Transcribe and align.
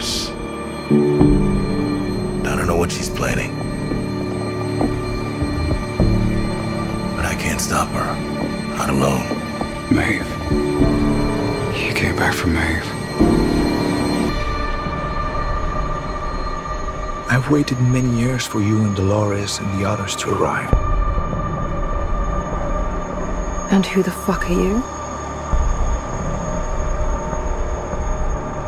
Dolores. 0.00 0.30
I 2.46 2.56
don't 2.56 2.66
know 2.66 2.76
what 2.76 2.90
she's 2.90 3.10
planning. 3.10 3.54
But 7.16 7.26
I 7.26 7.34
can't 7.34 7.60
stop 7.60 7.88
her. 7.88 8.14
Not 8.76 8.90
alone. 8.90 9.26
Maeve. 9.90 10.26
You 11.76 11.94
came 11.94 12.16
back 12.16 12.34
from 12.34 12.54
Maeve. 12.54 12.86
I've 17.30 17.48
waited 17.50 17.78
many 17.80 18.10
years 18.18 18.46
for 18.46 18.60
you 18.60 18.82
and 18.82 18.96
Dolores 18.96 19.58
and 19.58 19.80
the 19.80 19.88
others 19.88 20.16
to 20.16 20.30
arrive. 20.30 20.72
And 23.72 23.86
who 23.86 24.02
the 24.02 24.10
fuck 24.10 24.50
are 24.50 24.52
you? 24.52 24.82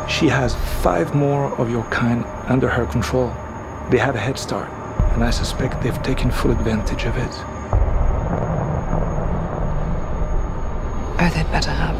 She 0.07 0.27
has 0.29 0.55
five 0.83 1.15
more 1.15 1.45
of 1.61 1.71
your 1.71 1.85
kind 1.85 2.25
under 2.49 2.67
her 2.67 2.85
control. 2.85 3.29
They 3.89 3.97
have 3.99 4.15
a 4.15 4.19
head 4.19 4.37
start, 4.37 4.69
and 5.13 5.23
I 5.23 5.29
suspect 5.29 5.81
they've 5.81 6.03
taken 6.03 6.29
full 6.29 6.51
advantage 6.51 7.05
of 7.05 7.15
it. 7.15 7.31
Oh, 11.21 11.31
they'd 11.33 11.49
better 11.53 11.71
have. 11.71 11.95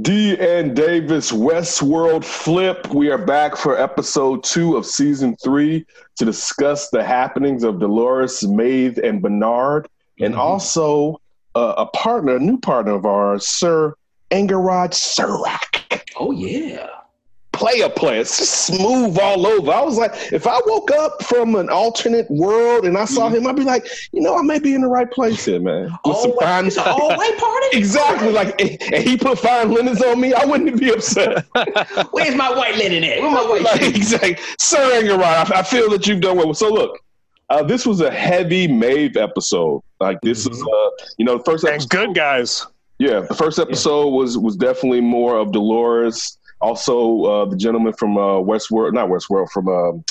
D 0.00 0.36
and 0.38 0.76
Davis 0.76 1.32
Westworld 1.32 2.24
Flip. 2.24 2.94
We 2.94 3.10
are 3.10 3.18
back 3.18 3.56
for 3.56 3.76
episode 3.76 4.44
two 4.44 4.76
of 4.76 4.86
season 4.86 5.34
three 5.42 5.84
to 6.14 6.24
discuss 6.24 6.90
the 6.90 7.02
happenings 7.02 7.64
of 7.64 7.80
Dolores, 7.80 8.46
Maeve, 8.46 8.98
and 8.98 9.20
Bernard, 9.20 9.88
and 10.20 10.34
mm-hmm. 10.34 10.40
also 10.40 11.20
uh, 11.58 11.74
a 11.78 11.86
partner, 11.86 12.36
a 12.36 12.40
new 12.40 12.58
partner 12.58 12.94
of 12.94 13.04
ours, 13.04 13.46
Sir 13.46 13.94
Angaraj 14.30 14.94
Serac. 14.94 16.04
Oh 16.16 16.30
yeah. 16.32 16.86
Player 17.52 17.88
player, 17.88 18.20
it's 18.20 18.38
just 18.38 18.66
smooth 18.66 19.18
all 19.18 19.44
over. 19.44 19.72
I 19.72 19.80
was 19.80 19.98
like, 19.98 20.12
if 20.32 20.46
I 20.46 20.60
woke 20.66 20.92
up 20.92 21.24
from 21.24 21.56
an 21.56 21.68
alternate 21.68 22.30
world 22.30 22.84
and 22.86 22.96
I 22.96 23.04
saw 23.04 23.28
him, 23.28 23.48
I'd 23.48 23.56
be 23.56 23.64
like, 23.64 23.84
you 24.12 24.20
know, 24.20 24.38
I 24.38 24.42
may 24.42 24.60
be 24.60 24.74
in 24.74 24.82
the 24.82 24.86
right 24.86 25.10
place 25.10 25.44
here, 25.46 25.58
man. 25.58 25.84
With 25.86 25.92
All 26.04 26.22
some 26.22 26.34
fine- 26.38 26.66
it's 26.66 26.78
all 26.78 27.08
party? 27.16 27.66
exactly. 27.72 28.30
Like, 28.30 28.60
and 28.60 29.02
he 29.02 29.16
put 29.16 29.40
fine 29.40 29.72
linens 29.72 30.00
on 30.02 30.20
me, 30.20 30.34
I 30.34 30.44
wouldn't 30.44 30.78
be 30.78 30.90
upset. 30.92 31.46
Where's 32.12 32.36
my 32.36 32.48
white 32.54 32.76
linen 32.76 33.02
at? 33.02 33.20
Where's 33.22 33.34
my 33.34 33.50
white 33.50 33.62
like, 33.62 33.82
exactly. 33.82 34.36
Sir 34.60 35.02
Angaraj, 35.02 35.50
I, 35.52 35.58
I 35.58 35.62
feel 35.64 35.90
that 35.90 36.06
you've 36.06 36.20
done 36.20 36.36
well. 36.36 36.54
So 36.54 36.68
look, 36.72 37.00
uh, 37.50 37.62
this 37.62 37.86
was 37.86 38.00
a 38.00 38.10
heavy 38.10 38.66
Maeve 38.68 39.16
episode. 39.16 39.82
Like 40.00 40.20
this 40.22 40.46
is, 40.46 40.62
uh, 40.62 40.90
you 41.16 41.24
know, 41.24 41.38
the 41.38 41.44
first 41.44 41.64
And 41.64 41.74
episode. 41.74 41.90
good 41.90 42.14
guys. 42.14 42.66
Yeah, 42.98 43.20
the 43.20 43.34
first 43.34 43.58
episode 43.58 44.08
was 44.08 44.36
was 44.36 44.56
definitely 44.56 45.00
more 45.00 45.38
of 45.38 45.52
Dolores. 45.52 46.38
Also, 46.60 47.22
uh, 47.24 47.44
the 47.44 47.56
gentleman 47.56 47.92
from 47.92 48.16
uh, 48.18 48.40
Westworld, 48.40 48.92
not 48.92 49.08
Westworld, 49.08 49.50
from 49.50 49.68
um 49.68 50.04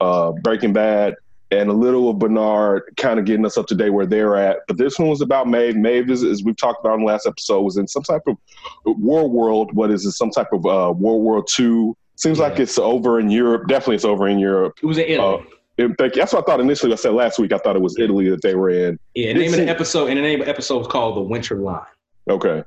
uh, 0.00 0.32
Breaking 0.42 0.72
Bad, 0.72 1.14
and 1.50 1.70
a 1.70 1.72
little 1.72 2.10
of 2.10 2.18
Bernard, 2.18 2.82
kind 2.96 3.18
of 3.18 3.24
getting 3.24 3.46
us 3.46 3.56
up 3.56 3.66
to 3.68 3.74
date 3.74 3.90
where 3.90 4.06
they're 4.06 4.36
at. 4.36 4.58
But 4.66 4.76
this 4.78 4.98
one 4.98 5.08
was 5.08 5.20
about 5.20 5.48
Maeve. 5.48 5.76
Maeve, 5.76 6.10
is, 6.10 6.22
as 6.24 6.42
we've 6.44 6.56
talked 6.56 6.84
about 6.84 6.94
in 6.94 7.00
the 7.00 7.06
last 7.06 7.26
episode, 7.26 7.62
was 7.62 7.76
in 7.76 7.86
some 7.88 8.02
type 8.02 8.22
of 8.26 8.36
war 8.84 9.28
world. 9.28 9.72
What 9.72 9.90
is 9.90 10.04
it? 10.04 10.12
Some 10.12 10.30
type 10.30 10.52
of 10.52 10.66
uh, 10.66 10.92
World 10.92 11.22
War 11.22 11.44
II. 11.58 11.92
Seems 12.16 12.40
like 12.40 12.58
it's 12.58 12.78
over 12.78 13.20
in 13.20 13.30
Europe. 13.30 13.68
Definitely, 13.68 13.94
it's 13.96 14.04
over 14.04 14.26
in 14.28 14.38
Europe. 14.40 14.74
It 14.82 14.86
was 14.86 14.98
in 14.98 15.04
Italy. 15.06 15.44
It- 15.78 15.92
thank 15.98 16.16
you. 16.16 16.22
That's 16.22 16.32
what 16.32 16.42
I 16.42 16.50
thought 16.50 16.60
initially. 16.60 16.92
I 16.92 16.96
said 16.96 17.14
last 17.14 17.38
week. 17.38 17.52
I 17.52 17.58
thought 17.58 17.76
it 17.76 17.82
was 17.82 17.98
Italy 17.98 18.28
that 18.30 18.42
they 18.42 18.54
were 18.54 18.70
in. 18.70 18.98
yeah, 19.14 19.32
the 19.32 19.38
name 19.38 19.54
of 19.54 19.58
the 19.60 19.68
episode 19.68 20.08
and 20.08 20.18
the 20.18 20.22
name 20.22 20.40
of 20.40 20.46
the 20.46 20.50
episode 20.50 20.78
was 20.78 20.86
called 20.88 21.16
The 21.16 21.20
Winter 21.22 21.56
Line. 21.56 21.80
Okay. 22.28 22.64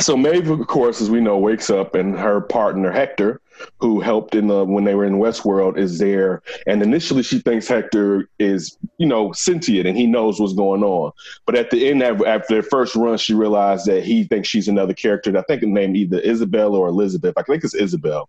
So 0.00 0.16
Maeve, 0.16 0.50
of 0.50 0.66
course, 0.66 1.00
as 1.00 1.08
we 1.10 1.20
know, 1.20 1.38
wakes 1.38 1.70
up 1.70 1.94
and 1.94 2.18
her 2.18 2.40
partner 2.40 2.90
Hector, 2.90 3.40
who 3.78 4.00
helped 4.00 4.34
in 4.34 4.48
the 4.48 4.64
when 4.64 4.84
they 4.84 4.94
were 4.94 5.04
in 5.04 5.18
Westworld, 5.18 5.78
is 5.78 5.98
there. 5.98 6.42
And 6.66 6.82
initially, 6.82 7.22
she 7.22 7.38
thinks 7.38 7.68
Hector 7.68 8.28
is, 8.38 8.76
you 8.98 9.06
know, 9.06 9.32
sentient 9.32 9.86
and 9.86 9.96
he 9.96 10.06
knows 10.06 10.40
what's 10.40 10.54
going 10.54 10.82
on. 10.82 11.12
But 11.46 11.56
at 11.56 11.70
the 11.70 11.88
end, 11.88 12.02
after 12.02 12.54
their 12.54 12.62
first 12.62 12.94
run, 12.94 13.18
she 13.18 13.34
realized 13.34 13.86
that 13.86 14.04
he 14.04 14.24
thinks 14.24 14.48
she's 14.48 14.68
another 14.68 14.94
character. 14.94 15.36
I 15.36 15.42
think 15.42 15.60
the 15.60 15.66
name 15.66 15.96
either 15.96 16.18
Isabel 16.20 16.74
or 16.74 16.88
Elizabeth. 16.88 17.34
I 17.36 17.42
think 17.42 17.64
it's 17.64 17.74
Isabel. 17.74 18.28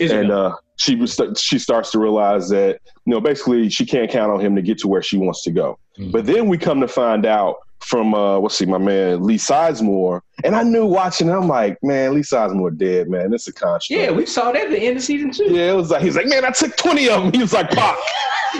Isabel. 0.00 0.20
And 0.20 0.30
uh, 0.30 0.56
she 0.76 1.06
she 1.36 1.58
starts 1.58 1.90
to 1.92 1.98
realize 1.98 2.48
that 2.50 2.80
you 3.04 3.12
know 3.12 3.20
basically 3.20 3.68
she 3.70 3.86
can't 3.86 4.10
count 4.10 4.32
on 4.32 4.40
him 4.40 4.54
to 4.56 4.62
get 4.62 4.78
to 4.78 4.88
where 4.88 5.02
she 5.02 5.16
wants 5.16 5.42
to 5.44 5.50
go. 5.50 5.78
Mhm. 5.98 6.12
But 6.12 6.26
then 6.26 6.48
we 6.48 6.58
come 6.58 6.80
to 6.80 6.88
find 6.88 7.24
out 7.24 7.56
from 7.80 8.14
uh, 8.14 8.38
let's 8.38 8.56
see, 8.56 8.66
my 8.66 8.78
man 8.78 9.22
Lee 9.22 9.36
Sizemore, 9.38 10.20
and 10.44 10.56
I 10.56 10.62
knew 10.62 10.86
watching. 10.86 11.30
I'm 11.30 11.46
like, 11.48 11.78
man, 11.82 12.14
Lee 12.14 12.22
Sizemore 12.22 12.76
dead, 12.76 13.08
man. 13.08 13.32
It's 13.32 13.46
a 13.48 13.52
construct. 13.52 13.90
yeah, 13.90 14.10
we 14.10 14.26
saw 14.26 14.50
that 14.52 14.64
at 14.64 14.70
the 14.70 14.78
end 14.78 14.96
of 14.96 15.02
season 15.02 15.30
two. 15.30 15.44
Yeah, 15.52 15.72
it 15.72 15.76
was 15.76 15.90
like 15.90 16.02
he's 16.02 16.16
like, 16.16 16.26
man, 16.26 16.44
I 16.44 16.50
took 16.50 16.76
twenty 16.76 17.08
of 17.08 17.22
them. 17.22 17.32
He 17.32 17.38
was 17.40 17.52
like, 17.52 17.70
Pop, 17.70 17.96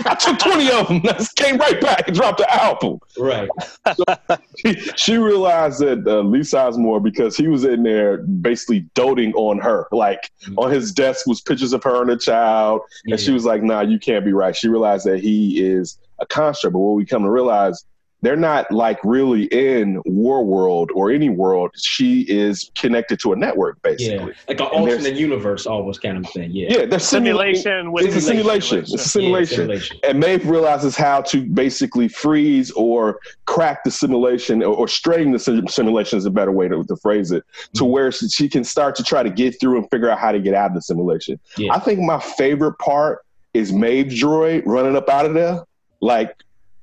I 0.05 0.15
took 0.15 0.39
twenty 0.39 0.71
of 0.71 0.87
them. 0.87 1.01
Just 1.01 1.35
came 1.35 1.57
right 1.57 1.79
back 1.81 2.07
and 2.07 2.15
dropped 2.15 2.37
the 2.37 2.53
album. 2.63 2.99
Right. 3.17 3.49
She, 4.57 4.73
she 4.95 5.17
realized 5.17 5.79
that 5.81 6.03
uh, 6.07 6.21
Lee 6.21 6.39
Sizemore, 6.39 7.01
because 7.03 7.37
he 7.37 7.47
was 7.47 7.63
in 7.63 7.83
there 7.83 8.17
basically 8.17 8.81
doting 8.95 9.31
on 9.35 9.59
her, 9.59 9.87
like 9.91 10.31
Mhm. 10.47 10.55
on 10.57 10.71
his 10.71 10.91
desk 10.91 11.27
was 11.27 11.41
pictures 11.41 11.73
of 11.73 11.83
her 11.83 12.01
and 12.01 12.09
a 12.09 12.17
child, 12.17 12.81
and 13.05 13.19
she 13.19 13.31
was 13.31 13.45
like, 13.45 13.61
"Nah, 13.61 13.81
you 13.81 13.99
can't 13.99 14.25
be 14.25 14.33
right." 14.33 14.55
She 14.55 14.67
realized 14.67 15.05
that 15.05 15.19
he 15.19 15.63
is 15.63 15.99
a 16.19 16.25
construct, 16.25 16.73
but 16.73 16.79
what 16.79 16.95
we 16.95 17.05
come 17.05 17.21
to 17.23 17.29
realize. 17.29 17.85
They're 18.23 18.35
not 18.35 18.71
like 18.71 18.97
really 19.03 19.43
in 19.45 20.01
war 20.05 20.43
world 20.43 20.89
or 20.95 21.11
any 21.11 21.29
world. 21.29 21.69
She 21.77 22.21
is 22.21 22.71
connected 22.75 23.19
to 23.19 23.33
a 23.33 23.35
network, 23.35 23.79
basically. 23.83 24.29
Yeah. 24.29 24.33
Like 24.47 24.59
an 24.59 24.65
alternate 24.67 25.13
universe 25.15 25.67
almost 25.67 26.01
kind 26.01 26.17
of 26.17 26.31
thing. 26.31 26.49
Yeah. 26.51 26.67
Yeah, 26.79 26.85
they're. 26.87 26.97
Simulation 26.99 27.91
with 27.91 28.05
It's 28.05 28.15
a 28.15 28.21
simulation. 28.21 28.79
It's 28.79 28.89
a 28.93 28.97
Yeah, 28.97 29.03
simulation. 29.03 29.55
simulation. 29.57 29.97
and 30.03 30.19
Maeve 30.19 30.49
realizes 30.49 30.95
how 30.95 31.21
to 31.21 31.45
basically 31.45 32.07
freeze 32.07 32.71
or 32.71 33.19
crack 33.45 33.83
the 33.83 33.91
simulation 33.91 34.63
or, 34.63 34.75
or 34.75 34.87
strain 34.87 35.31
the 35.31 35.39
sim- 35.39 35.67
simulation 35.67 36.17
is 36.17 36.25
a 36.25 36.31
better 36.31 36.51
way 36.51 36.67
to, 36.67 36.83
to 36.85 36.95
phrase 36.97 37.31
it 37.31 37.43
to 37.75 37.83
Mhm. 37.83 37.89
where 37.91 38.11
she, 38.11 38.27
she 38.29 38.49
can 38.49 38.63
start 38.63 38.95
to 38.95 39.03
try 39.03 39.21
to 39.21 39.29
get 39.29 39.59
through 39.59 39.77
and 39.77 39.87
figure 39.91 40.09
out 40.09 40.17
how 40.17 40.31
to 40.31 40.39
get 40.39 40.55
out 40.55 40.71
of 40.71 40.73
the 40.75 40.81
simulation. 40.81 41.39
Yeah. 41.55 41.71
I 41.73 41.79
think 41.79 41.99
my 41.99 42.19
favorite 42.19 42.79
part 42.79 43.19
is 43.53 43.71
Maeve 43.71 44.07
droid 44.07 44.63
running 44.65 44.95
up 44.95 45.07
out 45.07 45.25
of 45.27 45.33
there 45.35 45.61
like 46.01 46.35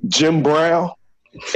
Jim 0.09 0.43
Brown 0.43 0.91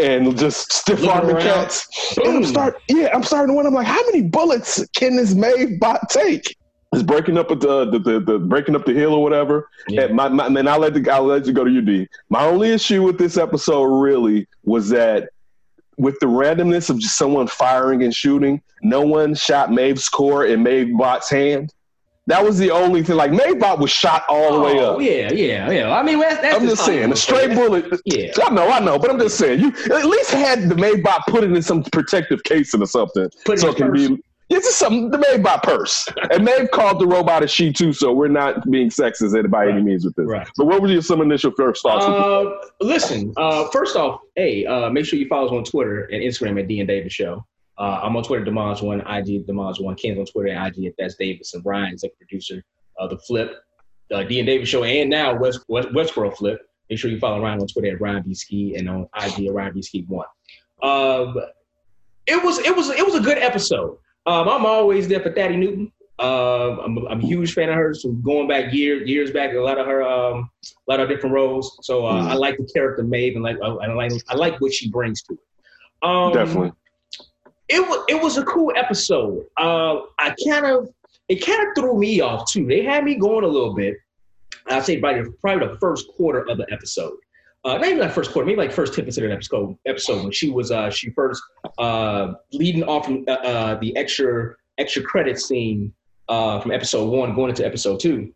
and 0.00 0.37
just 0.39 0.72
stiff 0.72 1.06
arming 1.06 1.37
cats. 1.37 1.89
And 2.19 2.39
I'm 2.39 2.44
start 2.44 2.81
yeah, 2.89 3.11
I'm 3.15 3.22
starting 3.22 3.49
to 3.49 3.55
wonder. 3.55 3.69
I'm 3.69 3.75
like, 3.75 3.87
how 3.87 4.05
many 4.06 4.22
bullets 4.22 4.87
can 4.94 5.16
this 5.16 5.34
Maeve 5.34 5.78
bot 5.81 6.09
take? 6.11 6.56
It's 6.93 7.03
breaking 7.03 7.37
up 7.37 7.50
at 7.50 7.61
the, 7.61 7.84
the, 7.84 7.99
the, 7.99 8.21
the 8.21 8.39
breaking 8.39 8.75
up 8.75 8.87
the 8.87 8.94
hill 8.94 9.12
or 9.12 9.22
whatever. 9.22 9.69
Yeah. 9.89 10.03
And 10.03 10.15
my, 10.15 10.28
my, 10.28 10.47
and 10.47 10.56
then 10.56 10.66
I'll 10.66 10.78
let 10.78 10.94
the, 10.94 11.11
I'll 11.11 11.25
let 11.25 11.47
you 11.47 11.53
go 11.53 11.65
to 11.65 11.71
you, 11.71 11.83
D. 11.83 12.09
My 12.31 12.44
only 12.44 12.71
issue 12.71 13.03
with 13.03 13.19
this 13.19 13.37
episode 13.37 13.84
really 13.84 14.49
was 14.65 14.89
that 14.89 15.28
with 15.99 16.19
the 16.21 16.27
randomness 16.27 16.89
of 16.89 16.99
just 16.99 17.16
someone 17.16 17.47
firing 17.47 18.05
and 18.05 18.15
shooting, 18.15 18.62
no 18.83 19.03
one 19.03 19.34
shot 19.34 19.71
Maeve's 19.71 20.09
core 20.09 20.47
in 20.47 20.62
Maeve 20.62 20.97
Bot's 20.97 21.28
hand. 21.28 21.75
That 22.28 22.44
was 22.44 22.59
the 22.59 22.71
only 22.71 23.03
thing. 23.03 23.16
Like 23.16 23.33
Bot 23.59 23.78
was 23.78 23.91
shot 23.91 24.25
all 24.28 24.53
the 24.53 24.61
way 24.61 24.78
up. 24.78 24.97
Oh. 24.97 24.99
Yeah, 24.99 25.33
yeah, 25.33 25.71
yeah. 25.71 25.99
I 25.99 26.03
mean, 26.03 26.21
that's, 26.21 26.43
that's 26.43 26.56
I'm 26.56 26.69
just 26.69 26.84
saying, 26.84 27.11
a 27.11 27.16
straight 27.16 27.55
bullet. 27.55 27.87
Yeah. 28.05 28.33
I 28.44 28.50
know, 28.50 28.69
I 28.69 28.81
know, 28.81 28.99
but 28.99 29.11
I'm 29.11 29.19
just 29.19 29.39
saying, 29.39 29.61
you 29.61 29.69
at 29.69 30.05
least 30.05 30.31
had 30.31 30.69
the 30.69 30.75
Maybot 30.75 31.22
put 31.27 31.43
it 31.43 31.50
in 31.50 31.62
some 31.62 31.83
protective 31.84 32.44
casing 32.44 32.83
or 32.83 32.87
something, 32.87 33.31
Put 33.47 33.56
it 33.56 33.61
so 33.62 33.71
it 33.71 33.77
can 33.77 33.93
be. 33.93 34.22
It's 34.50 34.66
just 34.66 34.78
something 34.78 35.11
the 35.11 35.16
Maybot 35.16 35.62
purse, 35.62 36.06
and 36.31 36.44
Maeve 36.44 36.71
called 36.71 36.99
the 37.00 37.06
robot 37.06 37.44
a 37.44 37.49
she 37.49 37.72
too, 37.72 37.94
so 37.94 38.12
we're 38.12 38.28
not 38.28 38.71
being 38.71 38.91
sexist 38.91 39.50
by 39.50 39.69
any 39.69 39.83
means 39.83 40.05
with 40.05 40.15
this. 40.15 40.27
Right. 40.27 40.47
But 40.59 40.66
what 40.66 40.83
were 40.83 40.89
your 40.89 41.00
some 41.00 41.22
initial 41.22 41.53
first 41.56 41.83
thoughts? 41.83 42.05
Uh, 42.05 42.69
listen, 42.83 43.33
uh, 43.39 43.69
first 43.69 43.97
off, 43.97 44.21
hey, 44.37 44.66
uh, 44.66 44.91
make 44.91 45.06
sure 45.06 45.19
you 45.19 45.28
follow 45.28 45.47
us 45.47 45.53
on 45.53 45.65
Twitter 45.65 46.05
and 46.05 46.22
Instagram 46.22 46.60
at 46.60 46.69
D 46.69 46.81
and 46.81 46.89
Davis 46.89 47.12
Show. 47.12 47.45
Uh, 47.78 48.00
I'm 48.03 48.16
on 48.16 48.22
Twitter, 48.25 48.44
Demage 48.44 48.83
One, 48.83 49.01
IG 49.01 49.47
Demage 49.47 49.80
One, 49.80 49.95
Ken's 49.95 50.19
on 50.19 50.27
Twitter 50.27 50.48
and 50.48 50.66
IG 50.77 50.86
at 50.86 50.95
That's 50.98 51.15
Davis, 51.15 51.54
and 51.54 51.65
Ryan, 51.65 51.92
executive 51.92 52.19
producer 52.19 52.65
of 52.98 53.10
the 53.10 53.19
Flip, 53.19 53.53
uh, 54.13 54.25
D 54.25 54.41
and 54.41 54.47
Davis 54.47 54.69
Show, 54.69 54.83
and 54.84 55.09
now 55.10 55.36
West, 55.39 55.60
West 55.69 55.89
Westworld 55.91 56.36
Flip. 56.36 56.60
Make 56.91 56.98
sure 56.98 57.10
you 57.10 57.19
follow 57.21 57.41
Ryan 57.42 57.60
on 57.60 57.66
Twitter 57.69 57.95
at 57.95 58.01
Ryan 58.01 58.22
B 58.22 58.34
Ski 58.34 58.75
and 58.77 58.89
on 58.89 59.09
IG 59.22 59.47
at 59.47 59.53
Ryan 59.54 59.75
B 59.75 59.83
Ski 59.83 60.04
One. 60.09 60.27
Um, 60.83 61.36
it 62.27 62.42
was 62.42 62.59
it 62.60 62.75
was 62.75 62.89
it 62.91 63.04
was 63.04 63.15
a 63.15 63.21
good 63.21 63.39
episode. 63.39 63.98
Um, 64.27 64.48
I'm 64.48 64.66
always 64.66 65.07
there 65.09 65.21
for 65.21 65.31
Thandie 65.31 65.59
Newton. 65.59 65.92
Um, 66.19 66.81
I'm, 66.81 66.98
I'm 67.07 67.21
a 67.21 67.27
huge 67.27 67.54
fan 67.54 67.69
of 67.69 67.77
hers 67.77 68.03
from 68.03 68.21
going 68.22 68.48
back 68.48 68.72
years 68.72 69.09
years 69.09 69.31
back. 69.31 69.54
A 69.54 69.59
lot 69.60 69.78
of 69.78 69.86
her 69.86 70.03
um, 70.03 70.51
a 70.66 70.91
lot 70.91 70.98
of 71.01 71.09
different 71.09 71.33
roles. 71.34 71.78
So 71.83 72.07
uh, 72.07 72.22
Mhm. 72.24 72.31
I 72.31 72.34
like 72.34 72.57
the 72.59 72.69
character 72.74 73.04
Maeve 73.04 73.34
and 73.36 73.45
like 73.45 73.57
I, 73.63 73.66
I 73.69 73.92
like 73.92 74.13
I 74.28 74.34
like 74.34 74.60
what 74.60 74.72
she 74.72 74.91
brings 74.91 75.22
to 75.24 75.34
it. 75.34 75.39
Um, 76.03 76.33
Definitely. 76.33 76.72
It 77.68 77.80
was 77.80 78.04
it 78.09 78.22
was 78.22 78.38
a 78.38 78.44
cool 78.44 78.72
episode. 78.76 79.44
Uh, 79.59 80.00
I 80.18 80.34
kind 80.47 80.66
of 80.66 80.88
it 81.28 81.44
kind 81.44 81.60
of 81.68 81.68
threw 81.76 81.98
me 81.98 82.20
off 82.20 82.50
too. 82.50 82.66
They 82.66 82.82
had 82.82 83.04
me 83.04 83.16
going 83.16 83.44
a 83.44 83.48
little 83.48 83.74
bit. 83.74 83.97
I'd 84.68 84.84
say 84.84 84.98
probably 84.98 85.30
probably 85.41 85.68
the 85.68 85.78
first 85.78 86.09
quarter 86.16 86.48
of 86.48 86.59
the 86.59 86.66
episode. 86.72 87.15
uh, 87.65 87.74
not 87.76 87.86
even 87.86 87.98
that 87.98 88.12
first 88.12 88.32
quarter, 88.32 88.47
maybe 88.47 88.59
like 88.59 88.72
first 88.72 88.94
ten 88.94 89.04
percent 89.04 89.24
of 89.26 89.30
the 89.30 89.34
episode. 89.34 89.76
Episode 89.86 90.22
when 90.22 90.32
she 90.32 90.50
was 90.50 90.70
uh, 90.70 90.91
she 90.91 91.10
first 91.10 91.42
uh, 91.78 92.32
leading 92.53 92.84
off 92.84 93.04
from 93.04 93.24
uh, 93.28 93.32
uh, 93.32 93.74
the 93.80 93.97
extra 93.97 94.54
extra 94.78 95.03
credit 95.03 95.38
scene 95.38 95.92
uh, 96.28 96.60
from 96.60 96.71
episode 96.71 97.10
one, 97.10 97.34
going 97.34 97.50
into 97.50 97.66
episode 97.66 98.00
two. 98.00 98.32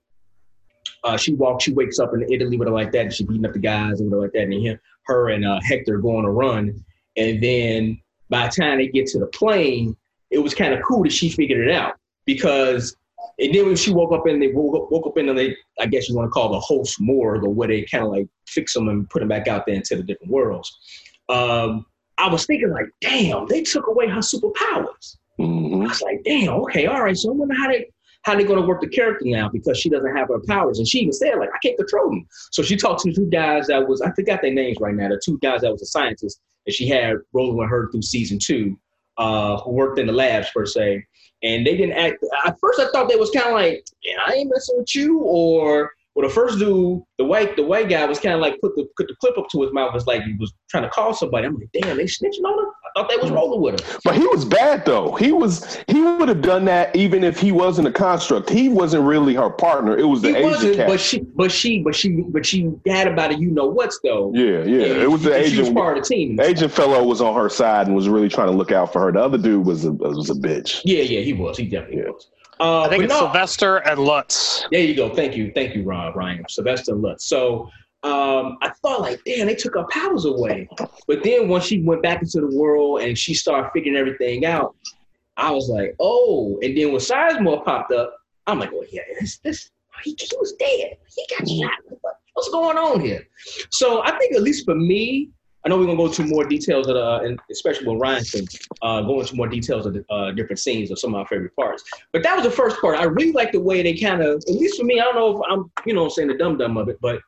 Uh, 1.04 1.16
she 1.16 1.34
walks, 1.34 1.64
she 1.64 1.72
wakes 1.72 1.98
up 1.98 2.12
in 2.14 2.24
Italy 2.32 2.56
with 2.56 2.68
her 2.68 2.74
like 2.74 2.92
that, 2.92 3.02
and 3.02 3.12
she 3.12 3.24
beating 3.24 3.46
up 3.46 3.52
the 3.52 3.58
guys 3.58 4.00
and 4.00 4.10
whatever 4.10 4.22
like 4.24 4.32
that, 4.32 4.42
and 4.42 4.52
him, 4.52 4.78
her 5.06 5.30
and 5.30 5.44
uh, 5.44 5.60
Hector 5.64 5.98
go 5.98 6.16
on 6.16 6.24
a 6.24 6.30
run, 6.30 6.84
and 7.16 7.42
then 7.42 8.00
by 8.32 8.48
the 8.48 8.60
time 8.60 8.78
they 8.78 8.88
get 8.88 9.06
to 9.08 9.18
the 9.20 9.26
plane, 9.26 9.94
it 10.30 10.38
was 10.38 10.54
kind 10.54 10.72
of 10.74 10.80
cool 10.82 11.04
that 11.04 11.12
she 11.12 11.28
figured 11.28 11.68
it 11.68 11.72
out 11.72 11.94
because 12.24 12.96
and 13.38 13.54
then 13.54 13.66
when 13.66 13.76
she 13.76 13.92
woke 13.92 14.12
up 14.12 14.26
and 14.26 14.42
they 14.42 14.48
woke, 14.48 14.74
up, 14.74 14.90
woke 14.90 15.06
up 15.06 15.18
in 15.18 15.28
and 15.28 15.38
they 15.38 15.56
I 15.78 15.86
guess 15.86 16.08
you 16.08 16.16
want 16.16 16.26
to 16.26 16.30
call 16.30 16.50
the 16.50 16.58
host 16.58 17.00
morgue 17.00 17.44
or 17.44 17.50
where 17.50 17.68
they 17.68 17.82
kind 17.82 18.04
of 18.04 18.10
like 18.10 18.26
fix 18.48 18.72
them 18.74 18.88
and 18.88 19.08
put 19.08 19.20
them 19.20 19.28
back 19.28 19.46
out 19.48 19.66
there 19.66 19.76
into 19.76 19.96
the 19.96 20.02
different 20.02 20.32
worlds. 20.32 20.76
Um, 21.28 21.86
I 22.18 22.28
was 22.28 22.46
thinking 22.46 22.70
like, 22.70 22.86
damn, 23.00 23.46
they 23.46 23.62
took 23.62 23.86
away 23.86 24.08
her 24.08 24.20
superpowers. 24.20 25.16
Mhm. 25.38 25.84
I 25.84 25.88
was 25.88 26.02
like, 26.02 26.22
damn, 26.24 26.50
okay, 26.62 26.86
all 26.86 27.02
right. 27.02 27.16
So 27.16 27.30
I 27.30 27.34
wonder 27.34 27.54
how 27.54 27.68
they 27.68 27.86
how 28.22 28.34
they 28.36 28.44
gonna 28.44 28.66
work 28.66 28.80
the 28.80 28.88
character 28.88 29.26
now 29.26 29.48
because 29.48 29.78
she 29.78 29.90
doesn't 29.90 30.16
have 30.16 30.28
her 30.28 30.40
powers. 30.46 30.78
And 30.78 30.88
she 30.88 31.00
even 31.00 31.12
said, 31.12 31.34
like, 31.38 31.50
I 31.50 31.58
can't 31.62 31.76
control 31.76 32.08
them. 32.10 32.26
So 32.52 32.62
she 32.62 32.76
talked 32.76 33.02
to 33.02 33.10
the 33.10 33.14
two 33.16 33.30
guys 33.30 33.66
that 33.66 33.86
was, 33.86 34.00
I 34.00 34.12
forgot 34.12 34.42
their 34.42 34.54
names 34.54 34.78
right 34.80 34.94
now, 34.94 35.08
the 35.08 35.20
two 35.22 35.38
guys 35.42 35.62
that 35.62 35.72
was 35.72 35.82
a 35.82 35.86
scientist 35.86 36.40
that 36.66 36.74
she 36.74 36.88
had 36.88 37.16
rolling 37.32 37.56
with 37.56 37.68
her 37.68 37.90
through 37.90 38.02
season 38.02 38.38
two, 38.38 38.78
uh, 39.18 39.56
who 39.58 39.72
worked 39.72 39.98
in 39.98 40.06
the 40.06 40.12
labs 40.12 40.48
per 40.54 40.66
se. 40.66 41.04
And 41.42 41.66
they 41.66 41.76
didn't 41.76 41.96
act 41.96 42.24
at 42.46 42.58
first 42.60 42.78
I 42.78 42.88
thought 42.90 43.08
they 43.08 43.16
was 43.16 43.30
kind 43.30 43.46
of 43.46 43.54
like, 43.54 43.84
yeah, 44.02 44.16
I 44.26 44.34
ain't 44.34 44.50
messing 44.52 44.78
with 44.78 44.94
you, 44.94 45.18
or 45.20 45.90
well, 46.14 46.28
the 46.28 46.34
first 46.34 46.58
dude, 46.58 47.02
the 47.18 47.24
white, 47.24 47.56
the 47.56 47.64
white 47.64 47.88
guy 47.88 48.04
was 48.04 48.20
kind 48.20 48.34
of 48.34 48.40
like 48.40 48.60
put 48.60 48.76
the 48.76 48.86
put 48.96 49.08
the 49.08 49.16
clip 49.20 49.38
up 49.38 49.48
to 49.50 49.62
his 49.62 49.72
mouth, 49.72 49.94
was 49.94 50.06
like 50.06 50.22
he 50.22 50.34
was 50.34 50.52
trying 50.70 50.84
to 50.84 50.90
call 50.90 51.14
somebody. 51.14 51.46
I'm 51.46 51.56
like, 51.56 51.70
damn, 51.72 51.96
they 51.96 52.04
snitching 52.04 52.44
on 52.44 52.66
him. 52.66 52.71
I 52.94 53.00
thought 53.00 53.10
they 53.10 53.16
was 53.16 53.30
rolling 53.30 53.60
with 53.60 53.80
him. 53.80 54.00
But 54.04 54.16
he 54.16 54.26
was 54.26 54.44
bad 54.44 54.84
though. 54.84 55.12
He 55.14 55.32
was 55.32 55.78
he 55.88 56.00
would 56.02 56.28
have 56.28 56.42
done 56.42 56.64
that 56.66 56.94
even 56.94 57.24
if 57.24 57.38
he 57.40 57.52
wasn't 57.52 57.88
a 57.88 57.92
construct. 57.92 58.50
He 58.50 58.68
wasn't 58.68 59.04
really 59.04 59.34
her 59.34 59.50
partner. 59.50 59.96
It 59.96 60.04
was 60.04 60.22
the 60.22 60.28
He 60.30 60.36
Asian 60.36 60.50
wasn't, 60.50 60.76
cat. 60.76 60.88
but 60.88 61.00
she, 61.00 61.20
but 61.20 61.50
she, 61.52 61.82
but 61.82 61.94
she, 61.94 62.08
but 62.10 62.44
she 62.46 62.70
had 62.86 63.08
about 63.08 63.32
it. 63.32 63.38
You 63.38 63.50
know 63.50 63.66
what's 63.66 63.98
though? 64.04 64.32
yeah, 64.34 64.62
yeah. 64.64 65.02
It 65.02 65.10
was 65.10 65.22
the 65.22 65.34
agent. 65.34 65.54
She 65.54 65.60
was 65.60 65.70
part 65.70 65.96
of 65.98 66.04
the 66.04 66.08
team. 66.14 66.38
Asian 66.40 66.68
fellow 66.68 67.02
was 67.04 67.20
on 67.20 67.34
her 67.34 67.48
side 67.48 67.86
and 67.86 67.96
was 67.96 68.08
really 68.08 68.28
trying 68.28 68.48
to 68.48 68.54
look 68.56 68.72
out 68.72 68.92
for 68.92 69.00
her. 69.02 69.12
The 69.12 69.20
other 69.20 69.38
dude 69.38 69.64
was 69.66 69.84
a 69.84 69.92
was 69.92 70.30
a 70.30 70.34
bitch. 70.34 70.82
Yeah, 70.84 71.02
yeah, 71.02 71.20
he 71.20 71.32
was. 71.32 71.56
He 71.56 71.66
definitely 71.66 71.98
Yeah. 72.04 72.10
was. 72.10 72.28
Uh, 72.60 72.82
I 72.82 72.88
think 72.90 73.04
it's 73.04 73.12
no, 73.12 73.20
Sylvester 73.20 73.78
and 73.78 73.98
Lutz. 73.98 74.66
There 74.70 74.80
you 74.80 74.94
go. 74.94 75.12
Thank 75.12 75.34
you, 75.36 75.50
thank 75.52 75.74
you, 75.74 75.82
Rob, 75.82 76.14
Ryan, 76.14 76.44
Sylvester 76.48 76.92
and 76.92 77.02
Lutz. 77.02 77.24
So 77.26 77.68
um, 78.02 78.58
I 78.62 78.70
thought 78.82 79.00
like, 79.00 79.20
damn, 79.24 79.46
they 79.46 79.54
took 79.54 79.74
her 79.74 79.84
powers 79.90 80.24
away. 80.24 80.68
But 81.06 81.22
then 81.22 81.48
once 81.48 81.64
she 81.64 81.82
went 81.82 82.02
back 82.02 82.20
into 82.22 82.40
the 82.40 82.56
world 82.56 83.00
and 83.02 83.16
she 83.16 83.34
started 83.34 83.70
figuring 83.72 83.96
everything 83.96 84.44
out, 84.44 84.74
I 85.36 85.50
was 85.50 85.68
like, 85.68 85.94
oh. 86.00 86.58
And 86.62 86.76
then 86.76 86.88
when 86.88 87.00
Sizemore 87.00 87.64
popped 87.64 87.92
up, 87.92 88.16
I'm 88.46 88.58
like, 88.58 88.70
oh 88.74 88.84
yeah, 88.90 89.02
this, 89.20 89.38
this 89.38 89.70
he, 90.02 90.16
he 90.18 90.28
was 90.40 90.52
dead. 90.54 90.96
He 91.14 91.26
got 91.36 91.48
shot. 91.48 91.98
What- 92.00 92.16
What's 92.34 92.48
going 92.48 92.78
on 92.78 92.98
here? 93.02 93.28
So 93.68 94.02
I 94.04 94.16
think 94.16 94.34
at 94.34 94.40
least 94.42 94.64
for 94.64 94.74
me, 94.74 95.28
I 95.66 95.68
know 95.68 95.76
we're 95.76 95.84
gonna 95.84 95.98
go 95.98 96.06
into 96.06 96.24
more 96.24 96.44
details 96.44 96.88
of 96.88 96.94
the, 96.94 97.04
uh, 97.04 97.20
and 97.20 97.38
especially 97.50 97.86
when 97.86 97.98
Ryan 97.98 98.24
can 98.24 98.46
uh, 98.80 99.02
go 99.02 99.20
into 99.20 99.36
more 99.36 99.46
details 99.46 99.84
of 99.84 99.92
the 99.92 100.02
uh, 100.10 100.30
different 100.32 100.58
scenes 100.58 100.90
of 100.90 100.98
some 100.98 101.14
of 101.14 101.20
my 101.20 101.26
favorite 101.26 101.54
parts. 101.54 101.84
But 102.10 102.22
that 102.22 102.34
was 102.34 102.44
the 102.46 102.50
first 102.50 102.80
part. 102.80 102.96
I 102.96 103.04
really 103.04 103.32
like 103.32 103.52
the 103.52 103.60
way 103.60 103.82
they 103.82 103.94
kind 103.94 104.22
of, 104.22 104.36
at 104.48 104.54
least 104.54 104.78
for 104.78 104.84
me, 104.84 104.98
I 104.98 105.04
don't 105.04 105.14
know 105.14 105.36
if 105.36 105.50
I'm, 105.50 105.70
you 105.84 105.92
know, 105.92 106.08
saying 106.08 106.28
the 106.28 106.38
dumb 106.38 106.56
dumb 106.56 106.78
of 106.78 106.88
it, 106.88 106.98
but 107.02 107.20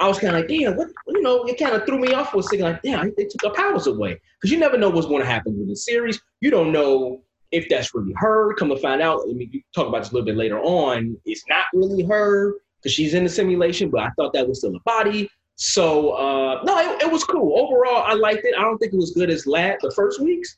I 0.00 0.08
was 0.08 0.18
kind 0.18 0.34
of 0.34 0.40
like, 0.40 0.48
damn, 0.48 0.76
what, 0.76 0.88
you 1.08 1.20
know, 1.20 1.44
it 1.44 1.58
kind 1.58 1.74
of 1.74 1.84
threw 1.84 1.98
me 1.98 2.14
off 2.14 2.32
for 2.32 2.40
a 2.40 2.42
second. 2.42 2.64
Like, 2.64 2.82
damn, 2.82 3.12
they 3.16 3.24
took 3.24 3.44
our 3.44 3.52
powers 3.52 3.86
away 3.86 4.18
because 4.40 4.50
you 4.50 4.58
never 4.58 4.78
know 4.78 4.88
what's 4.88 5.06
going 5.06 5.20
to 5.20 5.28
happen 5.28 5.58
with 5.58 5.68
the 5.68 5.76
series. 5.76 6.20
You 6.40 6.50
don't 6.50 6.72
know 6.72 7.22
if 7.52 7.68
that's 7.68 7.94
really 7.94 8.14
her. 8.16 8.54
Come 8.54 8.70
to 8.70 8.76
find 8.76 9.02
out, 9.02 9.20
I 9.28 9.32
mean, 9.32 9.50
you 9.52 9.60
talk 9.74 9.88
about 9.88 9.98
this 9.98 10.10
a 10.10 10.14
little 10.14 10.24
bit 10.24 10.36
later 10.36 10.58
on. 10.60 11.16
It's 11.26 11.44
not 11.48 11.66
really 11.74 12.02
her 12.04 12.54
because 12.80 12.94
she's 12.94 13.12
in 13.12 13.24
the 13.24 13.30
simulation, 13.30 13.90
but 13.90 14.00
I 14.00 14.10
thought 14.16 14.32
that 14.32 14.48
was 14.48 14.58
still 14.58 14.74
a 14.74 14.80
body. 14.80 15.30
So 15.56 16.12
uh, 16.12 16.62
no, 16.64 16.78
it, 16.78 17.02
it 17.02 17.12
was 17.12 17.22
cool. 17.24 17.58
Overall, 17.58 18.02
I 18.02 18.14
liked 18.14 18.46
it. 18.46 18.54
I 18.56 18.62
don't 18.62 18.78
think 18.78 18.94
it 18.94 18.96
was 18.96 19.10
good 19.10 19.28
as 19.28 19.46
last 19.46 19.80
the 19.82 19.90
first 19.90 20.18
weeks, 20.18 20.56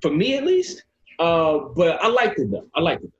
for 0.00 0.12
me 0.12 0.36
at 0.36 0.44
least. 0.44 0.84
Uh, 1.18 1.58
but 1.74 2.00
I 2.00 2.06
liked 2.06 2.38
it 2.38 2.52
though. 2.52 2.68
I 2.76 2.80
liked 2.80 3.02
it. 3.02 3.10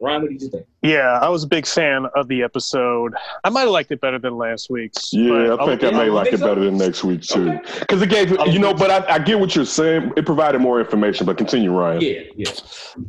Ryan, 0.00 0.22
what 0.22 0.30
did 0.30 0.40
you 0.42 0.48
think? 0.48 0.66
Yeah, 0.82 1.18
I 1.20 1.28
was 1.28 1.44
a 1.44 1.46
big 1.46 1.66
fan 1.66 2.06
of 2.14 2.26
the 2.28 2.42
episode. 2.42 3.14
I 3.44 3.50
might 3.50 3.62
have 3.62 3.70
liked 3.70 3.90
it 3.92 4.00
better 4.00 4.18
than 4.18 4.36
last 4.38 4.70
week's. 4.70 5.12
Yeah, 5.12 5.54
I 5.54 5.66
think 5.66 5.82
I'll- 5.84 5.94
I 5.94 5.98
may 5.98 6.04
you 6.06 6.12
like 6.12 6.32
it 6.32 6.40
so? 6.40 6.46
better 6.46 6.64
than 6.64 6.78
next 6.78 7.04
week 7.04 7.20
too. 7.22 7.50
Okay. 7.50 7.78
Because 7.80 8.00
it 8.00 8.08
gave 8.08 8.38
I'll- 8.38 8.48
you 8.48 8.58
know, 8.58 8.72
but 8.72 8.90
I, 8.90 9.14
I 9.14 9.18
get 9.18 9.38
what 9.38 9.54
you're 9.54 9.66
saying. 9.66 10.12
It 10.16 10.24
provided 10.24 10.60
more 10.60 10.80
information. 10.80 11.26
But 11.26 11.36
continue, 11.36 11.70
Ryan. 11.70 12.00
Yeah, 12.00 12.20
yeah. 12.34 12.50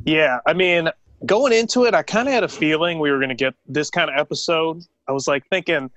Yeah, 0.05 0.37
I 0.45 0.51
mean, 0.53 0.89
going 1.25 1.53
into 1.53 1.85
it, 1.85 1.93
I 1.95 2.03
kind 2.03 2.27
of 2.27 2.33
had 2.33 2.43
a 2.43 2.49
feeling 2.49 2.99
we 2.99 3.09
were 3.09 3.17
going 3.19 3.29
to 3.29 3.35
get 3.35 3.53
this 3.67 3.89
kind 3.89 4.09
of 4.09 4.17
episode. 4.19 4.83
I 5.07 5.13
was 5.13 5.27
like 5.29 5.47
thinking, 5.49 5.89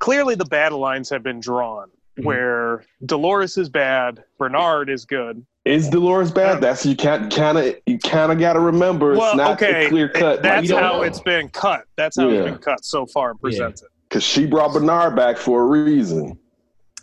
clearly 0.00 0.34
the 0.34 0.44
battle 0.44 0.80
lines 0.80 1.08
have 1.10 1.22
been 1.22 1.38
drawn 1.40 1.88
Mhm. 2.18 2.24
where 2.24 2.84
Dolores 3.06 3.56
is 3.56 3.68
bad, 3.68 4.22
Bernard 4.38 4.90
is 4.90 5.04
good. 5.04 5.44
Is 5.64 5.88
Dolores 5.88 6.30
bad? 6.30 6.60
That's 6.60 6.84
you 6.86 6.96
can't 6.96 7.32
kind 7.32 7.58
of 7.58 7.76
you 7.86 7.98
kind 7.98 8.32
of 8.32 8.38
got 8.38 8.54
to 8.54 8.60
remember. 8.60 9.12
It's 9.12 9.20
well, 9.20 9.36
not 9.36 9.62
okay, 9.62 9.88
clear 9.88 10.08
cut. 10.08 10.42
that's 10.42 10.68
don't 10.68 10.82
how 10.82 10.96
know. 10.98 11.02
it's 11.02 11.20
been 11.20 11.48
cut. 11.50 11.84
That's 11.96 12.16
how 12.18 12.28
Yeah. 12.28 12.40
it's 12.40 12.50
been 12.50 12.58
cut 12.58 12.84
so 12.84 13.06
far 13.06 13.30
and 13.30 13.40
presented. 13.40 13.86
because 14.08 14.24
she 14.24 14.46
brought 14.46 14.72
Bernard 14.72 15.14
back 15.14 15.36
for 15.36 15.62
a 15.62 15.66
reason. 15.66 16.36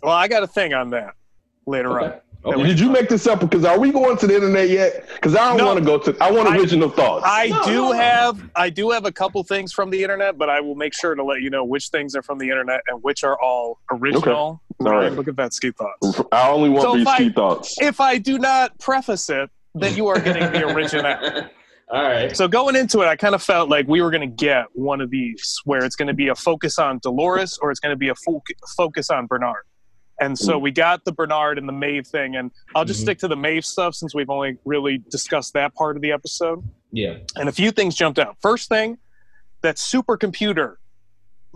Well, 0.03 0.13
I 0.13 0.27
got 0.27 0.43
a 0.43 0.47
thing 0.47 0.73
on 0.73 0.89
that 0.91 1.13
later 1.65 1.99
on. 1.99 2.05
Okay. 2.07 2.19
Okay. 2.45 2.63
Did 2.63 2.79
you 2.79 2.89
make 2.89 3.09
this 3.09 3.27
up? 3.27 3.41
Because 3.41 3.65
are 3.65 3.77
we 3.79 3.91
going 3.91 4.15
to 4.17 4.27
the 4.27 4.35
internet 4.35 4.69
yet? 4.69 5.07
Because 5.15 5.35
I 5.35 5.49
don't 5.49 5.57
No. 5.57 5.65
want 5.65 5.79
to 5.79 5.85
go 5.85 5.97
to. 5.97 6.15
I 6.23 6.31
want 6.31 6.47
I- 6.47 6.57
original 6.57 6.89
thoughts. 6.89 7.25
I 7.27 7.47
No, 7.47 7.63
do 7.65 7.71
no, 7.73 7.91
no. 7.91 7.91
have 7.93 8.49
I 8.55 8.69
do 8.69 8.89
have 8.91 9.05
a 9.05 9.11
couple 9.11 9.43
things 9.43 9.73
from 9.73 9.89
the 9.89 10.01
internet, 10.01 10.37
but 10.37 10.49
I 10.49 10.61
will 10.61 10.75
make 10.75 10.93
sure 10.93 11.13
to 11.15 11.23
let 11.23 11.41
you 11.41 11.49
know 11.49 11.63
which 11.65 11.89
things 11.89 12.15
are 12.15 12.21
from 12.21 12.37
the 12.37 12.49
internet 12.49 12.81
and 12.87 13.01
which 13.03 13.23
are 13.23 13.37
all 13.41 13.79
original. 13.91 14.61
All 14.79 14.91
Ryan, 14.91 15.03
right. 15.03 15.13
Look 15.13 15.27
at 15.27 15.35
that 15.37 15.53
ski 15.53 15.71
thoughts. 15.71 16.21
I 16.31 16.49
only 16.49 16.69
want 16.69 16.83
So 16.83 16.93
these 16.93 17.01
if 17.03 17.07
I- 17.07 17.29
thoughts. 17.29 17.75
If 17.79 17.99
I 17.99 18.17
do 18.17 18.37
not 18.37 18.77
preface 18.79 19.29
it, 19.29 19.49
then 19.75 19.95
you 19.95 20.07
are 20.07 20.19
getting 20.19 20.51
the 20.51 20.67
original. 20.67 21.15
All 21.89 22.03
right. 22.03 22.35
So 22.35 22.47
going 22.47 22.75
into 22.75 23.01
it, 23.01 23.05
I 23.07 23.15
kind 23.15 23.33
of 23.33 23.41
felt 23.41 23.69
like 23.69 23.87
we 23.87 24.01
were 24.01 24.11
going 24.11 24.21
to 24.29 24.35
get 24.45 24.65
one 24.73 24.99
of 25.01 25.09
these 25.09 25.61
where 25.65 25.85
it's 25.85 25.95
going 25.95 26.09
to 26.09 26.13
be 26.13 26.27
a 26.27 26.35
focus 26.35 26.77
on 26.79 26.99
Dolores 27.01 27.57
or 27.61 27.71
it's 27.71 27.79
going 27.79 27.91
to 27.93 27.97
be 27.97 28.09
a 28.09 28.15
fo- 28.15 28.43
focus 28.75 29.09
on 29.09 29.25
Bernard. 29.25 29.63
And 30.19 30.37
so 30.37 30.57
Mm. 30.57 30.61
we 30.63 30.71
got 30.71 31.05
the 31.05 31.11
Bernard 31.11 31.57
and 31.59 31.67
the 31.69 31.73
Maeve 31.73 32.07
thing, 32.07 32.35
and 32.35 32.51
I'll 32.75 32.85
just 32.85 32.99
Mhm. 33.01 33.03
stick 33.03 33.19
to 33.19 33.27
the 33.27 33.35
Maeve 33.37 33.63
stuff 33.65 33.93
since 33.95 34.13
we've 34.15 34.29
only 34.31 34.57
really 34.65 34.97
discussed 35.09 35.53
that 35.53 35.75
part 35.75 35.95
of 35.95 36.01
the 36.01 36.11
episode. 36.11 36.63
Yeah. 36.91 37.17
and 37.35 37.47
a 37.49 37.51
few 37.51 37.71
things 37.71 37.95
jumped 37.95 38.17
out. 38.17 38.37
First 38.41 38.69
thing, 38.69 38.97
that 39.61 39.75
supercomputer 39.75 40.75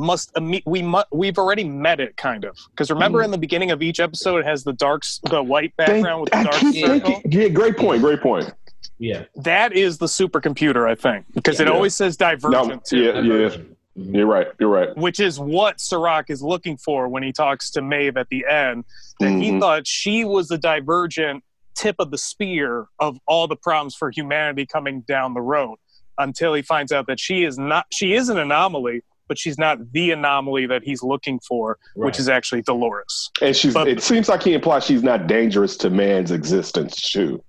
must 0.01 0.33
imme- 0.33 0.63
we 0.65 0.81
mu- 0.81 1.03
we've 1.11 1.37
already 1.37 1.63
met 1.63 1.99
it 1.99 2.17
kind 2.17 2.43
of 2.43 2.57
because 2.71 2.89
remember 2.89 3.19
Mm. 3.21 3.25
in 3.25 3.31
the 3.31 3.37
beginning 3.37 3.71
of 3.71 3.81
each 3.81 3.99
episode 3.99 4.37
it 4.39 4.45
has 4.45 4.63
the 4.63 4.73
darks 4.73 5.19
the 5.29 5.41
white 5.43 5.73
Thank- 5.77 6.03
background 6.03 6.21
with 6.21 6.31
the 6.31 6.37
I 6.37 6.43
dark 6.43 6.55
circle. 6.55 7.21
Yeah, 7.25 7.47
great 7.49 7.77
point. 7.77 8.01
Great 8.01 8.21
point. 8.21 8.53
Yeah. 8.97 9.23
That 9.35 9.73
is 9.73 9.97
the 9.97 10.05
supercomputer, 10.07 10.89
I 10.89 10.95
think, 10.95 11.25
because 11.33 11.59
it 11.59 11.67
Yeah. 11.67 11.73
always 11.73 11.95
says 11.95 12.17
divergent 12.17 12.67
No, 12.67 12.79
too, 12.85 12.97
yeah, 12.99 13.21
yeah. 13.21 13.49
Mhm. 13.49 14.15
You're 14.15 14.25
right. 14.25 14.47
You're 14.59 14.69
right. 14.69 14.95
which 14.97 15.19
is 15.19 15.39
what 15.39 15.79
Serac 15.81 16.29
is 16.29 16.41
looking 16.41 16.77
for 16.77 17.07
when 17.07 17.23
he 17.23 17.31
talks 17.31 17.69
to 17.71 17.81
Maeve 17.81 18.15
at 18.17 18.29
the 18.29 18.45
end. 18.49 18.85
That 19.19 19.29
he 19.31 19.51
Mhm. 19.51 19.59
thought 19.59 19.87
she 19.87 20.23
was 20.25 20.47
the 20.47 20.57
divergent 20.57 21.43
tip 21.75 21.95
of 21.99 22.09
the 22.11 22.17
spear 22.17 22.87
of 22.99 23.17
all 23.27 23.47
the 23.47 23.55
problems 23.55 23.95
for 23.95 24.09
humanity 24.11 24.65
coming 24.65 25.01
down 25.01 25.33
the 25.33 25.41
road 25.41 25.77
until 26.17 26.53
he 26.53 26.61
finds 26.61 26.91
out 26.91 27.07
that 27.07 27.19
she 27.19 27.43
is 27.43 27.57
not 27.57 27.85
she 27.91 28.13
is 28.13 28.29
an 28.29 28.37
anomaly 28.37 29.01
but 29.31 29.37
she's 29.37 29.57
not 29.57 29.77
the 29.93 30.11
anomaly 30.11 30.65
that 30.65 30.83
he's 30.83 31.01
looking 31.01 31.39
for 31.39 31.77
which 31.95 32.19
is 32.19 32.27
actually 32.27 32.61
dolores 32.63 33.31
And 33.41 33.55
she's. 33.55 33.73
But- 33.73 33.87
it 33.87 34.03
seems 34.03 34.27
like 34.27 34.43
he 34.43 34.53
implies 34.53 34.83
she's 34.83 35.03
not 35.03 35.25
dangerous 35.25 35.77
to 35.77 35.89
man's 35.89 36.31
existence 36.31 37.01
too. 37.13 37.41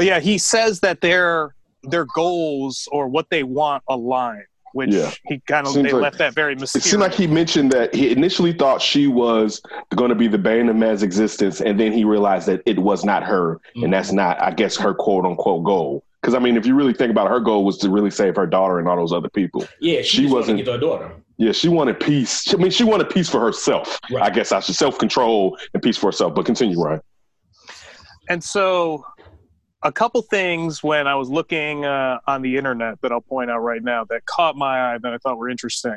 yeah 0.00 0.18
he 0.18 0.38
says 0.38 0.80
that 0.80 1.02
their 1.02 1.54
their 1.82 2.06
goals 2.06 2.88
or 2.90 3.06
what 3.06 3.28
they 3.28 3.42
want 3.42 3.82
align 3.86 4.44
which 4.72 4.94
Yeah. 4.94 5.10
he 5.26 5.40
kind 5.46 5.66
of 5.66 5.74
they 5.74 5.82
like- 5.82 5.92
left 5.92 6.18
that 6.18 6.32
very 6.34 6.54
It 6.54 6.66
seemed 6.68 7.02
like 7.02 7.12
he 7.12 7.26
mentioned 7.26 7.70
that 7.72 7.94
he 7.94 8.10
initially 8.10 8.54
thought 8.54 8.80
she 8.80 9.08
was 9.08 9.60
going 9.94 10.08
to 10.08 10.14
be 10.14 10.26
the 10.26 10.38
bane 10.38 10.70
of 10.70 10.76
man's 10.76 11.02
existence, 11.02 11.60
and 11.60 11.78
then 11.78 11.92
he 11.92 12.04
realized 12.04 12.46
that 12.48 12.62
it 12.66 12.78
was 12.78 13.04
not 13.04 13.22
her, 13.24 13.52
and 13.74 13.84
mm-hmm. 13.84 13.90
that's 13.92 14.12
not, 14.12 14.40
I 14.40 14.50
guess, 14.52 14.76
her 14.76 14.92
quote 14.94 15.24
unquote 15.24 15.64
goal. 15.64 16.04
Because 16.20 16.34
I 16.34 16.38
mean, 16.40 16.56
if 16.56 16.66
you 16.66 16.74
really 16.74 16.92
think 16.92 17.10
about 17.10 17.26
it, 17.26 17.30
her 17.30 17.40
goal 17.40 17.64
was 17.64 17.78
to 17.78 17.90
really 17.90 18.10
save 18.10 18.34
her 18.36 18.46
daughter 18.46 18.78
and 18.80 18.88
all 18.88 18.96
those 18.96 19.12
other 19.12 19.28
people. 19.30 19.64
Yeah. 19.80 20.02
She, 20.02 20.08
She 20.08 20.22
just 20.22 20.34
wasn't- 20.34 20.58
to 20.58 20.64
get 20.64 20.72
her 20.72 20.78
daughter. 20.80 21.12
Yeah, 21.40 21.52
she 21.52 21.68
wanted 21.68 22.00
peace. 22.00 22.52
I 22.52 22.56
mean, 22.56 22.72
she 22.72 22.82
wanted 22.82 23.10
peace 23.10 23.28
for 23.30 23.40
herself. 23.40 24.00
Right. 24.10 24.24
I 24.24 24.30
guess 24.30 24.50
I 24.50 24.58
should 24.58 24.74
self 24.74 24.98
control 24.98 25.56
and 25.72 25.80
peace 25.80 25.96
for 25.96 26.06
herself. 26.06 26.34
But 26.34 26.46
continue, 26.46 26.80
Ryan. 26.82 27.00
And 28.28 28.42
so, 28.42 29.04
a 29.84 29.92
couple 29.92 30.20
things 30.22 30.82
when 30.82 31.06
I 31.06 31.14
was 31.14 31.30
looking 31.30 31.84
uh, 31.84 32.18
on 32.26 32.42
the 32.42 32.56
internet 32.56 33.00
that 33.02 33.12
I'll 33.12 33.20
point 33.20 33.50
out 33.52 33.60
right 33.60 33.82
now 33.84 34.04
that 34.10 34.26
caught 34.26 34.56
my 34.56 34.94
eye 34.94 34.98
that 35.00 35.12
I 35.14 35.18
thought 35.18 35.38
were 35.38 35.48
interesting. 35.48 35.94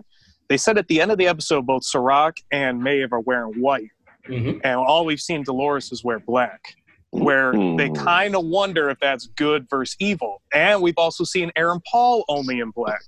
They 0.47 0.57
said 0.57 0.77
at 0.77 0.87
the 0.87 1.01
end 1.01 1.11
of 1.11 1.17
the 1.17 1.27
episode, 1.27 1.65
both 1.65 1.83
Serac 1.83 2.37
and 2.51 2.83
Maeve 2.83 3.11
are 3.11 3.21
wearing 3.21 3.59
white, 3.59 3.89
hmm 4.27 4.59
and 4.63 4.75
all 4.75 5.05
we've 5.05 5.19
seen 5.19 5.41
Dolores 5.43 5.91
is 5.91 6.03
wear 6.03 6.19
black. 6.19 6.75
Where 7.11 7.51
they 7.51 7.89
Mm. 7.89 7.95
kind 7.97 8.35
of 8.37 8.45
wonder 8.45 8.89
if 8.89 8.97
that's 8.99 9.27
good 9.27 9.69
versus 9.69 9.97
evil, 9.99 10.41
and 10.53 10.81
we've 10.81 10.97
also 10.97 11.23
seen 11.25 11.51
Aaron 11.57 11.81
Paul 11.91 12.23
only 12.29 12.59
in 12.59 12.71
black. 12.71 13.01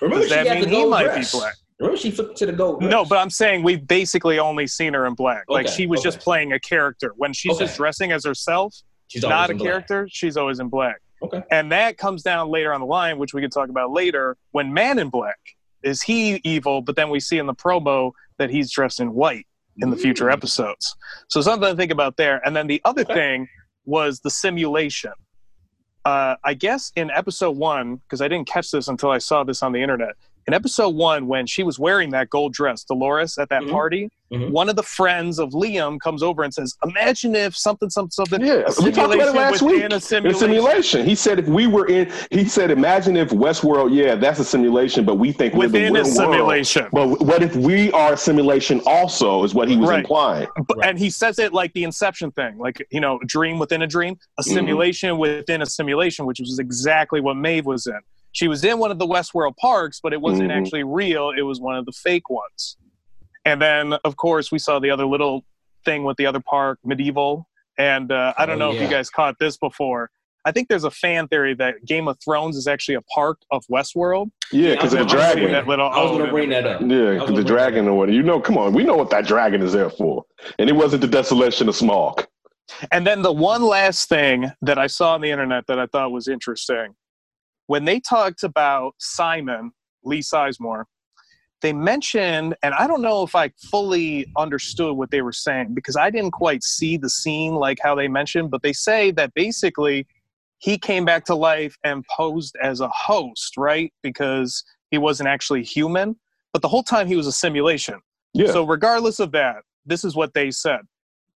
Remember, 0.00 0.20
Does 0.22 0.30
that 0.30 0.46
mean 0.60 0.68
he 0.68 0.86
might 0.86 1.04
dress. 1.04 1.32
be 1.32 1.38
black? 1.38 1.54
Remember, 1.80 1.96
she 1.98 2.10
flipped 2.12 2.36
to 2.38 2.46
the 2.46 2.52
gold. 2.52 2.82
No, 2.82 3.04
but 3.04 3.18
I'm 3.18 3.30
saying 3.30 3.64
we've 3.64 3.84
basically 3.86 4.38
only 4.38 4.66
seen 4.68 4.94
her 4.94 5.06
in 5.06 5.14
black. 5.14 5.44
Like 5.48 5.66
she 5.66 5.86
was 5.88 6.02
just 6.02 6.20
playing 6.20 6.52
a 6.52 6.60
character. 6.60 7.14
When 7.16 7.32
she's 7.32 7.52
Okay. 7.56 7.64
just 7.64 7.76
dressing 7.76 8.12
as 8.12 8.24
herself, 8.24 8.76
she's 9.08 9.22
not 9.22 9.48
a 9.48 9.52
in 9.52 9.58
black. 9.58 9.68
character, 9.70 10.08
she's 10.10 10.36
always 10.36 10.60
in 10.60 10.68
black. 10.68 11.00
Okay. 11.22 11.42
And 11.50 11.72
that 11.72 11.98
comes 11.98 12.22
down 12.22 12.48
later 12.50 12.72
on 12.72 12.80
the 12.80 12.86
line, 12.86 13.18
which 13.18 13.34
we 13.34 13.40
can 13.40 13.50
talk 13.50 13.70
about 13.70 13.90
later. 13.90 14.36
When 14.52 14.72
Man 14.72 15.00
in 15.00 15.08
Black 15.08 15.38
is 15.82 16.00
he 16.02 16.40
evil, 16.44 16.80
but 16.80 16.94
then 16.94 17.10
we 17.10 17.18
see 17.18 17.38
in 17.38 17.46
the 17.46 17.54
promo 17.54 18.12
that 18.38 18.50
he's 18.50 18.70
dressed 18.70 19.00
in 19.00 19.14
white 19.14 19.46
in 19.80 19.90
the 19.90 19.96
future 19.96 20.26
Mm. 20.26 20.32
episodes. 20.32 20.96
So 21.28 21.40
something 21.40 21.68
to 21.70 21.76
think 21.76 21.92
about 21.92 22.16
there. 22.16 22.40
And 22.46 22.54
then 22.56 22.66
the 22.66 22.80
other 22.84 23.04
thing 23.04 23.48
was 23.84 24.20
the 24.20 24.30
simulation. 24.30 25.12
Uh, 26.04 26.36
I 26.44 26.54
guess 26.54 26.92
in 26.96 27.10
episode 27.10 27.56
one, 27.56 27.96
because 27.96 28.20
I 28.20 28.28
didn't 28.28 28.48
catch 28.48 28.70
this 28.70 28.88
until 28.88 29.10
I 29.10 29.18
saw 29.18 29.44
this 29.44 29.62
on 29.62 29.72
the 29.72 29.82
internet. 29.82 30.14
In 30.48 30.54
episode 30.54 30.94
one, 30.94 31.26
when 31.26 31.46
she 31.46 31.62
was 31.62 31.78
wearing 31.78 32.08
that 32.12 32.30
gold 32.30 32.54
dress, 32.54 32.82
Dolores 32.82 33.36
at 33.36 33.50
that 33.50 33.64
Mhm. 33.64 33.70
party, 33.70 34.08
Mhm. 34.32 34.50
one 34.50 34.70
of 34.70 34.76
the 34.76 34.82
friends 34.82 35.38
of 35.38 35.50
Liam 35.50 36.00
comes 36.00 36.22
over 36.22 36.42
and 36.42 36.54
says, 36.54 36.74
"Imagine 36.82 37.36
if 37.36 37.54
something, 37.54 37.90
something, 37.90 38.10
something." 38.12 38.40
Yeah, 38.40 38.62
a 38.66 38.82
we 38.82 38.90
talked 38.90 39.14
about 39.14 39.28
it 39.28 39.34
last 39.34 39.60
week. 39.60 39.82
A 39.82 39.84
In 39.84 39.92
a 39.92 40.00
simulation. 40.00 40.40
simulation, 40.40 41.04
he 41.04 41.14
said 41.14 41.38
if 41.38 41.48
we 41.48 41.66
were 41.66 41.86
in, 41.86 42.10
he 42.30 42.46
said, 42.46 42.70
imagine 42.70 43.14
if 43.14 43.28
Westworld, 43.28 43.94
yeah, 43.94 44.14
that's 44.14 44.38
a 44.40 44.44
simulation, 44.44 45.04
but 45.04 45.16
we 45.16 45.32
think 45.32 45.52
we're 45.52 45.66
within 45.66 45.92
the 45.92 46.00
a 46.00 46.04
simulation. 46.06 46.86
world. 46.92 47.18
But 47.18 47.26
what 47.26 47.42
if 47.42 47.54
we 47.54 47.92
are 47.92 48.14
a 48.14 48.16
simulation 48.16 48.80
also? 48.86 49.44
Is 49.44 49.54
what 49.54 49.68
he 49.68 49.76
was 49.76 49.90
Right. 49.90 49.98
implying. 49.98 50.48
But, 50.66 50.78
Right. 50.78 50.88
And 50.88 50.98
he 50.98 51.10
says 51.10 51.38
it 51.38 51.52
like 51.52 51.74
the 51.74 51.84
Inception 51.84 52.30
thing, 52.30 52.56
like 52.56 52.86
you 52.90 53.00
know, 53.00 53.18
dream 53.26 53.58
within 53.58 53.82
a 53.82 53.86
dream, 53.86 54.16
a 54.38 54.42
Mhm. 54.42 54.54
simulation 54.54 55.18
within 55.18 55.60
a 55.60 55.66
simulation, 55.66 56.24
which 56.24 56.40
was 56.40 56.58
exactly 56.58 57.20
what 57.20 57.36
Maeve 57.36 57.66
was 57.66 57.86
in. 57.86 57.98
She 58.38 58.46
was 58.46 58.62
in 58.62 58.78
one 58.78 58.92
of 58.92 59.00
the 59.00 59.06
Westworld 59.06 59.56
parks, 59.56 59.98
but 60.00 60.12
it 60.12 60.20
wasn't 60.20 60.50
Mhm. 60.52 60.56
actually 60.60 60.84
real. 60.84 61.32
It 61.36 61.42
was 61.42 61.60
one 61.60 61.74
of 61.74 61.84
the 61.86 61.90
fake 61.92 62.30
ones. 62.30 62.76
And 63.44 63.60
then, 63.60 63.94
of 64.04 64.14
course, 64.16 64.52
we 64.52 64.60
saw 64.60 64.78
the 64.78 64.90
other 64.90 65.06
little 65.06 65.44
thing 65.84 66.04
with 66.04 66.16
the 66.18 66.26
other 66.26 66.38
park, 66.38 66.78
medieval. 66.84 67.48
And 67.78 68.12
uh, 68.12 68.34
I 68.38 68.46
don't 68.46 68.62
Oh, 68.62 68.70
know 68.70 68.76
if 68.76 68.80
you 68.80 68.86
guys 68.86 69.10
caught 69.10 69.34
this 69.40 69.56
before. 69.56 70.10
I 70.44 70.52
think 70.52 70.68
there's 70.68 70.84
a 70.84 70.90
fan 70.92 71.26
theory 71.26 71.52
that 71.54 71.84
Game 71.84 72.06
of 72.06 72.16
Thrones 72.24 72.56
is 72.56 72.68
actually 72.68 72.94
a 72.94 73.02
part 73.12 73.38
of 73.50 73.64
Westworld. 73.72 74.30
Yeah, 74.52 74.68
Yeah, 74.68 74.74
because 74.76 74.94
I 74.94 75.00
of 75.00 75.08
the 75.08 75.14
gonna- 75.16 75.24
I 75.24 75.26
was 75.26 75.34
dragon. 75.34 75.52
That 75.52 75.66
little, 75.66 75.88
I 75.88 76.00
was 76.04 76.10
going 76.12 76.24
to 76.26 76.30
bring 76.30 76.48
that 76.50 76.64
up. 76.64 76.80
Yeah, 76.80 77.14
because 77.14 77.34
the 77.34 77.42
dragon 77.42 77.88
or 77.88 77.94
what? 77.98 78.08
You 78.10 78.22
know, 78.22 78.38
come 78.40 78.56
on, 78.56 78.72
we 78.72 78.84
know 78.84 78.94
what 78.96 79.10
that 79.10 79.26
dragon 79.26 79.62
is 79.62 79.72
there 79.72 79.90
for, 79.90 80.22
and 80.60 80.70
it 80.70 80.76
wasn't 80.76 81.02
the 81.02 81.08
desolation 81.08 81.68
of 81.68 81.74
Smaug. 81.74 82.24
And 82.92 83.04
then 83.04 83.22
the 83.22 83.32
one 83.32 83.62
last 83.62 84.08
thing 84.08 84.52
that 84.62 84.78
I 84.78 84.86
saw 84.86 85.14
on 85.14 85.22
the 85.22 85.30
internet 85.32 85.66
that 85.66 85.80
I 85.80 85.86
thought 85.86 86.12
was 86.12 86.28
interesting, 86.28 86.94
when 87.68 87.84
they 87.84 88.00
talked 88.00 88.42
about 88.42 88.94
Simon 88.98 89.70
Lee 90.02 90.20
Sizemore, 90.20 90.84
they 91.60 91.72
mentioned, 91.72 92.56
and 92.62 92.74
I 92.74 92.86
don't 92.86 93.02
know 93.02 93.22
if 93.22 93.34
I 93.34 93.50
fully 93.70 94.26
understood 94.36 94.96
what 94.96 95.10
they 95.10 95.22
were 95.22 95.32
saying 95.32 95.74
because 95.74 95.96
I 95.96 96.10
didn't 96.10 96.30
quite 96.30 96.64
see 96.64 96.96
the 96.96 97.10
scene 97.10 97.54
like 97.54 97.78
how 97.82 97.94
they 97.94 98.08
mentioned, 98.08 98.50
but 98.50 98.62
they 98.62 98.72
say 98.72 99.10
that 99.12 99.34
basically 99.34 100.06
he 100.58 100.78
came 100.78 101.04
back 101.04 101.24
to 101.26 101.34
life 101.34 101.76
and 101.84 102.04
posed 102.06 102.56
as 102.62 102.80
a 102.80 102.88
host, 102.88 103.56
right? 103.56 103.92
Because 104.02 104.64
he 104.90 104.98
wasn't 104.98 105.28
actually 105.28 105.62
human, 105.62 106.16
but 106.52 106.62
the 106.62 106.68
whole 106.68 106.82
time 106.82 107.06
he 107.06 107.16
was 107.16 107.26
a 107.26 107.32
simulation. 107.32 108.00
Yeah, 108.32 108.52
So, 108.52 108.64
regardless 108.64 109.20
of 109.20 109.32
that, 109.32 109.56
this 109.84 110.04
is 110.04 110.14
what 110.16 110.32
they 110.32 110.50
said. 110.50 110.80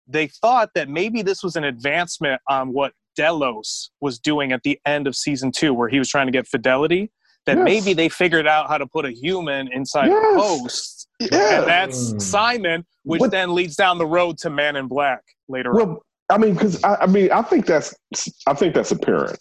They 0.07 0.29
thought 0.29 0.71
that 0.75 0.89
maybe 0.89 1.23
this 1.23 1.43
was 1.43 1.57
an 1.57 1.65
advancement 1.65 2.41
on 2.49 2.73
what 2.73 2.93
Delos 3.17 3.91
was 4.01 4.19
doing 4.19 4.53
at 4.53 4.63
the 4.63 4.79
end 4.87 5.07
of 5.07 5.15
season 5.17 5.53
two, 5.53 5.73
where 5.75 5.89
he 5.89 5.99
was 5.99 6.09
trying 6.09 6.27
to 6.27 6.33
get 6.33 6.47
fidelity. 6.47 7.11
That 7.47 7.57
Yes. 7.57 7.65
maybe 7.65 7.93
they 7.93 8.09
figured 8.09 8.47
out 8.47 8.69
how 8.69 8.79
to 8.79 8.87
put 8.87 9.05
a 9.05 9.11
human 9.11 9.71
inside 9.73 10.09
Yes. 10.09 10.37
a 10.37 10.39
host. 10.41 11.09
yeah. 11.21 11.59
And 11.61 11.67
that's 11.67 12.13
Mm. 12.13 12.23
Simon, 12.23 12.87
which 13.05 13.21
What- 13.21 13.31
then 13.33 13.55
leads 13.55 13.75
down 13.77 13.99
the 13.99 14.07
road 14.07 14.39
to 14.39 14.51
Man 14.51 14.77
in 14.77 14.87
Black 14.87 15.23
later 15.49 15.71
on. 15.71 15.77
Well, 15.77 16.03
I 16.31 16.39
mean, 16.39 16.55
because 16.55 16.83
I, 16.85 16.95
I 17.03 17.07
mean, 17.07 17.31
I 17.33 17.43
think 17.43 17.67
that's 17.67 17.95
I 18.47 18.55
think 18.55 18.75
that's 18.75 18.93
apparent. 18.93 19.39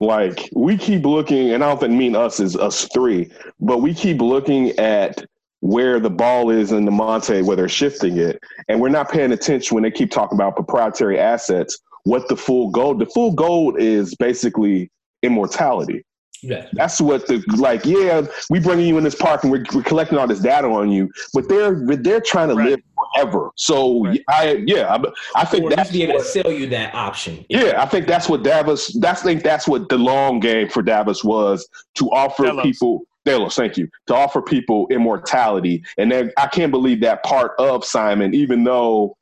Like 0.00 0.48
we 0.54 0.76
keep 0.76 1.04
looking, 1.04 1.52
and 1.52 1.62
I 1.62 1.68
don't 1.68 1.78
think 1.78 1.92
mean 1.92 2.16
us 2.16 2.40
is 2.40 2.56
us 2.56 2.88
three, 2.92 3.30
but 3.60 3.78
we 3.82 3.92
keep 3.94 4.20
looking 4.20 4.70
at 4.78 5.24
where 5.60 6.00
the 6.00 6.10
ball 6.10 6.50
is 6.50 6.72
in 6.72 6.84
the 6.86 6.90
Monte, 6.90 7.42
where 7.42 7.54
they're 7.56 7.68
shifting 7.68 8.16
it, 8.16 8.40
and 8.68 8.80
we're 8.80 8.88
not 8.88 9.10
paying 9.12 9.30
attention 9.30 9.74
when 9.76 9.84
they 9.84 9.92
keep 9.92 10.10
talking 10.10 10.36
about 10.36 10.56
proprietary 10.56 11.20
assets. 11.20 11.78
What 12.04 12.28
the 12.28 12.36
full 12.36 12.70
goal 12.70 12.94
The 12.94 13.06
full 13.06 13.32
goal 13.32 13.76
is 13.76 14.14
basically 14.16 14.90
immortality. 15.22 16.04
Yeah. 16.44 16.66
That's 16.72 17.00
what 17.00 17.28
the 17.28 17.40
like. 17.56 17.84
Yeah, 17.86 18.22
we 18.50 18.58
bringing 18.58 18.88
you 18.88 18.98
in 18.98 19.04
this 19.04 19.14
park 19.14 19.44
and 19.44 19.52
we're, 19.52 19.64
we're 19.72 19.84
collecting 19.84 20.18
all 20.18 20.26
this 20.26 20.40
data 20.40 20.66
on 20.66 20.90
you, 20.90 21.08
but 21.32 21.48
they're 21.48 21.86
they're 21.98 22.20
trying 22.20 22.48
to 22.48 22.56
Right. 22.56 22.70
live 22.70 22.80
forever. 23.14 23.50
So 23.54 24.04
Right. 24.06 24.20
I 24.28 24.64
yeah, 24.66 24.92
I, 24.92 25.40
I 25.40 25.44
think 25.44 25.64
Or 25.64 25.70
that's 25.70 25.90
least 25.90 25.92
be 25.92 26.02
able 26.02 26.14
to 26.14 26.18
what- 26.18 26.26
sell 26.26 26.50
you 26.50 26.66
that 26.70 26.92
option. 26.96 27.44
yeah, 27.48 27.80
I 27.80 27.86
think 27.86 28.08
that's 28.08 28.28
what 28.28 28.42
Davos. 28.42 28.88
That's 28.98 29.20
I 29.22 29.24
think 29.24 29.44
that's 29.44 29.68
what 29.68 29.88
the 29.88 29.98
long 29.98 30.40
game 30.40 30.68
for 30.68 30.82
Davos 30.82 31.22
was 31.22 31.68
to 31.94 32.10
offer 32.10 32.44
Delos. 32.46 32.62
people. 32.64 33.02
Delos, 33.24 33.54
thank 33.54 33.76
you. 33.76 33.88
To 34.08 34.16
offer 34.16 34.42
people 34.42 34.88
immortality, 34.90 35.84
and 35.96 36.10
then 36.10 36.32
I 36.36 36.48
can't 36.48 36.72
believe 36.72 37.00
that 37.02 37.22
part 37.22 37.52
of 37.60 37.84
Simon, 37.84 38.34
even 38.34 38.64
though 38.64 39.16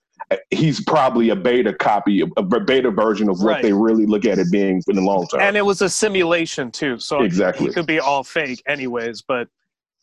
he's 0.50 0.82
probably 0.84 1.30
a 1.30 1.37
beta 1.37 1.72
copy, 1.72 2.22
a 2.37 2.42
beta 2.60 2.90
version 2.90 3.28
of 3.28 3.38
what 3.40 3.46
Right. 3.54 3.62
they 3.62 3.72
really 3.72 4.06
look 4.06 4.25
at 4.25 4.38
it 4.38 4.50
being 4.50 4.82
in 4.88 4.96
the 4.96 5.02
long 5.02 5.26
term. 5.28 5.40
and 5.40 5.56
it 5.56 5.64
was 5.64 5.82
a 5.82 5.88
simulation 5.88 6.70
too, 6.70 6.99
so 6.99 7.22
Exactly. 7.22 7.66
it 7.68 7.75
could 7.75 7.87
be 7.87 7.99
all 8.00 8.22
fake, 8.22 8.62
anyways. 8.68 9.22
But 9.22 9.49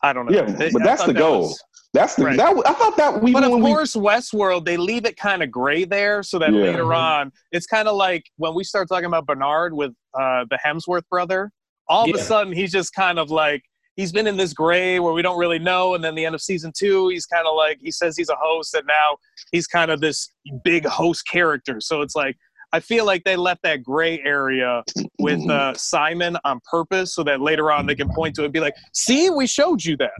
I 0.02 0.12
don't 0.12 0.26
know. 0.26 0.36
Yeah, 0.36 0.68
but 0.72 0.82
that's 0.84 1.02
the 1.04 1.12
that 1.12 1.18
goal. 1.18 1.40
was- 1.42 1.62
that's 1.94 2.14
the 2.16 2.26
Right. 2.26 2.36
that. 2.36 2.54
I 2.66 2.72
thought 2.74 2.96
that 2.98 3.22
we. 3.22 3.32
but 3.32 3.42
of 3.44 3.50
when 3.52 3.62
we- 3.62 3.70
course, 3.72 3.94
Westworld 3.96 4.64
they 4.66 4.76
leave 4.76 5.06
it 5.06 5.16
kind 5.16 5.42
of 5.42 5.50
gray 5.50 5.84
there, 5.84 6.22
so 6.22 6.38
that 6.38 6.52
Yeah. 6.52 6.60
later 6.62 6.92
on, 6.92 7.32
it's 7.50 7.66
kind 7.66 7.88
of 7.88 7.96
like 7.96 8.24
when 8.36 8.54
we 8.54 8.62
start 8.64 8.88
talking 8.88 9.06
about 9.06 9.26
Bernard 9.26 9.72
with 9.74 9.92
uh, 10.18 10.44
the 10.50 10.58
Hemsworth 10.64 11.08
brother. 11.10 11.50
All 11.88 12.08
of 12.08 12.14
a 12.14 12.18
sudden, 12.22 12.52
he's 12.52 12.70
just 12.70 12.92
kind 12.92 13.18
of 13.18 13.30
like 13.30 13.62
he's 13.98 14.12
been 14.12 14.28
in 14.28 14.36
this 14.36 14.54
gray 14.54 15.00
where 15.00 15.12
we 15.12 15.20
don't 15.20 15.38
really 15.38 15.58
know, 15.58 15.94
and 15.94 16.02
then 16.02 16.14
the 16.14 16.24
end 16.24 16.34
of 16.34 16.40
season 16.40 16.72
two, 16.74 17.08
he's 17.08 17.26
kind 17.26 17.46
of 17.46 17.54
like 17.54 17.78
he 17.82 17.90
says 17.90 18.16
he's 18.16 18.30
a 18.30 18.36
host, 18.40 18.72
and 18.72 18.86
now 18.86 19.16
he's 19.52 19.66
kind 19.66 19.90
of 19.90 20.00
this 20.00 20.32
big 20.64 20.86
host 20.86 21.26
character. 21.26 21.80
So 21.80 22.00
it's 22.00 22.16
like 22.16 22.38
I 22.72 22.80
feel 22.80 23.04
like 23.04 23.24
they 23.24 23.36
left 23.36 23.62
that 23.64 23.82
gray 23.82 24.20
area 24.20 24.84
with 25.18 25.46
uh, 25.50 25.74
Simon 25.74 26.38
on 26.44 26.60
purpose, 26.70 27.14
so 27.14 27.22
that 27.24 27.42
later 27.42 27.70
on 27.70 27.84
they 27.86 27.94
can 27.94 28.08
point 28.14 28.34
to 28.36 28.42
it 28.42 28.46
and 28.46 28.52
be 28.52 28.60
like, 28.60 28.74
"See, 28.94 29.28
we 29.28 29.46
showed 29.46 29.84
you 29.84 29.98
that." 29.98 30.12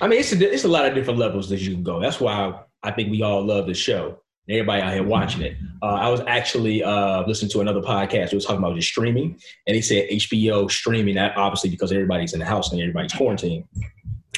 I 0.00 0.08
mean, 0.08 0.20
it's 0.20 0.32
a, 0.32 0.52
it's 0.52 0.64
a 0.64 0.68
lot 0.68 0.86
of 0.86 0.94
different 0.94 1.18
levels 1.18 1.48
that 1.48 1.60
you 1.60 1.72
can 1.72 1.82
go. 1.82 2.00
That's 2.00 2.20
why 2.20 2.60
I 2.82 2.90
think 2.90 3.10
we 3.10 3.22
all 3.22 3.42
love 3.44 3.66
the 3.66 3.74
show. 3.74 4.20
And 4.46 4.56
everybody 4.56 4.82
out 4.82 4.92
here 4.92 5.02
watching 5.02 5.42
it. 5.42 5.56
Uh, 5.82 5.94
I 5.94 6.10
was 6.10 6.20
actually 6.26 6.82
uh, 6.84 7.26
listening 7.26 7.50
to 7.52 7.60
another 7.60 7.80
podcast. 7.80 8.26
It 8.26 8.34
was 8.34 8.44
talking 8.44 8.58
about 8.58 8.76
just 8.76 8.88
streaming, 8.88 9.38
and 9.66 9.76
they 9.76 9.80
said 9.80 10.08
HBO 10.10 10.70
streaming. 10.70 11.14
That 11.14 11.36
obviously 11.36 11.70
because 11.70 11.92
everybody's 11.92 12.34
in 12.34 12.40
the 12.40 12.46
house 12.46 12.70
and 12.70 12.80
everybody's 12.80 13.12
quarantined 13.12 13.64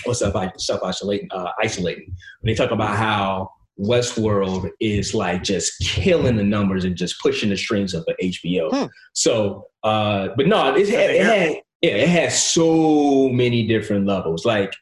or 0.07 0.15
self 0.15 0.35
self 0.59 0.83
isolating. 0.83 1.29
Uh, 1.33 1.51
isolating. 1.61 2.15
When 2.41 2.53
they 2.53 2.55
talk 2.55 2.71
about 2.71 2.97
how 2.97 3.51
Westworld 3.81 4.71
is 4.81 5.15
like 5.15 5.43
just 5.43 5.79
killing 5.81 6.37
the 6.37 6.45
numbers 6.45 6.85
and 6.85 6.97
just 6.97 7.21
pushing 7.21 7.51
the 7.51 7.57
strings 7.57 7.95
up 7.95 8.05
at 8.09 8.17
HBO. 8.21 8.71
Hmm. 8.71 8.87
So, 9.13 9.67
uh, 9.83 10.29
but 10.37 10.47
no, 10.47 10.75
it 10.75 10.89
had, 10.89 11.11
it 11.11 11.25
had 11.25 11.57
yeah, 11.83 11.91
it 11.91 12.09
has 12.09 12.43
so 12.43 13.29
many 13.29 13.67
different 13.67 14.07
levels. 14.07 14.45
Like 14.45 14.73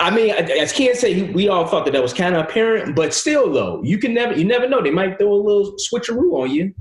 I 0.00 0.10
mean, 0.10 0.32
I, 0.32 0.38
I 0.38 0.66
can't 0.66 0.96
say 0.96 1.22
we 1.24 1.48
all 1.48 1.66
thought 1.66 1.84
that 1.84 1.90
that 1.92 2.02
was 2.02 2.14
kind 2.14 2.34
of 2.34 2.46
apparent, 2.46 2.96
but 2.96 3.12
still, 3.12 3.52
though, 3.52 3.82
you 3.84 3.98
can 3.98 4.14
never, 4.14 4.32
you 4.32 4.44
never 4.44 4.66
know. 4.66 4.82
They 4.82 4.90
might 4.90 5.18
throw 5.18 5.30
a 5.30 5.34
little 5.34 5.76
switcheroo 5.76 6.42
on 6.42 6.50
you. 6.50 6.74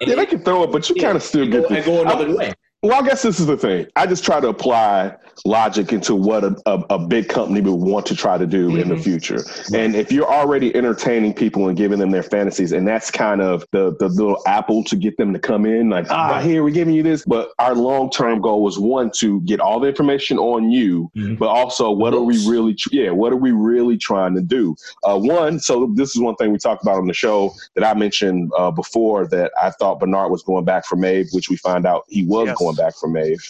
Yeah, 0.00 0.14
they 0.14 0.26
can 0.26 0.42
throw 0.42 0.62
it, 0.62 0.70
but 0.72 0.88
you 0.88 0.94
Yeah, 0.96 1.02
kind 1.02 1.16
of 1.16 1.22
still 1.22 1.46
get 1.46 1.68
go, 1.68 1.74
and 1.74 1.84
go 1.84 2.00
another 2.02 2.34
way. 2.34 2.54
Well, 2.82 2.94
I 2.94 3.06
guess 3.06 3.20
this 3.20 3.38
is 3.38 3.44
the 3.46 3.58
thing. 3.58 3.86
I 3.94 4.06
just 4.06 4.24
try 4.24 4.40
to 4.40 4.48
apply 4.48 5.14
logic 5.44 5.92
into 5.92 6.14
what 6.14 6.44
a, 6.44 6.56
a, 6.64 6.82
a 6.90 6.98
big 6.98 7.28
company 7.28 7.60
would 7.60 7.74
want 7.74 8.06
to 8.06 8.16
try 8.16 8.38
to 8.38 8.46
do 8.46 8.74
in 8.76 8.88
the 8.88 8.94
Mhm. 8.94 9.02
future. 9.04 9.44
And 9.74 9.94
if 9.94 10.10
you're 10.10 10.30
already 10.30 10.74
entertaining 10.74 11.34
people 11.34 11.68
and 11.68 11.76
giving 11.76 11.98
them 11.98 12.10
their 12.10 12.22
fantasies, 12.22 12.72
and 12.72 12.88
that's 12.88 13.10
kind 13.10 13.42
of 13.42 13.66
the, 13.72 13.94
the 13.98 14.08
little 14.08 14.38
apple 14.46 14.82
to 14.84 14.96
get 14.96 15.18
them 15.18 15.34
to 15.34 15.38
come 15.38 15.66
in, 15.66 15.90
like, 15.90 16.06
ah, 16.10 16.30
Right. 16.30 16.44
here, 16.44 16.62
we're 16.64 16.70
giving 16.70 16.94
you 16.94 17.02
this. 17.02 17.22
But 17.26 17.50
our 17.58 17.74
long 17.74 18.08
term 18.10 18.40
goal 18.40 18.62
was 18.62 18.78
one, 18.78 19.10
to 19.18 19.40
get 19.42 19.60
all 19.60 19.78
the 19.78 19.88
information 19.88 20.38
on 20.38 20.70
you, 20.70 21.10
Mhm. 21.14 21.38
but 21.38 21.48
also 21.48 21.90
what 21.90 22.14
are 22.14 22.22
we 22.22 22.46
really, 22.48 22.74
yeah, 22.92 23.10
what 23.10 23.30
are 23.30 23.36
we 23.36 23.50
really 23.52 23.98
trying 23.98 24.34
to 24.36 24.40
do? 24.42 24.74
Uh, 25.04 25.18
one, 25.18 25.58
so 25.60 25.90
this 25.96 26.14
is 26.16 26.20
one 26.22 26.34
thing 26.36 26.50
we 26.50 26.56
talked 26.58 26.82
about 26.82 26.96
on 26.96 27.06
the 27.06 27.12
show 27.14 27.52
that 27.74 27.84
I 27.84 27.92
mentioned 27.92 28.50
uh, 28.58 28.70
before 28.70 29.26
that 29.28 29.52
I 29.62 29.68
thought 29.70 30.00
Bernard 30.00 30.30
was 30.30 30.42
going 30.42 30.64
back 30.64 30.86
for 30.86 30.96
Maeve, 30.96 31.28
which 31.32 31.50
we 31.50 31.56
find 31.56 31.84
out 31.86 32.04
he 32.08 32.24
was 32.24 32.46
Yes. 32.46 32.56
going 32.58 32.69
back 32.74 32.94
for 32.96 33.08
Maeve. 33.08 33.44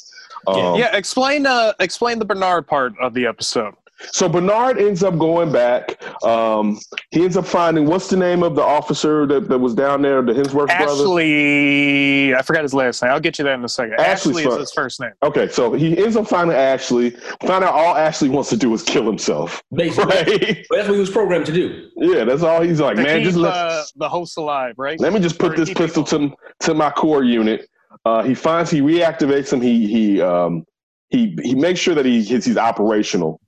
Um, 0.46 0.76
yeah, 0.76 0.96
explain 0.96 1.46
uh 1.46 1.72
explain 1.80 2.18
the 2.18 2.24
Bernard 2.24 2.66
part 2.66 2.94
of 3.00 3.12
the 3.14 3.26
episode. 3.26 3.74
So 4.12 4.30
Bernard 4.30 4.78
ends 4.78 5.02
up 5.02 5.18
going 5.18 5.52
back. 5.52 6.02
Um, 6.24 6.80
he 7.10 7.22
ends 7.22 7.36
up 7.36 7.44
finding 7.44 7.84
what's 7.84 8.08
the 8.08 8.16
name 8.16 8.42
of 8.42 8.54
the 8.54 8.62
officer 8.62 9.26
that, 9.26 9.50
that 9.50 9.58
was 9.58 9.74
down 9.74 10.00
there, 10.00 10.22
the 10.22 10.32
Hemsworth 10.32 10.68
brothers. 10.68 11.00
Ashley, 11.00 12.34
I 12.34 12.40
forgot 12.40 12.62
his 12.62 12.72
last 12.72 13.02
name. 13.02 13.12
I'll 13.12 13.20
get 13.20 13.38
you 13.38 13.44
that 13.44 13.52
in 13.54 13.64
a 13.64 13.68
second. 13.68 14.00
Ashley's 14.00 14.38
Ashley 14.38 14.42
is 14.44 14.48
fine. 14.48 14.60
his 14.60 14.72
first 14.72 15.00
name. 15.00 15.12
Okay, 15.22 15.48
so 15.48 15.72
he 15.74 15.98
ends 16.02 16.16
up 16.16 16.26
finding 16.28 16.56
Ashley. 16.56 17.10
Find 17.42 17.62
out 17.62 17.74
all 17.74 17.94
Ashley 17.94 18.30
wants 18.30 18.48
to 18.50 18.56
do 18.56 18.72
is 18.72 18.82
kill 18.82 19.04
himself. 19.04 19.62
Basically, 19.72 20.06
Right? 20.16 20.66
That's 20.70 20.88
what 20.88 20.94
he 20.94 21.00
was 21.00 21.10
programmed 21.10 21.44
to 21.46 21.52
do. 21.52 21.90
yeah, 21.96 22.24
that's 22.24 22.42
all 22.42 22.62
he's 22.62 22.80
like. 22.80 22.96
To 22.96 23.02
Man, 23.02 23.18
keep 23.18 23.24
just 23.24 23.36
let, 23.36 23.52
uh, 23.52 23.82
the 23.96 24.08
host 24.08 24.38
alive, 24.38 24.74
right? 24.78 24.98
let 24.98 25.12
me 25.12 25.20
just 25.20 25.38
put 25.38 25.52
Or 25.52 25.56
this 25.56 25.68
pistol 25.74 26.04
people- 26.04 26.30
to 26.30 26.66
to 26.68 26.74
my 26.74 26.90
core 26.90 27.22
unit. 27.22 27.68
Uh, 28.04 28.23
he 28.23 28.35
finds 28.35 28.70
he 28.70 28.80
reactivates 28.80 29.52
him. 29.52 29.61
He 29.61 29.87
he 29.87 30.20
um, 30.20 30.64
he 31.09 31.37
he 31.42 31.54
makes 31.54 31.80
sure 31.80 31.94
that 31.94 32.04
he 32.04 32.23
he's, 32.23 32.44
he's 32.44 32.56
operational. 32.56 33.40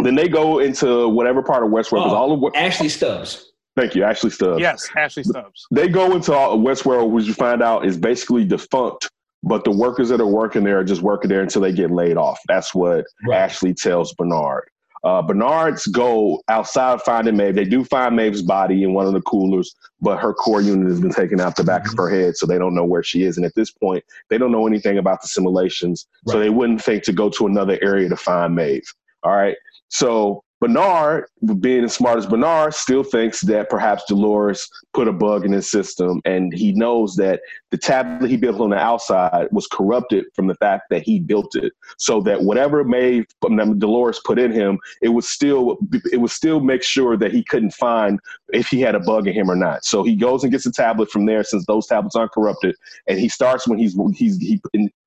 Then 0.00 0.14
they 0.14 0.28
go 0.28 0.58
into 0.58 1.08
whatever 1.08 1.42
part 1.42 1.62
of 1.64 1.70
Westworld. 1.70 2.02
'cause 2.04 2.12
Oh. 2.12 2.16
all 2.16 2.32
of 2.32 2.40
what? 2.40 2.54
Ashley 2.56 2.88
Stubbs. 2.88 3.52
Thank 3.76 3.94
you, 3.94 4.04
Ashley 4.04 4.30
Stubbs. 4.30 4.60
Yes, 4.60 4.88
Ashley 4.96 5.22
Stubbs. 5.22 5.66
they 5.70 5.86
go 5.88 6.14
into 6.14 6.32
all- 6.34 6.58
Westworld, 6.58 7.10
which 7.10 7.26
you 7.26 7.34
find 7.34 7.62
out 7.62 7.84
is 7.86 7.96
basically 7.98 8.44
defunct. 8.44 9.08
But 9.42 9.64
the 9.64 9.70
workers 9.70 10.08
that 10.08 10.20
are 10.20 10.26
working 10.26 10.64
there 10.64 10.78
are 10.78 10.84
just 10.84 11.02
working 11.02 11.28
there 11.28 11.42
until 11.42 11.62
they 11.62 11.72
get 11.72 11.90
laid 11.90 12.16
off. 12.16 12.40
That's 12.48 12.74
what 12.74 13.04
Right. 13.26 13.38
Ashley 13.38 13.74
tells 13.74 14.12
Bernard. 14.14 14.64
Uh, 15.06 15.22
Bernard's 15.22 15.86
go 15.86 16.42
outside 16.48 17.00
finding 17.02 17.36
Maeve. 17.36 17.54
They 17.54 17.64
do 17.64 17.84
find 17.84 18.16
Maeve's 18.16 18.42
body 18.42 18.82
in 18.82 18.92
one 18.92 19.06
of 19.06 19.12
the 19.12 19.20
coolers, 19.20 19.72
but 20.00 20.18
her 20.18 20.34
core 20.34 20.60
unit 20.60 20.88
has 20.88 21.00
been 21.00 21.12
taken 21.12 21.40
out 21.40 21.54
the 21.54 21.62
back 21.62 21.86
of 21.86 21.96
her 21.96 22.10
head, 22.10 22.36
so 22.36 22.44
they 22.44 22.58
don't 22.58 22.74
know 22.74 22.84
where 22.84 23.04
she 23.04 23.22
is. 23.22 23.36
And 23.36 23.46
at 23.46 23.54
this 23.54 23.70
point, 23.70 24.02
they 24.30 24.36
don't 24.36 24.50
know 24.50 24.66
anything 24.66 24.98
about 24.98 25.22
the 25.22 25.28
simulations, 25.28 26.08
so 26.26 26.40
they 26.40 26.50
wouldn't 26.50 26.82
think 26.82 27.04
to 27.04 27.12
go 27.12 27.30
to 27.30 27.46
another 27.46 27.78
area 27.82 28.08
to 28.08 28.16
find 28.16 28.56
Maeve. 28.56 28.92
All 29.22 29.36
right. 29.36 29.56
So 29.90 30.42
Bernard, 30.60 31.26
being 31.60 31.84
as 31.84 31.94
smart 31.94 32.18
as 32.18 32.26
Bernard, 32.26 32.72
still 32.72 33.02
thinks 33.02 33.42
that 33.42 33.68
perhaps 33.68 34.04
Dolores 34.08 34.66
put 34.94 35.06
a 35.06 35.12
bug 35.12 35.44
in 35.44 35.52
his 35.52 35.70
system, 35.70 36.22
and 36.24 36.52
he 36.52 36.72
knows 36.72 37.14
that 37.16 37.40
the 37.70 37.76
tablet 37.76 38.30
he 38.30 38.38
built 38.38 38.60
on 38.60 38.70
the 38.70 38.76
outside 38.76 39.48
was 39.50 39.66
corrupted 39.66 40.24
from 40.34 40.46
the 40.46 40.54
fact 40.54 40.84
that 40.88 41.02
he 41.02 41.20
built 41.20 41.54
it. 41.56 41.74
So 41.98 42.22
that 42.22 42.42
whatever 42.42 42.80
um, 42.80 43.78
Dolores 43.78 44.20
put 44.24 44.38
in 44.38 44.50
him, 44.50 44.78
it 45.02 45.10
was 45.10 45.28
still 45.28 45.76
it 46.10 46.20
would 46.20 46.30
still 46.30 46.60
make 46.60 46.82
sure 46.82 47.18
that 47.18 47.32
he 47.32 47.44
couldn't 47.44 47.74
find 47.74 48.18
if 48.54 48.68
he 48.68 48.80
had 48.80 48.94
a 48.94 49.00
bug 49.00 49.26
in 49.26 49.34
him 49.34 49.50
or 49.50 49.56
not. 49.56 49.84
So 49.84 50.04
he 50.04 50.16
goes 50.16 50.42
and 50.42 50.50
gets 50.50 50.64
a 50.64 50.72
tablet 50.72 51.10
from 51.10 51.26
there, 51.26 51.44
since 51.44 51.66
those 51.66 51.86
tablets 51.86 52.16
aren't 52.16 52.32
corrupted, 52.32 52.76
and 53.06 53.18
he 53.18 53.28
starts 53.28 53.68
when 53.68 53.78
he's 53.78 53.94
he's 54.14 54.38
he 54.38 54.60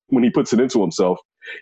when 0.10 0.24
he 0.24 0.30
puts 0.30 0.54
it 0.54 0.60
into 0.60 0.82
himself, 0.82 1.20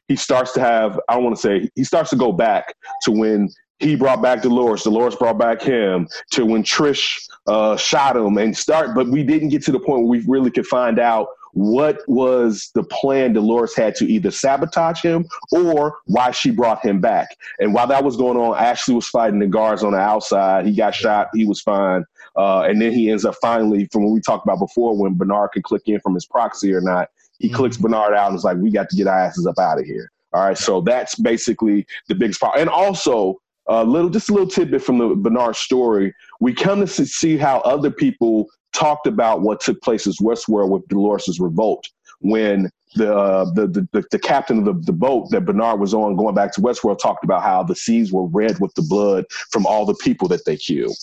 he 0.07 0.17
starts 0.17 0.51
to 0.53 0.59
have 0.59 0.99
I 1.07 1.15
don't 1.15 1.23
want 1.23 1.37
to 1.37 1.41
say 1.41 1.69
he 1.75 1.85
starts 1.85 2.09
to 2.09 2.15
go 2.17 2.33
back 2.33 2.73
to 3.03 3.11
when 3.11 3.49
he 3.79 3.95
brought 3.95 4.21
back 4.21 4.41
Dolores, 4.41 4.83
Dolores 4.83 5.15
brought 5.15 5.37
back 5.37 5.61
him 5.61 6.07
to 6.31 6.45
when 6.45 6.63
Trish 6.63 7.29
uh, 7.47 7.77
shot 7.77 8.17
him 8.17 8.37
and 8.37 8.55
start, 8.55 8.95
but 8.95 9.07
we 9.07 9.23
didn't 9.23 9.49
get 9.49 9.63
to 9.63 9.71
the 9.71 9.79
point 9.79 10.01
where 10.01 10.19
we 10.19 10.25
really 10.27 10.51
could 10.51 10.67
find 10.67 10.99
out 10.99 11.27
what 11.53 12.01
was 12.07 12.69
the 12.75 12.83
plan 12.83 13.33
Dolores 13.33 13.75
had 13.75 13.95
to 13.95 14.05
either 14.05 14.29
sabotage 14.29 15.01
him 15.01 15.25
or 15.51 15.97
why 16.05 16.29
she 16.29 16.51
brought 16.51 16.85
him 16.85 16.99
back. 17.01 17.35
And 17.59 17.73
while 17.73 17.87
that 17.87 18.03
was 18.03 18.15
going 18.15 18.37
on, 18.37 18.55
Ashley 18.57 18.93
was 18.93 19.07
fighting 19.07 19.39
the 19.39 19.47
guards 19.47 19.83
on 19.83 19.93
the 19.93 19.99
outside. 19.99 20.67
He 20.67 20.75
got 20.75 20.93
shot. 20.93 21.29
He 21.33 21.45
was 21.45 21.61
fine. 21.61 22.05
Uh, 22.35 22.61
and 22.61 22.79
then 22.79 22.91
he 22.91 23.09
ends 23.09 23.25
up 23.25 23.35
finally, 23.41 23.87
from 23.91 24.03
what 24.03 24.13
we 24.13 24.21
talked 24.21 24.45
about 24.45 24.59
before, 24.59 24.95
when 24.95 25.15
Bernard 25.15 25.51
can 25.53 25.63
click 25.63 25.83
in 25.87 25.99
from 25.99 26.13
his 26.13 26.27
proxy 26.27 26.71
or 26.73 26.81
not, 26.81 27.09
he 27.39 27.49
clicks 27.49 27.77
Bernard 27.77 28.13
out 28.13 28.27
and 28.27 28.37
is 28.37 28.43
like, 28.43 28.57
we 28.57 28.69
got 28.69 28.89
to 28.89 28.95
get 28.95 29.07
our 29.07 29.17
asses 29.17 29.47
up 29.47 29.57
out 29.57 29.79
of 29.79 29.85
here. 29.85 30.11
All 30.33 30.43
right. 30.43 30.57
So 30.57 30.81
that's 30.81 31.15
basically 31.15 31.87
the 32.07 32.13
biggest 32.13 32.39
part. 32.39 32.59
And 32.59 32.69
also, 32.69 33.41
a 33.69 33.83
little, 33.83 34.09
just 34.09 34.29
a 34.29 34.33
little 34.33 34.47
tidbit 34.47 34.81
from 34.81 34.97
the 34.97 35.15
Bernard 35.15 35.55
story. 35.55 36.13
We 36.39 36.53
come 36.53 36.85
to 36.85 36.87
see 36.87 37.37
how 37.37 37.59
other 37.59 37.91
people 37.91 38.47
talked 38.73 39.07
about 39.07 39.41
what 39.41 39.59
took 39.59 39.81
place 39.81 40.07
as 40.07 40.17
Westworld 40.17 40.69
with 40.69 40.87
Dolores' 40.87 41.39
revolt 41.39 41.87
when 42.19 42.69
the, 42.95 43.15
uh, 43.15 43.45
the, 43.53 43.67
the 43.91 44.03
the 44.11 44.19
captain 44.19 44.59
of 44.59 44.65
the, 44.65 44.73
the 44.85 44.93
boat 44.93 45.29
that 45.31 45.41
Bernard 45.41 45.79
was 45.79 45.93
on 45.93 46.15
going 46.15 46.33
back 46.33 46.53
to 46.53 46.61
Westworld 46.61 46.99
talked 46.99 47.23
about 47.23 47.43
how 47.43 47.61
the 47.63 47.75
seas 47.75 48.11
were 48.11 48.25
red 48.27 48.59
with 48.59 48.73
the 48.75 48.81
blood 48.83 49.25
from 49.51 49.65
all 49.65 49.85
the 49.85 49.95
people 49.95 50.27
that 50.29 50.45
they 50.45 50.57
killed. 50.57 50.95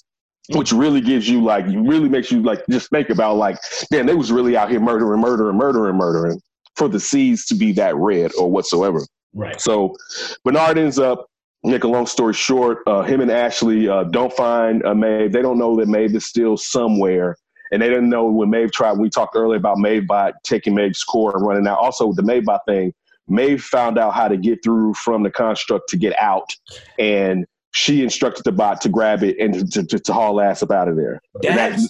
Which 0.51 0.73
really 0.73 1.01
gives 1.01 1.27
you 1.27 1.43
like, 1.43 1.65
really 1.67 2.09
makes 2.09 2.31
you 2.31 2.43
like 2.43 2.67
just 2.69 2.91
think 2.91 3.09
about 3.09 3.37
like, 3.37 3.57
damn, 3.91 4.05
they 4.05 4.15
was 4.15 4.31
really 4.31 4.59
out 4.59 4.71
here 4.71 4.81
murdering, 4.81 5.21
murdering, 5.21 5.57
murdering, 5.57 5.97
murdering 5.97 6.41
for 6.77 6.87
the 6.89 7.01
seas 7.01 7.47
to 7.47 7.55
be 7.55 7.73
that 7.73 7.97
red 7.97 8.31
or 8.39 8.51
whatsoever. 8.51 9.01
Right. 9.33 9.59
So 9.59 9.97
Bernard 10.45 10.77
ends 10.77 10.99
up, 10.99 11.27
make 11.65 11.85
a 11.85 11.89
long 11.89 12.07
story 12.07 12.35
short, 12.35 12.79
uh, 12.87 13.03
him 13.03 13.21
and 13.21 13.31
Ashley 13.31 13.89
uh, 13.89 14.05
don't 14.05 14.33
find 14.33 14.85
uh, 14.85 14.95
Maeve. 14.95 15.33
They 15.33 15.43
don't 15.43 15.59
know 15.59 15.77
that 15.77 15.89
Maeve 15.89 16.15
is 16.15 16.27
still 16.27 16.57
somewhere. 16.57 17.37
And 17.73 17.83
they 17.83 17.89
didn't 17.89 18.11
know 18.11 18.27
when 18.27 18.51
Maeve 18.51 18.71
tried, 18.71 18.99
we 18.99 19.09
talked 19.11 19.35
earlier 19.35 19.57
about 19.57 19.79
Mavebot 19.79 20.35
taking 20.45 20.75
Maeve's 20.75 21.03
core 21.03 21.35
and 21.37 21.45
running 21.45 21.67
out. 21.67 21.79
Also, 21.79 22.13
the 22.13 22.23
Mavebot 22.23 22.61
thing, 22.69 22.93
Maeve 23.27 23.63
found 23.65 23.99
out 23.99 24.15
how 24.15 24.29
to 24.29 24.37
get 24.37 24.63
through 24.63 24.95
from 24.95 25.23
the 25.23 25.31
construct 25.31 25.89
to 25.89 25.97
get 25.97 26.15
out. 26.21 26.55
And 26.99 27.47
she 27.73 28.03
instructed 28.03 28.45
the 28.45 28.53
bot 28.53 28.81
to 28.83 28.89
grab 28.89 29.25
it 29.25 29.37
and 29.41 29.73
to, 29.73 29.85
to, 29.87 29.99
to 29.99 30.13
haul 30.13 30.41
ass 30.41 30.63
up 30.63 30.71
out 30.71 30.89
of 30.89 30.97
there. 30.97 31.21
That's, 31.43 31.89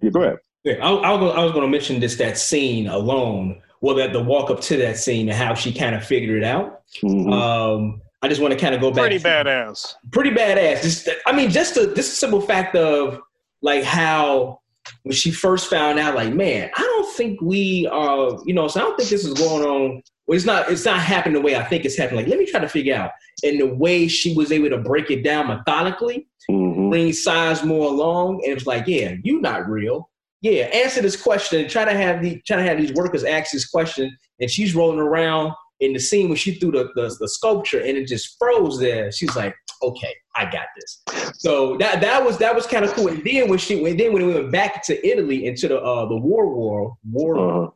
Yeah, 0.00 0.10
go 0.10 0.22
ahead. 0.22 0.36
yeah, 0.62 0.74
I, 0.74 0.90
I, 0.92 1.12
was, 1.14 1.34
I 1.34 1.42
was 1.42 1.52
going 1.52 1.64
to 1.64 1.70
mention 1.70 1.98
this 1.98 2.16
that 2.16 2.38
scene 2.38 2.86
alone. 2.86 3.60
Well, 3.80 3.96
that 3.96 4.12
the 4.12 4.22
walk 4.22 4.50
up 4.50 4.60
to 4.62 4.76
that 4.78 4.96
scene 4.98 5.28
and 5.28 5.36
how 5.36 5.54
she 5.54 5.72
kind 5.72 5.94
of 5.96 6.04
figured 6.04 6.38
it 6.42 6.44
out. 6.44 6.82
Mhm. 7.02 7.32
Um, 7.32 8.00
I 8.26 8.28
just 8.28 8.40
want 8.40 8.52
to 8.52 8.58
kind 8.58 8.74
of 8.74 8.80
go 8.80 8.90
back. 8.90 9.02
Pretty 9.04 9.18
to- 9.20 9.24
badass. 9.28 9.94
pretty 10.10 10.30
badass. 10.30 10.82
Just, 10.82 11.08
I 11.26 11.32
mean, 11.32 11.48
just 11.48 11.76
the 11.76 11.86
this 11.86 12.18
simple 12.18 12.40
fact 12.40 12.74
of 12.74 13.20
like 13.62 13.84
how 13.84 14.58
when 15.04 15.14
she 15.14 15.30
first 15.30 15.70
found 15.70 15.98
out, 16.00 16.16
like, 16.16 16.32
man, 16.34 16.68
I 16.76 16.80
don't 16.80 17.16
think 17.16 17.40
we 17.40 17.86
are, 17.86 18.36
you 18.44 18.52
know, 18.52 18.66
so 18.66 18.80
I 18.80 18.82
don't 18.82 18.96
think 18.96 19.10
this 19.10 19.24
is 19.24 19.34
going 19.34 19.64
on. 19.64 20.02
Well, 20.26 20.36
it's 20.36 20.44
not, 20.44 20.68
it's 20.70 20.84
not 20.84 20.98
happening 20.98 21.34
the 21.34 21.40
way 21.40 21.54
I 21.54 21.62
think 21.62 21.84
it's 21.84 21.96
happening. 21.96 22.20
Like, 22.22 22.28
let 22.28 22.38
me 22.40 22.46
try 22.46 22.58
to 22.58 22.68
figure 22.68 22.96
out. 22.96 23.12
And 23.44 23.60
the 23.60 23.66
way 23.66 24.08
she 24.08 24.34
was 24.34 24.50
able 24.50 24.70
to 24.70 24.78
break 24.78 25.10
it 25.12 25.22
down 25.22 25.46
methodically, 25.46 26.26
Mhm. 26.50 26.90
bring 26.90 27.08
Sizemore 27.10 27.86
along, 27.86 28.42
and 28.44 28.56
it's 28.56 28.66
like, 28.66 28.88
yeah, 28.88 29.14
you 29.22 29.40
not 29.40 29.68
real. 29.68 30.10
Yeah, 30.42 30.64
answer 30.66 31.00
this 31.00 31.20
question. 31.20 31.68
Try 31.68 31.84
to 31.84 31.92
have 31.92 32.22
the 32.22 32.40
try 32.46 32.56
to 32.56 32.62
have 32.64 32.78
these 32.78 32.92
workers 32.92 33.22
ask 33.24 33.52
this 33.52 33.68
question, 33.68 34.16
and 34.40 34.50
she's 34.50 34.74
rolling 34.74 34.98
around 35.00 35.52
in 35.80 35.92
the 35.92 36.00
scene 36.00 36.28
when 36.28 36.36
she 36.36 36.54
threw 36.54 36.70
the, 36.70 36.90
the, 36.94 37.14
the 37.20 37.28
sculpture 37.28 37.80
and 37.80 37.96
it 37.98 38.06
just 38.06 38.36
froze 38.38 38.78
there. 38.78 39.12
She's 39.12 39.34
like, 39.36 39.54
okay, 39.82 40.14
I 40.34 40.44
got 40.50 40.66
this. 40.76 41.02
So 41.38 41.76
that 41.78 42.00
that 42.00 42.24
was 42.24 42.38
that 42.38 42.54
was 42.54 42.66
kind 42.66 42.84
of 42.84 42.92
cool. 42.92 43.08
And 43.08 43.22
then 43.24 43.48
when 43.48 43.58
she 43.58 43.80
when 43.82 43.96
then 43.96 44.12
when 44.12 44.26
we 44.26 44.34
went 44.34 44.50
back 44.52 44.82
to 44.86 45.06
Italy 45.06 45.46
into 45.46 45.68
the 45.68 45.78
uh 45.80 46.06
the 46.06 46.16
war 46.16 46.48
world 46.56 46.92
war 47.10 47.38
Uh-huh. 47.38 47.70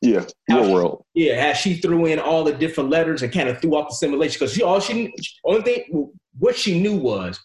Yeah, 0.00 0.24
your 0.48 0.64
she- 0.64 0.72
world. 0.72 1.04
yeah, 1.14 1.34
as 1.34 1.58
she 1.58 1.74
threw 1.76 2.06
in 2.06 2.18
all 2.18 2.42
the 2.42 2.54
different 2.54 2.88
letters 2.90 3.22
and 3.22 3.30
kind 3.32 3.48
of 3.50 3.60
threw 3.60 3.76
off 3.76 3.90
the 3.90 3.94
simulation 3.94 4.38
because 4.38 4.54
she 4.54 4.62
all 4.62 4.80
she 4.80 5.12
only 5.44 5.62
thing 5.62 6.10
what 6.38 6.56
she 6.56 6.80
knew 6.80 6.96
was 6.96 7.38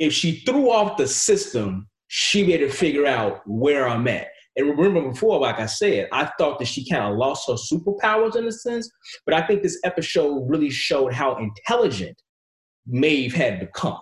if 0.00 0.12
she 0.12 0.40
threw 0.40 0.70
off 0.70 0.96
the 0.96 1.06
system, 1.06 1.88
she 2.08 2.44
be 2.44 2.52
able 2.54 2.66
to 2.68 2.72
figure 2.72 3.06
out 3.06 3.40
where 3.46 3.88
I'm 3.88 4.06
at. 4.08 4.28
And 4.58 4.76
remember 4.76 5.08
before, 5.10 5.38
like 5.40 5.58
I 5.60 5.66
said, 5.66 6.08
I 6.12 6.30
thought 6.38 6.58
that 6.58 6.66
she 6.66 6.86
kind 6.88 7.04
of 7.04 7.16
lost 7.16 7.46
her 7.48 7.54
superpowers 7.54 8.36
in 8.36 8.46
a 8.46 8.52
sense, 8.52 8.90
but 9.24 9.32
I 9.34 9.46
think 9.46 9.62
this 9.62 9.78
episode 9.84 10.44
really 10.50 10.68
showed 10.68 11.12
how 11.14 11.36
intelligent 11.36 12.20
Maeve 12.86 13.32
had 13.32 13.60
become. 13.60 13.98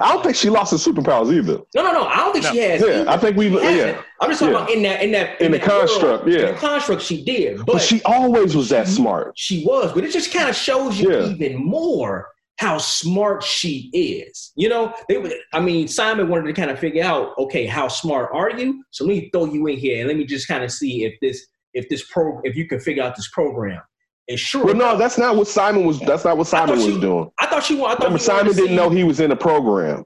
I 0.00 0.12
don't 0.14 0.22
think 0.22 0.36
she 0.36 0.48
lost 0.48 0.70
her 0.70 0.78
superpowers 0.78 1.32
either. 1.34 1.58
No, 1.74 1.82
no, 1.82 1.92
no. 1.92 2.06
I 2.06 2.16
don't 2.16 2.32
think 2.32 2.44
No. 2.44 2.52
she 2.52 2.58
has. 2.58 2.80
Yeah, 2.80 3.04
I 3.06 3.18
think 3.18 3.36
we. 3.36 3.50
She. 3.50 3.54
Yeah, 3.78 4.00
I'm 4.20 4.30
just 4.30 4.40
talking 4.40 4.54
Yeah. 4.54 4.60
about 4.60 4.70
in 4.70 4.82
that 4.84 5.02
in 5.02 5.10
that 5.12 5.40
In 5.40 5.52
the 5.52 5.58
that 5.58 5.68
world, 5.68 5.80
construct, 5.88 6.26
in 6.28 6.32
yeah. 6.32 6.52
the 6.52 6.56
construct 6.58 7.02
she 7.02 7.24
did, 7.24 7.58
but, 7.58 7.66
but 7.66 7.82
she 7.82 8.00
always 8.04 8.56
was 8.56 8.68
that 8.70 8.86
smart. 8.88 9.32
she 9.36 9.64
was, 9.66 9.92
but 9.92 10.04
it 10.04 10.12
just 10.12 10.32
kind 10.32 10.48
of 10.48 10.54
shows 10.56 10.98
you 10.98 11.12
Yeah. 11.12 11.26
even 11.26 11.56
more 11.56 12.28
how 12.62 12.78
smart 12.78 13.42
she 13.42 13.90
is. 13.92 14.52
You 14.56 14.68
know, 14.68 14.94
they 15.08 15.18
would. 15.18 15.34
I 15.52 15.60
mean, 15.60 15.88
Simon 15.88 16.28
wanted 16.28 16.46
to 16.46 16.52
kind 16.54 16.70
of 16.70 16.78
figure 16.78 17.04
out, 17.04 17.36
okay, 17.38 17.66
how 17.66 17.88
smart 17.88 18.30
are 18.32 18.50
you? 18.50 18.82
So 18.90 19.04
let 19.04 19.10
me 19.16 19.28
throw 19.32 19.44
you 19.46 19.66
in 19.66 19.76
here 19.76 19.98
and 20.00 20.08
let 20.08 20.16
me 20.16 20.24
just 20.24 20.48
kind 20.48 20.64
of 20.64 20.70
see 20.70 21.04
if 21.04 21.14
this, 21.20 21.46
if 21.74 21.88
this 21.88 22.04
pro, 22.10 22.40
if 22.44 22.56
you 22.56 22.66
can 22.66 22.80
figure 22.80 23.02
out 23.02 23.16
this 23.16 23.28
program. 23.30 23.82
And 24.28 24.38
sure, 24.38 24.64
Well, 24.64 24.74
no, 24.76 24.96
that's 24.96 25.18
not 25.18 25.34
what 25.36 25.48
Simon 25.48 25.84
was. 25.84 25.98
That's 26.00 26.24
not 26.24 26.36
what 26.38 26.46
Simon 26.46 26.76
thought 26.76 26.86
was 26.86 26.94
she- 26.94 27.00
doing. 27.00 27.30
I 27.40 27.46
thought 27.46 27.64
she 27.64 27.74
wanted. 27.74 27.84
I 27.84 27.96
thought 27.96 28.04
Remember, 28.04 28.18
Simon 28.22 28.52
didn't 28.54 28.76
know 28.76 28.88
he 28.88 29.02
was 29.04 29.18
in 29.20 29.30
a 29.32 29.36
program. 29.36 30.04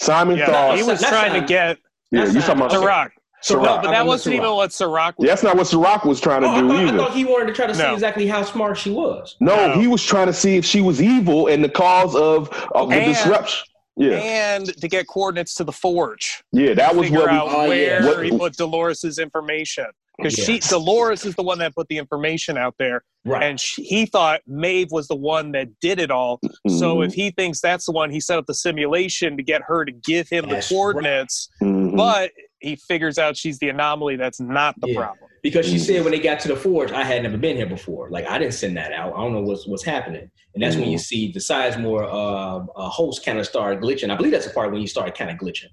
Simon 0.00 0.38
Yeah, 0.38 0.46
thought. 0.46 0.76
he 0.78 0.82
was 0.82 1.00
trying 1.02 1.34
not- 1.34 1.40
to 1.40 1.46
get 1.46 1.78
yeah, 2.10 2.24
you 2.24 2.40
talking 2.40 2.56
about? 2.56 2.74
okay. 2.74 2.86
Ciroc. 2.86 3.10
So, 3.42 3.56
Ciroc. 3.56 3.62
No, 3.62 3.76
but 3.76 3.82
that 3.82 4.00
it 4.00 4.04
was 4.04 4.06
wasn't 4.06 4.34
even 4.36 4.50
what 4.50 4.70
Ciroc 4.70 5.14
was. 5.16 5.28
That's 5.28 5.42
not 5.42 5.56
what 5.56 5.66
Ciroc 5.66 6.04
was 6.04 6.20
trying 6.20 6.42
to 6.42 6.48
Oh, 6.48 6.50
I, 6.50 6.60
do 6.60 6.68
thought, 6.68 6.76
I 6.76 6.82
either. 6.88 6.98
thought 6.98 7.14
he 7.14 7.24
wanted 7.24 7.46
to 7.46 7.52
try 7.52 7.66
to 7.66 7.74
see 7.74 7.82
No. 7.82 7.94
exactly 7.94 8.26
how 8.26 8.42
smart 8.42 8.78
she 8.78 8.90
was. 8.90 9.36
no, 9.40 9.68
No. 9.74 9.80
he 9.80 9.86
was 9.86 10.02
trying 10.04 10.26
to 10.26 10.32
see 10.32 10.56
if 10.56 10.64
she 10.64 10.80
was 10.80 11.00
evil 11.00 11.46
and 11.46 11.62
the 11.62 11.68
cause 11.68 12.14
of, 12.16 12.48
of 12.74 12.88
the 12.90 12.96
And- 12.96 13.14
disruption. 13.14 13.64
Yeah, 14.00 14.10
And 14.18 14.66
to 14.80 14.86
get 14.88 15.08
coordinates 15.08 15.54
to 15.54 15.64
the 15.64 15.72
forge. 15.72 16.42
yeah, 16.52 16.72
that 16.74 16.94
was 16.94 17.06
Figure 17.06 17.18
what 17.20 17.30
we. 17.32 17.36
out 17.36 17.48
Oh, 17.50 17.64
yeah. 17.72 18.00
where 18.04 18.14
What- 18.16 18.24
he 18.24 18.30
put 18.30 18.56
Dolores's 18.56 19.18
information. 19.18 19.86
because 20.16 20.34
she 20.34 20.58
Dolores 20.58 21.24
is 21.24 21.36
the 21.36 21.44
one 21.44 21.58
that 21.60 21.72
put 21.76 21.86
the 21.88 21.96
information 21.98 22.58
out 22.58 22.74
there, 22.78 23.02
Right. 23.24 23.40
and 23.44 23.60
she, 23.60 23.84
he 23.84 24.04
thought 24.06 24.40
Maeve 24.48 24.88
was 24.90 25.06
the 25.06 25.14
one 25.14 25.52
that 25.52 25.68
did 25.80 26.00
it 26.00 26.10
all. 26.10 26.40
So 26.68 26.96
Mhm. 26.96 27.06
if 27.06 27.14
he 27.14 27.30
thinks 27.30 27.60
that's 27.60 27.86
the 27.86 27.92
one, 27.92 28.10
he 28.10 28.18
set 28.18 28.36
up 28.36 28.46
the 28.46 28.54
simulation 28.54 29.36
to 29.36 29.44
get 29.44 29.62
her 29.68 29.84
to 29.84 29.92
give 29.92 30.28
him 30.28 30.48
That's 30.48 30.68
the 30.68 30.74
coordinates. 30.74 31.48
Mhm. 31.62 31.96
But 31.96 32.32
he 32.60 32.76
figures 32.76 33.18
out 33.18 33.36
she's 33.36 33.58
the 33.58 33.68
anomaly. 33.68 34.16
That's 34.16 34.40
not 34.40 34.74
the 34.80 34.88
Yeah. 34.88 34.96
problem. 34.96 35.30
because 35.42 35.66
she 35.66 35.76
Mhm. 35.76 35.80
said 35.86 36.02
when 36.02 36.10
they 36.12 36.18
got 36.18 36.40
to 36.40 36.48
the 36.48 36.56
forge, 36.56 36.90
I 36.90 37.04
had 37.04 37.22
never 37.22 37.36
been 37.38 37.56
here 37.56 37.66
before. 37.66 38.10
Like 38.10 38.26
I 38.28 38.38
didn't 38.38 38.54
send 38.54 38.76
that 38.76 38.92
out. 38.92 39.12
I 39.14 39.18
don't 39.22 39.32
know 39.32 39.42
what's 39.42 39.66
what's 39.68 39.84
happening. 39.84 40.28
And 40.54 40.62
that's 40.64 40.74
when 40.76 40.90
you 40.90 40.98
see 40.98 41.30
the 41.30 41.38
Sizemore 41.38 42.02
uh, 42.04 42.56
uh, 42.76 42.88
host 42.88 43.24
kind 43.24 43.38
of 43.38 43.46
start 43.46 43.80
glitching. 43.80 44.10
I 44.10 44.16
believe 44.16 44.32
that's 44.32 44.46
the 44.46 44.52
part 44.52 44.72
when 44.72 44.80
you 44.80 44.88
start 44.88 45.16
kind 45.16 45.30
of 45.30 45.36
glitching, 45.36 45.68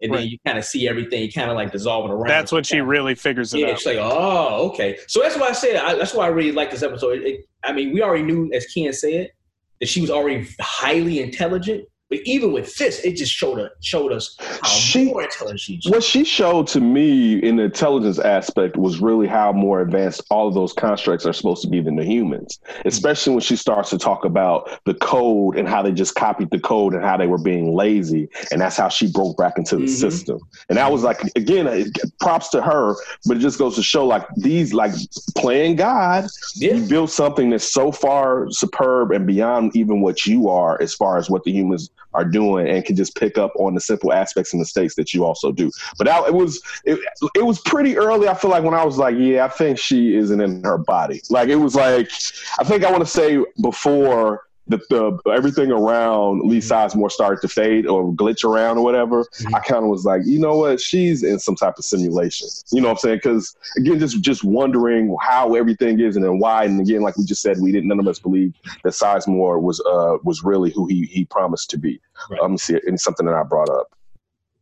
and 0.00 0.12
Right. 0.12 0.18
then 0.20 0.28
you 0.28 0.38
kind 0.46 0.56
of 0.58 0.64
see 0.64 0.88
everything 0.88 1.28
kind 1.32 1.50
of 1.50 1.56
like 1.56 1.72
dissolving 1.72 2.12
around. 2.12 2.28
That's 2.28 2.52
when 2.52 2.62
she 2.62 2.80
really 2.80 3.16
figures 3.16 3.52
it 3.54 3.60
Yeah, 3.60 3.66
out. 3.68 3.72
it's 3.72 3.86
like, 3.86 3.98
oh, 4.00 4.68
okay. 4.70 4.96
So 5.08 5.20
that's 5.20 5.36
why 5.36 5.48
I 5.48 5.52
said 5.52 5.76
I, 5.76 5.94
that's 5.96 6.14
why 6.14 6.26
I 6.26 6.28
really 6.28 6.52
like 6.52 6.70
this 6.70 6.84
episode. 6.84 7.20
It, 7.22 7.40
I 7.64 7.72
mean, 7.72 7.92
we 7.92 8.00
already 8.02 8.22
knew, 8.22 8.48
as 8.54 8.66
Ken 8.66 8.92
said, 8.92 9.32
that 9.80 9.88
she 9.88 10.00
was 10.00 10.10
already 10.10 10.46
highly 10.60 11.18
intelligent. 11.20 11.84
But 12.10 12.20
even 12.24 12.52
with 12.52 12.74
this, 12.76 13.00
it 13.04 13.16
just 13.16 13.32
showed 13.32 13.58
us 13.58 13.70
showed 13.80 14.12
us 14.12 14.34
how 14.40 14.68
She- 14.68 15.04
more 15.04 15.22
intelligent 15.22 15.60
she. 15.60 15.90
What 15.90 16.02
she 16.02 16.24
showed 16.24 16.66
to 16.68 16.80
me 16.80 17.34
in 17.38 17.56
the 17.56 17.64
intelligence 17.64 18.18
aspect 18.18 18.76
was 18.78 18.98
really 18.98 19.26
how 19.26 19.52
more 19.52 19.82
advanced 19.82 20.22
all 20.30 20.48
of 20.48 20.54
those 20.54 20.72
constructs 20.72 21.26
are 21.26 21.34
supposed 21.34 21.60
to 21.62 21.68
be 21.68 21.80
than 21.80 21.96
the 21.96 22.04
humans, 22.04 22.60
especially 22.86 23.34
when 23.34 23.42
she 23.42 23.56
starts 23.56 23.90
to 23.90 23.98
talk 23.98 24.24
about 24.24 24.70
the 24.86 24.94
code 24.94 25.58
and 25.58 25.68
how 25.68 25.82
they 25.82 25.92
just 25.92 26.14
copied 26.14 26.50
the 26.50 26.58
code 26.58 26.94
and 26.94 27.04
how 27.04 27.16
they 27.18 27.26
were 27.26 27.36
being 27.38 27.74
lazy. 27.74 28.28
And 28.50 28.60
that's 28.60 28.76
how 28.78 28.88
she 28.88 29.10
broke 29.12 29.36
back 29.36 29.58
into 29.58 29.76
the 29.76 29.84
Mhm. 29.84 29.88
system. 29.88 30.38
And 30.70 30.78
that 30.78 30.90
was 30.90 31.02
like, 31.02 31.20
again, 31.36 31.92
props 32.20 32.48
to 32.50 32.62
her, 32.62 32.94
but 33.26 33.36
it 33.36 33.40
just 33.40 33.58
goes 33.58 33.74
to 33.76 33.82
show 33.82 34.06
like 34.06 34.26
these, 34.36 34.72
like 34.72 34.92
playing 35.36 35.76
God, 35.76 36.26
Yeah. 36.56 36.74
you 36.74 36.88
built 36.88 37.10
something 37.10 37.50
that's 37.50 37.70
so 37.70 37.92
far 37.92 38.46
superb 38.50 39.10
and 39.12 39.26
beyond 39.26 39.76
even 39.76 40.00
what 40.00 40.24
you 40.24 40.48
are 40.48 40.80
as 40.80 40.94
far 40.94 41.18
as 41.18 41.28
what 41.28 41.44
the 41.44 41.52
humans 41.52 41.90
are 42.14 42.24
doing 42.24 42.68
and 42.68 42.84
can 42.84 42.96
just 42.96 43.14
pick 43.16 43.38
up 43.38 43.52
on 43.56 43.74
the 43.74 43.80
simple 43.80 44.12
aspects 44.12 44.52
and 44.52 44.60
mistakes 44.60 44.94
that 44.96 45.12
you 45.12 45.24
also 45.24 45.52
do. 45.52 45.70
But 45.96 46.06
that, 46.06 46.26
it 46.26 46.34
was 46.34 46.62
it, 46.84 46.98
it 47.34 47.44
was 47.44 47.60
pretty 47.60 47.96
early 47.96 48.28
i 48.28 48.34
feel 48.34 48.50
like 48.50 48.64
when 48.64 48.74
i 48.74 48.84
was 48.84 48.98
like 48.98 49.16
yeah 49.18 49.44
i 49.44 49.48
think 49.48 49.78
she 49.78 50.16
isn't 50.16 50.40
in 50.40 50.62
her 50.64 50.78
body. 50.78 51.20
Like 51.30 51.48
it 51.48 51.56
was 51.56 51.74
like 51.74 52.10
i 52.58 52.64
think 52.64 52.84
i 52.84 52.90
want 52.90 53.04
to 53.04 53.10
say 53.10 53.44
before 53.62 54.47
the, 54.68 54.78
the 54.90 55.30
everything 55.30 55.70
around 55.70 56.42
Lee 56.48 56.58
Sizemore 56.58 57.10
started 57.10 57.40
to 57.40 57.48
fade 57.48 57.86
or 57.86 58.12
glitch 58.12 58.44
around 58.44 58.78
or 58.78 58.84
whatever, 58.84 59.26
I 59.54 59.60
kind 59.60 59.82
of 59.82 59.90
was 59.90 60.04
like, 60.04 60.22
you 60.24 60.38
know 60.38 60.56
what, 60.58 60.80
she's 60.80 61.22
in 61.22 61.38
some 61.38 61.56
type 61.56 61.78
of 61.78 61.84
simulation. 61.84 62.48
You 62.72 62.82
know 62.82 62.88
what 62.88 62.94
I'm 62.94 62.98
saying? 62.98 63.16
Because 63.16 63.56
again, 63.76 63.98
just 63.98 64.20
just 64.20 64.44
wondering 64.44 65.16
how 65.20 65.54
everything 65.54 66.00
is 66.00 66.16
and 66.16 66.24
then 66.24 66.38
why. 66.38 66.64
And 66.64 66.80
again, 66.80 67.00
like 67.00 67.16
we 67.16 67.24
just 67.24 67.42
said, 67.42 67.58
we 67.60 67.72
didn't 67.72 67.88
none 67.88 67.98
of 67.98 68.06
us 68.06 68.18
believe 68.18 68.54
that 68.84 68.92
Sizemore 68.92 69.60
was 69.60 69.80
uh 69.80 70.18
was 70.22 70.42
really 70.44 70.70
who 70.70 70.86
he 70.86 71.06
he 71.06 71.24
promised 71.24 71.70
to 71.70 71.78
be. 71.78 72.00
Right. 72.30 72.42
Let 72.42 72.50
me 72.50 72.58
see 72.58 72.74
it. 72.74 72.84
And 72.86 73.00
something 73.00 73.26
that 73.26 73.34
I 73.34 73.42
brought 73.42 73.70
up. 73.70 73.88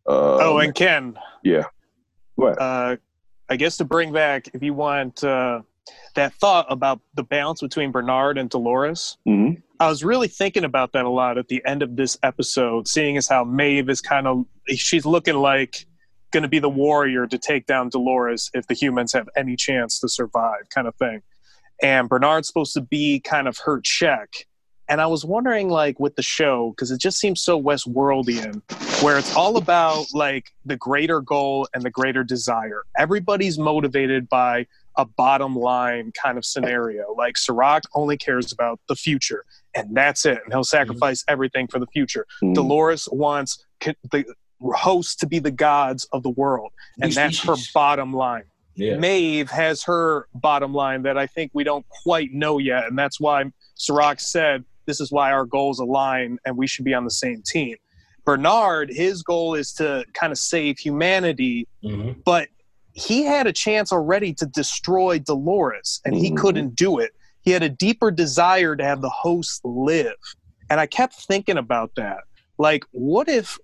Uh, 0.09 0.39
oh, 0.41 0.59
and 0.59 0.75
Ken, 0.75 1.19
yeah. 1.43 1.65
What? 2.37 2.61
uh, 2.61 2.97
I 3.49 3.57
guess 3.57 3.77
to 3.79 3.85
bring 3.85 4.13
back, 4.13 4.49
if 4.55 4.63
you 4.63 4.75
want 4.75 5.25
uh, 5.25 5.63
that 6.17 6.35
thought 6.35 6.67
about 6.69 7.01
the 7.15 7.23
balance 7.23 7.61
between 7.61 7.93
Bernard 7.93 8.37
and 8.37 8.51
Dolores, 8.51 9.17
hmm 9.25 9.53
I 9.79 9.89
was 9.89 10.03
really 10.03 10.29
thinking 10.29 10.65
about 10.65 10.93
that 10.93 11.05
a 11.05 11.11
lot 11.11 11.37
at 11.37 11.49
the 11.49 11.63
end 11.67 11.83
of 11.83 11.97
this 11.97 12.17
episode, 12.23 12.89
seeing 12.89 13.19
as 13.19 13.29
how 13.29 13.45
Maeve 13.45 13.91
is 13.91 14.01
kind 14.01 14.27
of 14.27 14.47
she's 14.69 15.05
looking 15.05 15.35
like 15.35 15.87
going 16.31 16.43
to 16.43 16.49
be 16.49 16.59
the 16.59 16.69
warrior 16.69 17.27
to 17.27 17.39
take 17.39 17.67
down 17.67 17.91
Dolores 17.91 18.51
if 18.55 18.67
the 18.67 18.75
humans 18.75 19.13
have 19.13 19.29
any 19.37 19.55
chance 19.55 20.01
to 20.01 20.09
survive, 20.09 20.69
kind 20.71 20.89
of 20.89 20.95
thing. 20.97 21.23
And 21.83 22.09
Bernard's 22.09 22.49
supposed 22.49 22.73
to 22.75 22.81
be 22.81 23.21
kind 23.21 23.47
of 23.47 23.59
her 23.65 23.81
check. 23.83 24.47
And 24.89 25.01
I 25.01 25.07
was 25.09 25.25
wondering, 25.25 25.69
like, 25.69 25.99
with 26.01 26.17
the 26.17 26.23
show, 26.23 26.71
because 26.71 26.91
it 26.91 27.01
just 27.01 27.19
seems 27.19 27.43
so 27.43 27.61
Westworldian, 27.61 28.63
where 29.03 29.19
it's 29.19 29.35
all 29.35 29.57
about 29.57 30.07
like 30.15 30.53
the 30.65 30.77
greater 30.77 31.21
goal 31.21 31.69
and 31.75 31.83
the 31.83 31.91
greater 31.91 32.25
desire. 32.25 32.85
Everybody's 32.97 33.59
motivated 33.59 34.29
by 34.29 34.67
a 34.97 35.05
bottom 35.05 35.55
line 35.57 36.13
kind 36.21 36.39
of 36.39 36.45
scenario. 36.45 37.15
Like 37.17 37.37
Serac 37.37 37.83
only 37.95 38.17
cares 38.17 38.53
about 38.53 38.81
the 38.89 38.97
future, 38.97 39.45
and 39.75 39.95
that's 39.97 40.25
it. 40.27 40.39
And 40.45 40.53
he'll 40.53 40.65
sacrifice 40.65 41.25
everything 41.29 41.67
for 41.69 41.79
the 41.79 41.87
future. 41.89 42.27
Mm-hmm. 42.43 42.55
Dolores 42.55 43.09
wants 43.13 43.65
the 43.81 44.25
hosts 44.73 45.17
to 45.17 45.27
be 45.27 45.39
the 45.39 45.51
gods 45.51 46.09
of 46.13 46.23
the 46.23 46.31
world, 46.31 46.73
and 47.01 47.13
that's 47.13 47.41
her 47.41 47.57
bottom 47.75 48.13
line. 48.13 48.45
Yeah. 48.75 48.97
Maeve 48.99 49.51
has 49.51 49.83
her 49.85 50.29
bottom 50.35 50.75
line 50.75 51.03
that 51.03 51.17
I 51.17 51.27
think 51.27 51.51
we 51.55 51.65
don't 51.65 51.87
quite 51.89 52.33
know 52.33 52.59
yet, 52.59 52.85
and 52.87 52.99
that's 52.99 53.19
why 53.21 53.45
Serac 53.75 54.21
said 54.21 54.65
this 54.87 55.01
is 55.01 55.11
why 55.11 55.33
our 55.33 55.45
goals 55.45 55.79
align 55.81 56.39
and 56.45 56.57
we 56.57 56.67
should 56.67 56.85
be 56.85 56.95
on 56.95 57.05
the 57.05 57.11
same 57.11 57.43
team. 57.43 57.77
Bernard, 58.25 58.91
his 58.91 59.23
goal 59.23 59.55
is 59.55 59.73
to 59.75 60.05
kind 60.15 60.33
of 60.33 60.39
save 60.39 60.79
humanity, 60.79 61.69
Mhm. 61.85 62.23
but 62.25 62.49
he 62.97 63.25
had 63.25 63.47
a 63.47 63.53
chance 63.53 63.93
already 63.93 64.33
to 64.33 64.47
destroy 64.47 65.19
Dolores, 65.19 66.01
and 66.07 66.15
he 66.15 66.31
Mhm. 66.31 66.37
couldn't 66.39 66.77
do 66.77 66.99
it. 66.99 67.13
He 67.43 67.51
had 67.51 67.63
a 67.63 67.69
deeper 67.69 68.11
desire 68.11 68.75
to 68.75 68.83
have 68.83 69.03
the 69.03 69.11
host 69.11 69.61
live. 69.65 70.17
And 70.71 70.81
I 70.81 70.87
kept 70.87 71.15
thinking 71.15 71.59
about 71.59 71.95
that. 71.97 72.25
Like, 72.59 72.85
what 72.93 73.29
if 73.29 73.59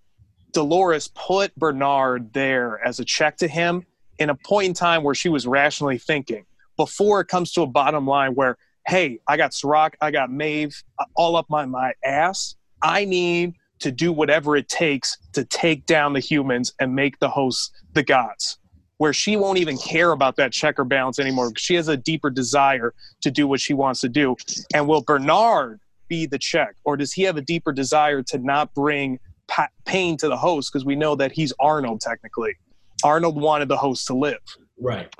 Dolores 0.53 1.09
put 1.09 1.57
Bernard 1.57 2.35
there 2.35 2.79
as 2.85 3.01
a 3.01 3.05
check 3.07 3.39
to 3.39 3.49
him 3.49 3.87
in 4.19 4.29
a 4.29 4.35
point 4.35 4.67
in 4.67 4.75
time 4.75 5.03
where 5.03 5.15
she 5.15 5.31
was 5.31 5.47
rationally 5.47 5.97
thinking 5.97 6.45
before 6.77 7.21
it 7.21 7.29
comes 7.29 7.53
to 7.53 7.63
a 7.63 7.67
bottom 7.67 8.07
line 8.07 8.35
where, 8.35 8.59
hey, 8.87 9.19
I 9.27 9.39
got 9.39 9.55
Serac, 9.55 9.97
I 10.03 10.11
got 10.11 10.31
Maeve 10.31 10.83
uh, 10.99 11.07
all 11.17 11.37
up 11.37 11.47
my, 11.49 11.65
my 11.65 11.95
ass. 12.05 12.55
I 12.83 13.07
need 13.07 13.55
to 13.79 13.91
do 13.91 14.13
whatever 14.13 14.57
it 14.57 14.69
takes 14.69 15.17
to 15.33 15.45
take 15.45 15.87
down 15.87 16.13
the 16.13 16.21
humans 16.21 16.75
and 16.79 16.95
make 16.95 17.19
the 17.19 17.31
hosts 17.31 17.71
the 17.95 18.03
gods. 18.03 18.59
Where 19.03 19.13
she 19.13 19.37
won't 19.37 19.59
even 19.59 19.79
care 19.79 20.13
about 20.13 20.37
that 20.37 20.53
checker 20.53 20.85
balance 20.85 21.19
anymore. 21.19 21.51
She 21.57 21.75
has 21.75 21.89
a 21.89 21.97
deeper 21.97 22.31
desire 22.31 22.95
to 23.23 23.33
do 23.33 23.49
what 23.49 23.61
she 23.61 23.75
wants 23.75 24.01
to 24.03 24.09
do. 24.09 24.37
And 24.73 24.87
will 24.87 25.03
Bernard 25.03 25.81
be 26.07 26.25
the 26.25 26.39
check, 26.39 26.77
or 26.85 26.97
does 26.97 27.13
he 27.13 27.25
have 27.25 27.37
a 27.37 27.41
deeper 27.41 27.73
desire 27.73 28.23
to 28.23 28.39
not 28.39 28.73
bring 28.75 29.19
pa- 29.49 29.67
pain 29.87 30.17
to 30.19 30.29
the 30.29 30.37
host? 30.37 30.73
Because 30.73 30.85
we 30.85 30.95
know 30.95 31.17
that 31.17 31.33
he's 31.33 31.53
Arnold 31.59 32.01
technically. 32.01 32.55
Arnold 33.03 33.35
wanted 33.41 33.67
the 33.67 33.77
host 33.77 34.07
to 34.07 34.15
live. 34.15 34.39
Right. 34.81 35.13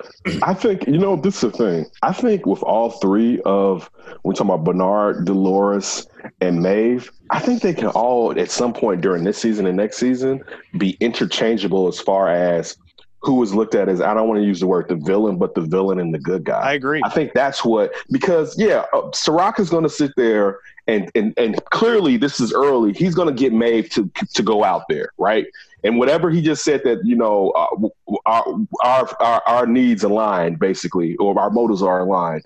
I 0.43 0.55
think 0.55 0.87
you 0.87 0.99
know 0.99 1.17
this 1.17 1.43
is 1.43 1.51
the 1.51 1.51
thing. 1.51 1.87
I 2.03 2.13
think 2.13 2.47
with 2.47 2.63
all 2.63 2.91
three 2.91 3.41
of 3.45 3.91
we're 4.23 4.35
talking 4.35 4.53
about 4.53 4.63
Bernard, 4.63 5.25
Dolores, 5.25 6.07
and 6.41 6.63
Maeve. 6.63 7.11
I 7.31 7.41
think 7.41 7.63
they 7.63 7.75
can 7.75 7.89
all 7.89 8.39
at 8.39 8.49
some 8.53 8.73
point 8.73 9.01
during 9.01 9.25
this 9.25 9.39
season 9.39 9.67
and 9.67 9.77
next 9.77 9.97
season 9.97 10.45
be 10.79 10.97
interchangeable 11.01 11.89
as 11.89 11.99
far 11.99 12.29
as 12.29 12.77
who 13.23 13.43
is 13.43 13.55
looked 13.55 13.75
at 13.75 13.89
as 13.89 14.01
I 14.01 14.15
don't 14.15 14.29
want 14.29 14.41
to 14.41 14.47
use 14.47 14.61
the 14.61 14.67
word 14.67 14.89
the 14.89 14.97
villain, 14.97 15.39
but 15.39 15.55
the 15.55 15.61
villain 15.61 15.99
and 16.01 16.13
the 16.13 16.19
good 16.19 16.45
guy. 16.45 16.61
I 16.61 16.73
agree. 16.73 17.01
I 17.05 17.09
think 17.09 17.33
that's 17.35 17.65
what 17.65 17.93
because 18.11 18.59
yeah, 18.59 18.85
uh, 18.93 19.11
Serac 19.13 19.61
is 19.61 19.71
going 19.71 19.85
to 19.85 19.89
sit 19.89 20.13
there 20.17 20.59
and 20.87 21.11
and 21.15 21.33
and 21.37 21.65
clearly 21.67 22.17
this 22.17 22.41
is 22.41 22.53
early. 22.53 22.93
He's 22.93 23.15
going 23.15 23.29
to 23.29 23.35
get 23.35 23.53
Maeve 23.53 23.89
to 23.91 24.11
to 24.35 24.43
go 24.43 24.65
out 24.65 24.83
there, 24.89 25.11
right? 25.19 25.47
And 25.85 25.99
whatever 25.99 26.31
he 26.31 26.43
just 26.43 26.65
said 26.65 26.83
that 26.85 27.05
you 27.05 27.17
know 27.17 27.51
uh, 27.51 28.17
our, 28.27 28.57
our 28.83 29.17
our 29.21 29.43
our 29.47 29.67
needs 29.67 30.03
align 30.03 30.57
basically, 30.57 31.17
or 31.17 31.39
our 31.39 31.51
motives 31.51 31.83
are 31.83 32.01
aligned. 32.01 32.45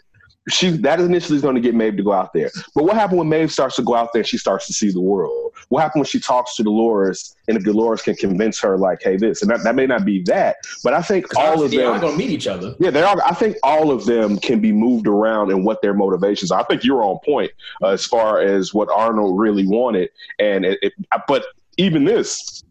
She 0.49 0.71
that 0.71 1.01
initially 1.01 1.37
is 1.37 1.43
going 1.43 1.57
to 1.57 1.61
get 1.61 1.75
Maeve 1.75 1.97
to 1.97 2.03
go 2.03 2.13
out 2.13 2.33
there. 2.33 2.51
But 2.75 2.85
what 2.85 2.95
happened 2.95 3.19
when 3.19 3.29
Maeve 3.29 3.51
starts 3.51 3.77
to 3.77 3.83
go 3.83 3.95
out 3.95 4.13
there 4.13 4.21
and 4.21 4.29
she 4.29 4.39
starts 4.39 4.67
to 4.69 4.73
see 4.73 4.91
the 4.91 5.01
world? 5.01 5.53
What 5.69 5.81
happened 5.81 6.01
when 6.01 6.07
she 6.07 6.21
talks 6.21 6.55
to 6.57 6.63
Dolores 6.63 7.35
and 7.49 7.57
if 7.57 7.65
Dolores 7.65 8.03
can 8.03 8.15
convince 8.15 8.61
her 8.61 8.79
like, 8.79 9.03
hey, 9.03 9.17
this 9.17 9.43
and 9.43 9.51
that, 9.51 9.65
that 9.65 9.75
may 9.75 9.87
not 9.87 10.05
be 10.05 10.23
that, 10.25 10.57
but 10.85 10.95
I 10.95 11.03
think 11.03 11.37
all 11.37 11.63
of 11.63 11.71
them 11.71 11.93
are 11.93 11.99
going 11.99 12.13
to 12.13 12.19
meet 12.19 12.31
each 12.31 12.47
other. 12.47 12.75
yeah, 12.79 12.91
they 12.91 13.03
are. 13.03 13.17
I 13.25 13.35
think 13.35 13.57
all 13.63 13.91
of 13.91 14.07
them 14.07 14.39
can 14.39 14.61
be 14.61 14.73
moved 14.73 15.09
around 15.09 15.51
and 15.51 15.65
what 15.65 15.83
their 15.83 15.95
motivations 15.95 16.51
are. 16.51 16.61
I 16.61 16.65
think 16.65 16.85
you're 16.85 17.03
on 17.03 17.19
point 17.25 17.51
uh, 17.83 17.89
as 17.89 18.07
far 18.07 18.41
as 18.41 18.73
what 18.73 18.89
Arnold 18.91 19.39
really 19.39 19.67
wanted. 19.67 20.11
And 20.39 20.65
it, 20.65 20.79
it, 20.83 20.93
but 21.27 21.45
even 21.77 22.05
this, 22.05 22.63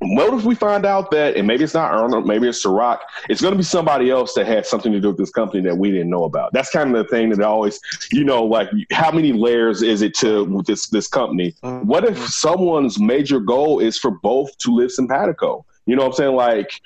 what 0.00 0.32
if 0.32 0.44
we 0.44 0.54
find 0.54 0.86
out 0.86 1.10
that, 1.10 1.36
and 1.36 1.46
maybe 1.46 1.64
it's 1.64 1.74
not 1.74 1.92
Arnold, 1.92 2.26
maybe 2.26 2.48
it's 2.48 2.62
Serac, 2.62 3.00
it's 3.28 3.40
going 3.40 3.52
to 3.52 3.58
be 3.58 3.64
somebody 3.64 4.10
else 4.10 4.32
that 4.34 4.46
had 4.46 4.64
something 4.64 4.92
to 4.92 5.00
do 5.00 5.08
with 5.08 5.16
this 5.16 5.30
company 5.30 5.60
that 5.62 5.76
we 5.76 5.90
didn't 5.90 6.10
know 6.10 6.24
about. 6.24 6.52
That's 6.52 6.70
kind 6.70 6.94
of 6.94 7.04
the 7.04 7.08
thing 7.10 7.30
that 7.30 7.40
always, 7.40 7.80
you 8.12 8.24
know, 8.24 8.44
like 8.44 8.68
how 8.92 9.10
many 9.10 9.32
layers 9.32 9.82
is 9.82 10.02
it 10.02 10.14
to 10.18 10.62
this 10.66 10.88
this 10.88 11.08
company? 11.08 11.54
Mm-hmm. 11.64 11.86
What 11.86 12.04
if 12.04 12.18
someone's 12.28 13.00
major 13.00 13.40
goal 13.40 13.80
is 13.80 13.98
for 13.98 14.12
both 14.12 14.56
to 14.58 14.74
live 14.74 14.92
simpatico? 14.92 15.64
You 15.86 15.96
know 15.96 16.02
what 16.02 16.10
I'm 16.10 16.14
saying? 16.14 16.36
Like, 16.36 16.80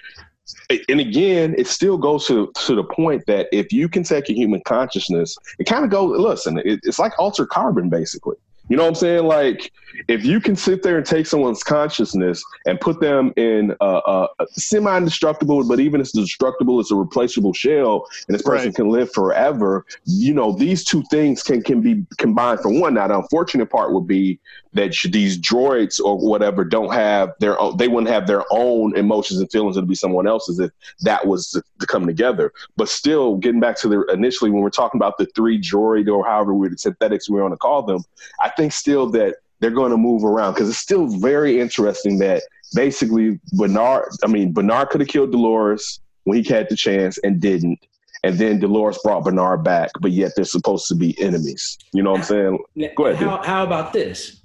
and 0.89 1.01
again, 1.01 1.55
it 1.59 1.67
still 1.67 1.99
goes 1.99 2.27
to 2.29 2.51
to 2.67 2.75
the 2.75 2.85
point 2.85 3.25
that 3.27 3.49
if 3.53 3.73
you 3.73 3.89
can 3.89 4.05
take 4.05 4.31
a 4.31 4.33
human 4.33 4.63
consciousness, 4.63 5.37
it 5.59 5.65
kind 5.65 5.85
of 5.85 5.91
goes. 5.91 6.19
Listen, 6.19 6.59
it, 6.65 6.81
it's 6.83 6.99
like 6.99 7.13
altered 7.19 7.49
carbon, 7.51 7.91
basically. 7.91 8.37
You 8.73 8.79
know 8.79 8.85
what 8.85 8.89
I'm 8.89 8.95
saying? 8.95 9.25
Like, 9.27 9.71
if 10.09 10.25
you 10.25 10.41
can 10.41 10.57
sit 10.57 10.83
there 10.83 10.97
and 10.97 11.05
take 11.05 11.27
someone's 11.27 11.63
consciousness 11.63 12.43
and 12.65 12.81
put 12.81 13.01
them 13.01 13.31
in 13.37 13.77
a, 13.83 13.85
a, 13.85 14.29
semi-indestructible, 14.53 15.69
but 15.69 15.79
even 15.79 16.01
it's 16.01 16.13
destructible, 16.13 16.81
it's 16.81 16.91
a 16.91 16.95
replaceable 16.95 17.53
shell, 17.53 18.07
and 18.27 18.35
this 18.35 18.41
person 18.41 18.69
Right. 18.69 18.75
can 18.75 18.89
live 18.89 19.13
forever. 19.13 19.85
You 20.07 20.33
know, 20.33 20.53
these 20.53 20.85
two 20.85 21.03
things 21.11 21.43
can 21.43 21.63
can 21.63 21.83
be 21.83 22.07
combined 22.17 22.61
for 22.61 22.71
one. 22.71 22.95
Now, 22.95 23.09
the 23.09 23.19
unfortunate 23.19 23.69
part 23.69 23.93
would 23.93 24.07
be 24.07 24.41
that 24.75 24.97
these 25.11 25.39
droids 25.39 26.01
or 26.01 26.17
whatever 26.17 26.65
don't 26.65 26.93
have 26.93 27.33
their 27.41 27.61
own. 27.61 27.77
They 27.77 27.89
wouldn't 27.89 28.11
have 28.11 28.27
their 28.27 28.45
own 28.51 28.97
emotions 28.97 29.41
and 29.41 29.51
feelings. 29.51 29.77
It'd 29.77 29.89
be 29.89 29.95
someone 29.95 30.27
else's 30.27 30.59
if 30.59 30.71
that 31.01 31.27
was 31.27 31.51
to, 31.51 31.63
to 31.81 31.87
come 31.87 32.07
together. 32.07 32.53
But 32.77 32.89
still, 32.89 33.37
getting 33.37 33.61
back 33.61 33.77
to 33.81 33.89
the 33.89 34.05
initially 34.13 34.51
when 34.51 34.63
we're 34.63 34.71
talking 34.71 34.99
about 34.99 35.19
the 35.19 35.27
three 35.35 35.61
droid 35.61 36.09
or 36.09 36.25
however 36.25 36.55
we're 36.55 36.71
the 36.71 36.79
synthetics 36.79 37.29
we 37.29 37.41
want 37.41 37.53
to 37.53 37.59
call 37.59 37.83
them, 37.83 38.03
I 38.41 38.49
think 38.49 38.62
still 38.71 39.11
that 39.11 39.37
they're 39.61 39.71
going 39.71 39.91
to 39.91 39.97
move 39.97 40.25
around 40.25 40.55
because 40.55 40.69
it's 40.69 40.79
still 40.79 41.07
very 41.07 41.61
interesting 41.61 42.19
that 42.19 42.43
basically 42.75 43.39
Bernard. 43.53 44.09
I 44.25 44.27
mean, 44.27 44.53
Bernard 44.53 44.89
could 44.91 45.01
have 45.01 45.09
killed 45.09 45.33
Dolores 45.33 46.01
when 46.25 46.43
he 46.43 46.53
had 46.53 46.69
the 46.69 46.77
chance 46.77 47.19
and 47.19 47.41
didn't. 47.41 47.79
And 48.25 48.39
then 48.39 48.61
Dolores 48.61 48.99
brought 49.03 49.25
Bernard 49.25 49.65
back, 49.65 49.91
but 50.01 50.13
yet 50.13 50.33
they're 50.37 50.45
supposed 50.45 50.87
to 50.89 50.95
be 50.95 51.21
enemies. 51.21 51.77
You 51.93 52.03
know 52.03 52.13
what 52.13 52.21
I'm 52.21 52.25
saying? 52.25 52.59
Go 52.97 53.07
ahead, 53.07 53.17
How, 53.17 53.43
how 53.43 53.65
about 53.65 53.93
this? 53.93 54.43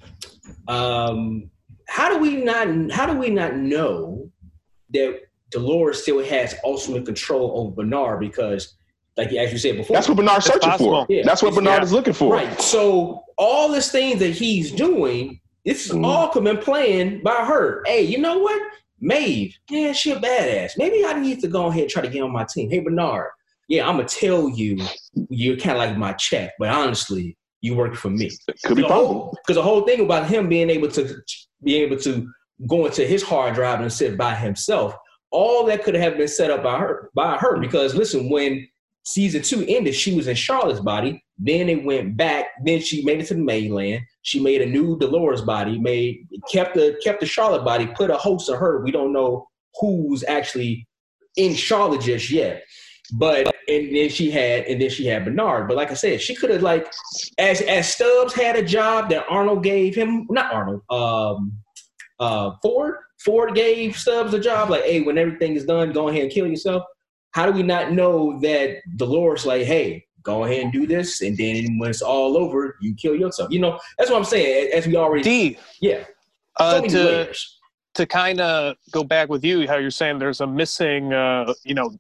Um, 0.68 1.50
how 1.88 2.10
do 2.10 2.18
we 2.18 2.38
not? 2.38 2.92
How 2.92 3.06
do 3.06 3.18
we 3.18 3.30
not 3.30 3.56
know 3.56 4.30
that 4.94 5.22
Dolores 5.52 6.02
still 6.02 6.24
has 6.24 6.56
ultimate 6.64 7.06
control 7.06 7.54
over 7.60 7.76
Bernard? 7.76 8.20
Because, 8.20 8.77
like 9.18 9.34
as 9.34 9.52
you 9.52 9.58
said 9.58 9.78
before, 9.78 9.96
That's 9.96 10.08
what 10.08 10.18
Bernard's 10.18 10.46
searching 10.46 10.70
possible. 10.70 11.06
for. 11.06 11.14
Yeah. 11.14 11.24
That's 11.26 11.42
what 11.42 11.54
Bernard 11.56 11.80
Yeah. 11.80 11.84
is 11.84 11.92
looking 11.94 12.14
for. 12.14 12.34
right. 12.34 12.62
So 12.62 13.24
all 13.38 13.70
this 13.70 13.92
thing 13.92 14.20
that 14.20 14.32
he's 14.32 14.72
doing, 14.72 15.40
this 15.66 15.86
is 15.88 15.92
Mhm. 15.92 16.06
all 16.06 16.28
coming 16.30 16.58
playing 16.58 17.22
by 17.24 17.46
her. 17.46 17.84
Hey, 17.86 18.04
you 18.04 18.20
know 18.20 18.38
what? 18.40 18.62
Maeve, 19.00 19.56
yeah, 19.70 19.92
she 19.92 20.12
a 20.12 20.16
badass. 20.20 20.72
Maybe 20.78 21.06
I 21.06 21.20
need 21.20 21.40
to 21.42 21.48
go 21.48 21.68
ahead 21.68 21.84
and 21.84 21.90
try 21.92 22.02
to 22.02 22.08
get 22.08 22.22
on 22.24 22.32
my 22.32 22.46
team. 22.46 22.70
Hey, 22.70 22.80
Bernard, 22.80 23.30
yeah, 23.68 23.88
I'm 23.88 23.98
gonna 23.98 24.08
tell 24.08 24.50
you, 24.50 24.78
you're 25.30 25.58
kind 25.58 25.72
of 25.72 25.78
like 25.78 25.98
my 25.98 26.14
check, 26.14 26.54
but 26.60 26.70
honestly, 26.70 27.38
you 27.62 27.76
work 27.76 27.96
for 27.96 28.10
me. 28.10 28.32
Could 28.66 28.78
be 28.78 28.84
possible. 28.84 29.36
because 29.44 29.56
the 29.56 29.64
whole 29.64 29.82
thing 29.82 30.00
about 30.02 30.28
him 30.28 30.48
being 30.50 30.70
able 30.70 30.90
to 30.90 31.16
be 31.64 31.76
able 31.78 31.98
to 31.98 32.28
go 32.68 32.86
into 32.86 33.06
his 33.06 33.22
hard 33.24 33.54
drive 33.56 33.82
and 33.82 33.92
sit 33.92 34.18
by 34.18 34.34
himself, 34.36 34.96
all 35.32 35.64
that 35.66 35.84
could 35.84 35.96
have 35.96 36.18
been 36.18 36.28
set 36.28 36.50
up 36.50 36.64
by 36.64 36.78
her 36.80 37.10
by 37.14 37.36
her. 37.38 37.58
Because 37.60 37.94
listen, 37.96 38.30
when 38.30 38.68
season 39.08 39.42
two 39.42 39.66
ended, 39.68 39.96
she 39.96 40.14
was 40.14 40.28
in 40.28 40.36
Charlotte's 40.36 40.82
body. 40.82 41.24
Then 41.38 41.70
it 41.70 41.86
went 41.86 42.18
back. 42.18 42.48
Then 42.64 42.82
she 42.82 43.04
made 43.04 43.22
it 43.22 43.28
to 43.28 43.36
the 43.36 43.42
mainland. 43.42 44.02
She 44.24 44.40
made 44.40 44.62
a 44.62 44.66
new 44.66 44.98
Dolores 45.00 45.42
body. 45.42 45.80
Made 45.80 46.28
kept 46.52 46.76
the 46.76 47.00
kept 47.04 47.22
the 47.22 47.26
Charlotte 47.26 47.64
body. 47.64 47.88
Put 47.88 48.10
a 48.10 48.18
host 48.18 48.50
of 48.50 48.60
her. 48.60 48.84
We 48.84 48.92
don't 48.92 49.14
know 49.14 49.48
who's 49.80 50.24
actually 50.26 50.88
in 51.38 51.56
Charlotte 51.56 52.02
just 52.02 52.30
yet. 52.30 52.64
But 53.14 53.48
and 53.70 53.96
then 53.96 54.10
she 54.10 54.30
had 54.30 54.66
and 54.66 54.82
then 54.82 54.90
she 54.90 55.06
had 55.06 55.24
Bernard. 55.24 55.68
But 55.68 55.78
like 55.78 55.92
I 55.92 55.94
said, 55.94 56.22
she 56.22 56.36
could 56.36 56.50
have 56.50 56.62
like 56.62 56.92
as 57.38 57.62
as 57.62 57.94
Stubbs 57.94 58.34
had 58.34 58.58
a 58.58 58.64
job 58.64 59.10
that 59.10 59.26
Arnold 59.30 59.64
gave 59.64 59.96
him, 59.96 60.28
not 60.30 60.54
Arnold, 60.54 60.82
um, 60.90 61.54
uh, 62.20 62.52
Ford. 62.62 62.96
Ford 63.24 63.56
gave 63.56 63.96
Stubbs 63.98 64.34
a 64.34 64.40
job. 64.40 64.70
Like, 64.70 64.84
hey, 64.84 65.02
when 65.02 65.18
everything 65.18 65.56
is 65.56 65.66
done, 65.66 65.94
go 65.94 66.10
ahead 66.10 66.24
and 66.24 66.32
kill 66.32 66.48
yourself. 66.48 66.84
How 67.32 67.46
do 67.46 67.52
we 67.52 67.64
not 67.64 67.92
know 67.92 68.40
that 68.42 68.78
Dolores, 68.96 69.46
like, 69.46 69.64
hey, 69.64 70.06
go 70.24 70.44
ahead 70.44 70.64
and 70.64 70.74
do 70.74 70.88
this, 70.88 71.22
and 71.22 71.38
then 71.38 71.78
when 71.78 71.90
it's 71.90 72.02
all 72.02 72.38
over, 72.38 72.76
you 72.82 72.96
kill 72.96 73.16
yourself? 73.16 73.52
You 73.52 73.60
know, 73.60 73.80
that's 73.98 74.10
what 74.10 74.18
I'm 74.18 74.24
saying. 74.26 74.72
As 74.74 74.88
we 74.88 74.96
already, 74.96 75.24
D. 75.24 75.58
yeah, 75.82 76.04
Uh, 76.58 76.82
to 76.82 77.04
layers. 77.04 77.60
to 77.96 78.06
kind 78.06 78.42
of 78.42 78.76
go 78.92 79.04
back 79.04 79.30
with 79.30 79.44
you, 79.44 79.68
how 79.68 79.78
you're 79.78 79.92
saying 79.92 80.20
there's 80.20 80.42
a 80.42 80.48
missing, 80.48 81.14
uh, 81.14 81.54
you 81.64 81.74
know, 81.76 81.92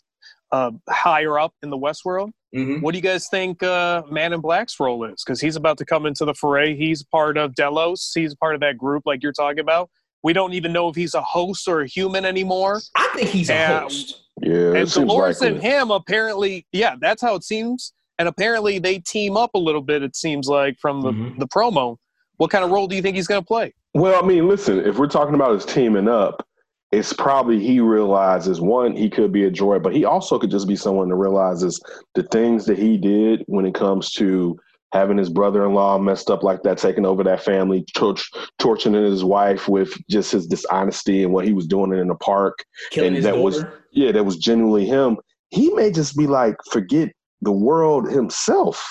uh, 0.52 0.72
higher 0.90 1.38
up 1.40 1.54
in 1.62 1.70
the 1.70 1.78
Westworld. 1.78 2.32
Mhm. 2.56 2.82
What 2.82 2.94
do 2.94 2.98
you 2.98 3.02
guys 3.04 3.28
think 3.28 3.62
uh, 3.62 4.04
Man 4.10 4.32
in 4.34 4.40
Black's 4.40 4.80
role 4.80 5.04
is? 5.04 5.22
Because 5.24 5.42
he's 5.42 5.58
about 5.58 5.78
to 5.80 5.86
come 5.86 6.06
into 6.06 6.24
the 6.24 6.34
foray. 6.34 6.76
He's 6.76 7.04
part 7.04 7.38
of 7.38 7.54
Delos. 7.56 8.12
He's 8.16 8.34
part 8.36 8.56
of 8.56 8.62
that 8.62 8.78
group, 8.78 9.04
like 9.06 9.22
you're 9.22 9.34
talking 9.34 9.60
about. 9.60 9.90
We 10.24 10.32
don't 10.34 10.54
even 10.54 10.72
know 10.74 10.88
if 10.90 10.96
he's 10.96 11.14
a 11.14 11.22
host 11.22 11.68
or 11.68 11.82
a 11.82 11.88
human 11.88 12.24
anymore. 12.26 12.82
I 12.96 13.10
think 13.16 13.30
he's 13.30 13.50
a 13.50 13.80
host. 13.80 14.22
Yeah, 14.42 14.74
and 14.76 14.92
Dolores 14.92 15.42
and 15.42 15.62
him 15.62 15.92
apparently, 15.92 16.66
yeah, 16.72 16.96
that's 17.00 17.22
how 17.22 17.36
it 17.36 17.44
seems. 17.44 17.94
And 18.20 18.28
apparently 18.28 18.80
they 18.80 19.00
team 19.00 19.38
up 19.38 19.52
a 19.54 19.60
little 19.60 19.82
bit. 19.82 20.04
It 20.04 20.16
seems 20.16 20.48
like 20.48 20.78
from 20.80 21.02
the, 21.02 21.12
Mhm. 21.12 21.40
the 21.40 21.48
promo. 21.48 21.98
What 22.38 22.52
kind 22.52 22.64
of 22.64 22.72
role 22.72 22.88
do 22.88 22.96
you 22.96 23.02
think 23.02 23.16
he's 23.16 23.28
going 23.28 23.42
to 23.42 23.46
play? 23.46 23.74
Well, 23.94 24.24
I 24.24 24.26
mean, 24.26 24.48
listen, 24.48 24.80
if 24.80 24.98
we're 25.00 25.08
talking 25.08 25.34
about 25.36 25.54
his 25.54 25.66
teaming 25.66 26.08
up, 26.08 26.46
it's 26.92 27.14
probably 27.14 27.60
he 27.60 27.80
realizes 27.80 28.62
one, 28.62 28.96
he 28.96 29.10
could 29.10 29.32
be 29.32 29.46
a 29.46 29.52
droid, 29.52 29.84
but 29.84 29.94
he 29.96 30.06
also 30.06 30.40
could 30.40 30.52
just 30.52 30.68
be 30.68 30.76
someone 30.76 31.10
that 31.10 31.16
realizes 31.16 31.82
the 32.16 32.24
things 32.24 32.66
that 32.66 32.78
he 32.78 32.98
did 32.98 33.44
when 33.48 33.66
it 33.66 33.74
comes 33.74 34.12
to 34.14 34.58
having 34.98 35.18
his 35.18 35.30
brother-in-law 35.30 36.00
messed 36.00 36.30
up 36.32 36.42
like 36.44 36.64
that, 36.64 36.78
taking 36.80 37.06
over 37.06 37.24
that 37.24 37.44
family, 37.44 37.86
torch, 37.96 38.30
torturing 38.58 38.96
his 38.96 39.24
wife 39.24 39.70
with 39.70 39.94
just 40.10 40.32
his 40.32 40.48
dishonesty 40.48 41.24
and 41.24 41.32
what 41.32 41.46
he 41.46 41.54
was 41.54 41.68
doing 41.68 41.94
in 41.98 42.08
the 42.08 42.16
park. 42.16 42.58
Killing 42.92 43.08
And 43.08 43.16
his 43.16 43.26
that 43.26 43.32
daughter. 43.32 43.44
was- 43.44 43.64
Yeah, 43.92 44.12
that 44.12 44.26
was 44.26 44.38
genuinely 44.38 44.86
him. 44.86 45.18
He 45.50 45.70
may 45.74 45.92
just 45.92 46.18
be 46.18 46.28
like, 46.28 46.56
forget 46.72 47.10
the 47.42 47.52
world 47.52 48.10
himself. 48.12 48.84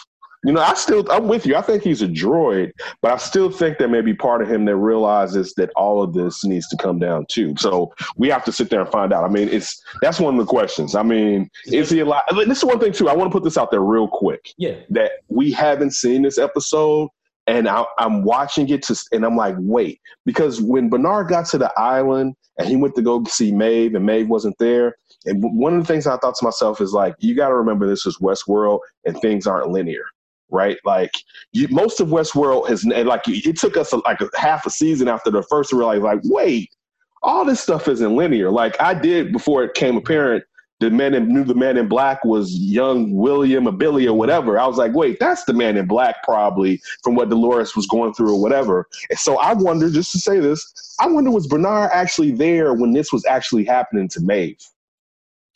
You 0.44 0.52
know, 0.52 0.60
I 0.60 0.74
still, 0.74 1.10
I'm 1.10 1.28
with 1.28 1.46
you. 1.46 1.56
I 1.56 1.62
think 1.62 1.82
he's 1.82 2.02
a 2.02 2.08
droid, 2.08 2.72
but 3.02 3.12
I 3.12 3.16
still 3.16 3.50
think 3.50 3.78
there 3.78 3.88
may 3.88 4.00
be 4.00 4.14
part 4.14 4.42
of 4.42 4.50
him 4.50 4.64
that 4.66 4.76
realizes 4.76 5.54
that 5.54 5.70
all 5.76 6.02
of 6.02 6.14
this 6.14 6.44
needs 6.44 6.68
to 6.68 6.76
come 6.76 6.98
down 6.98 7.26
too. 7.28 7.54
So 7.58 7.92
we 8.16 8.28
have 8.28 8.44
to 8.44 8.52
sit 8.52 8.70
there 8.70 8.80
and 8.80 8.90
find 8.90 9.12
out. 9.12 9.24
I 9.24 9.28
mean, 9.28 9.48
it's 9.48 9.82
that's 10.02 10.20
one 10.20 10.34
of 10.34 10.38
the 10.38 10.48
questions. 10.48 10.94
I 10.94 11.02
mean, 11.02 11.50
is 11.66 11.90
he 11.90 12.00
alive? 12.00 12.22
This 12.46 12.58
is 12.58 12.64
one 12.64 12.78
thing 12.78 12.92
too. 12.92 13.08
I 13.08 13.14
want 13.14 13.30
to 13.30 13.32
put 13.32 13.44
this 13.44 13.58
out 13.58 13.70
there 13.70 13.80
real 13.80 14.08
quick 14.08 14.52
yeah. 14.56 14.76
that 14.90 15.12
we 15.28 15.50
haven't 15.50 15.92
seen 15.92 16.22
this 16.22 16.38
episode, 16.38 17.08
and 17.46 17.68
I, 17.68 17.84
I'm 17.98 18.22
watching 18.22 18.68
it 18.68 18.82
to, 18.84 18.96
and 19.12 19.24
I'm 19.24 19.36
like, 19.36 19.56
wait, 19.58 20.00
because 20.24 20.60
when 20.60 20.88
Bernard 20.88 21.28
got 21.28 21.46
to 21.46 21.58
the 21.58 21.72
island 21.78 22.34
and 22.58 22.68
he 22.68 22.76
went 22.76 22.94
to 22.96 23.02
go 23.02 23.22
see 23.24 23.52
Maeve, 23.52 23.94
and 23.94 24.06
Maeve 24.06 24.28
wasn't 24.28 24.56
there, 24.58 24.96
and 25.24 25.42
one 25.42 25.74
of 25.74 25.80
the 25.80 25.92
things 25.92 26.06
I 26.06 26.16
thought 26.18 26.36
to 26.36 26.44
myself 26.44 26.80
is 26.80 26.92
like, 26.92 27.14
you 27.18 27.34
got 27.34 27.48
to 27.48 27.54
remember 27.54 27.86
this 27.86 28.06
is 28.06 28.18
Westworld, 28.18 28.78
and 29.04 29.20
things 29.20 29.46
aren't 29.46 29.70
linear. 29.70 30.04
Right, 30.48 30.76
like 30.84 31.10
you, 31.52 31.66
most 31.68 31.98
of 31.98 32.08
Westworld 32.08 32.68
has, 32.68 32.84
like 32.84 33.22
it 33.26 33.58
took 33.58 33.76
us 33.76 33.92
a, 33.92 33.96
like 33.98 34.20
a 34.20 34.30
half 34.36 34.64
a 34.64 34.70
season 34.70 35.08
after 35.08 35.30
the 35.30 35.42
first 35.42 35.70
to 35.70 35.76
realize, 35.76 36.02
like, 36.02 36.20
wait, 36.24 36.70
all 37.22 37.44
this 37.44 37.60
stuff 37.60 37.88
isn't 37.88 38.14
linear. 38.14 38.50
Like 38.50 38.80
I 38.80 38.94
did 38.94 39.32
before 39.32 39.64
it 39.64 39.74
came 39.74 39.96
apparent 39.96 40.44
the 40.80 40.90
man 40.90 41.14
in 41.14 41.28
knew 41.28 41.44
the 41.44 41.54
man 41.54 41.76
in 41.76 41.88
black 41.88 42.24
was 42.24 42.52
young 42.52 43.12
William 43.14 43.66
or 43.66 43.72
Billy 43.72 44.06
or 44.06 44.16
whatever. 44.16 44.58
I 44.58 44.66
was 44.66 44.76
like, 44.76 44.92
wait, 44.94 45.18
that's 45.18 45.44
the 45.44 45.54
man 45.54 45.76
in 45.76 45.86
black 45.86 46.22
probably 46.22 46.80
from 47.02 47.14
what 47.14 47.30
Dolores 47.30 47.74
was 47.74 47.86
going 47.86 48.12
through 48.12 48.34
or 48.34 48.42
whatever. 48.42 48.86
And 49.08 49.18
so 49.18 49.38
I 49.38 49.54
wonder, 49.54 49.88
just 49.90 50.12
to 50.12 50.18
say 50.18 50.38
this, 50.38 50.94
I 51.00 51.08
wonder 51.08 51.30
was 51.30 51.46
Bernard 51.46 51.90
actually 51.92 52.32
there 52.32 52.74
when 52.74 52.92
this 52.92 53.10
was 53.10 53.24
actually 53.24 53.64
happening 53.64 54.08
to 54.08 54.20
Maeve? 54.20 54.58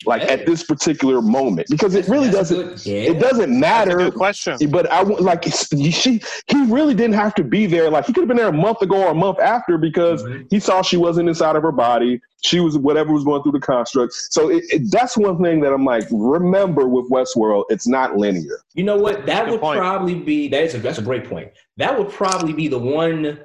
Like 0.06 0.22
Hey. 0.22 0.28
at 0.28 0.46
this 0.46 0.62
particular 0.64 1.20
moment, 1.20 1.66
because 1.68 1.94
it 1.94 2.08
really 2.08 2.28
That's 2.30 2.48
doesn't. 2.48 2.68
good- 2.68 2.86
yeah. 2.86 3.10
It 3.10 3.18
doesn't 3.20 3.38
That's 3.38 3.84
a 3.84 3.86
matter. 3.86 3.96
good 3.98 4.14
question. 4.14 4.56
But 4.70 4.90
i 4.90 5.02
like 5.02 5.44
she. 5.44 6.22
He 6.48 6.64
really 6.66 6.94
didn't 6.94 7.16
have 7.16 7.34
to 7.34 7.44
be 7.44 7.66
there. 7.66 7.90
Like 7.90 8.06
he 8.06 8.14
could 8.14 8.22
have 8.22 8.28
been 8.28 8.38
there 8.38 8.48
a 8.48 8.52
month 8.52 8.80
ago 8.80 8.96
or 9.04 9.10
a 9.10 9.14
month 9.14 9.38
after 9.40 9.76
because 9.76 10.22
Mhm. 10.22 10.46
he 10.50 10.58
saw 10.58 10.80
she 10.80 10.96
wasn't 10.96 11.28
inside 11.28 11.54
of 11.54 11.62
her 11.62 11.72
body. 11.72 12.18
She 12.42 12.60
was 12.60 12.78
whatever 12.78 13.12
was 13.12 13.24
going 13.24 13.42
through 13.42 13.52
the 13.52 13.60
construct. 13.60 14.14
So 14.14 14.48
it, 14.48 14.64
it, 14.70 14.90
that's 14.90 15.18
one 15.18 15.42
thing 15.42 15.60
that 15.60 15.72
I'm 15.74 15.84
like, 15.84 16.04
remember 16.10 16.88
with 16.88 17.10
Westworld, 17.10 17.64
it's 17.68 17.86
not 17.86 18.16
linear. 18.16 18.60
You 18.72 18.84
know 18.84 18.96
what? 18.96 19.26
That 19.26 19.44
Good 19.44 19.50
would 19.52 19.60
point. 19.60 19.80
probably 19.80 20.14
be 20.14 20.48
that 20.48 20.62
is 20.64 20.74
a 20.74 20.78
that's 20.78 20.98
a 20.98 21.02
great 21.02 21.28
point. 21.28 21.50
That 21.76 21.98
would 21.98 22.08
probably 22.08 22.54
be 22.54 22.68
the 22.68 22.78
one 22.78 23.38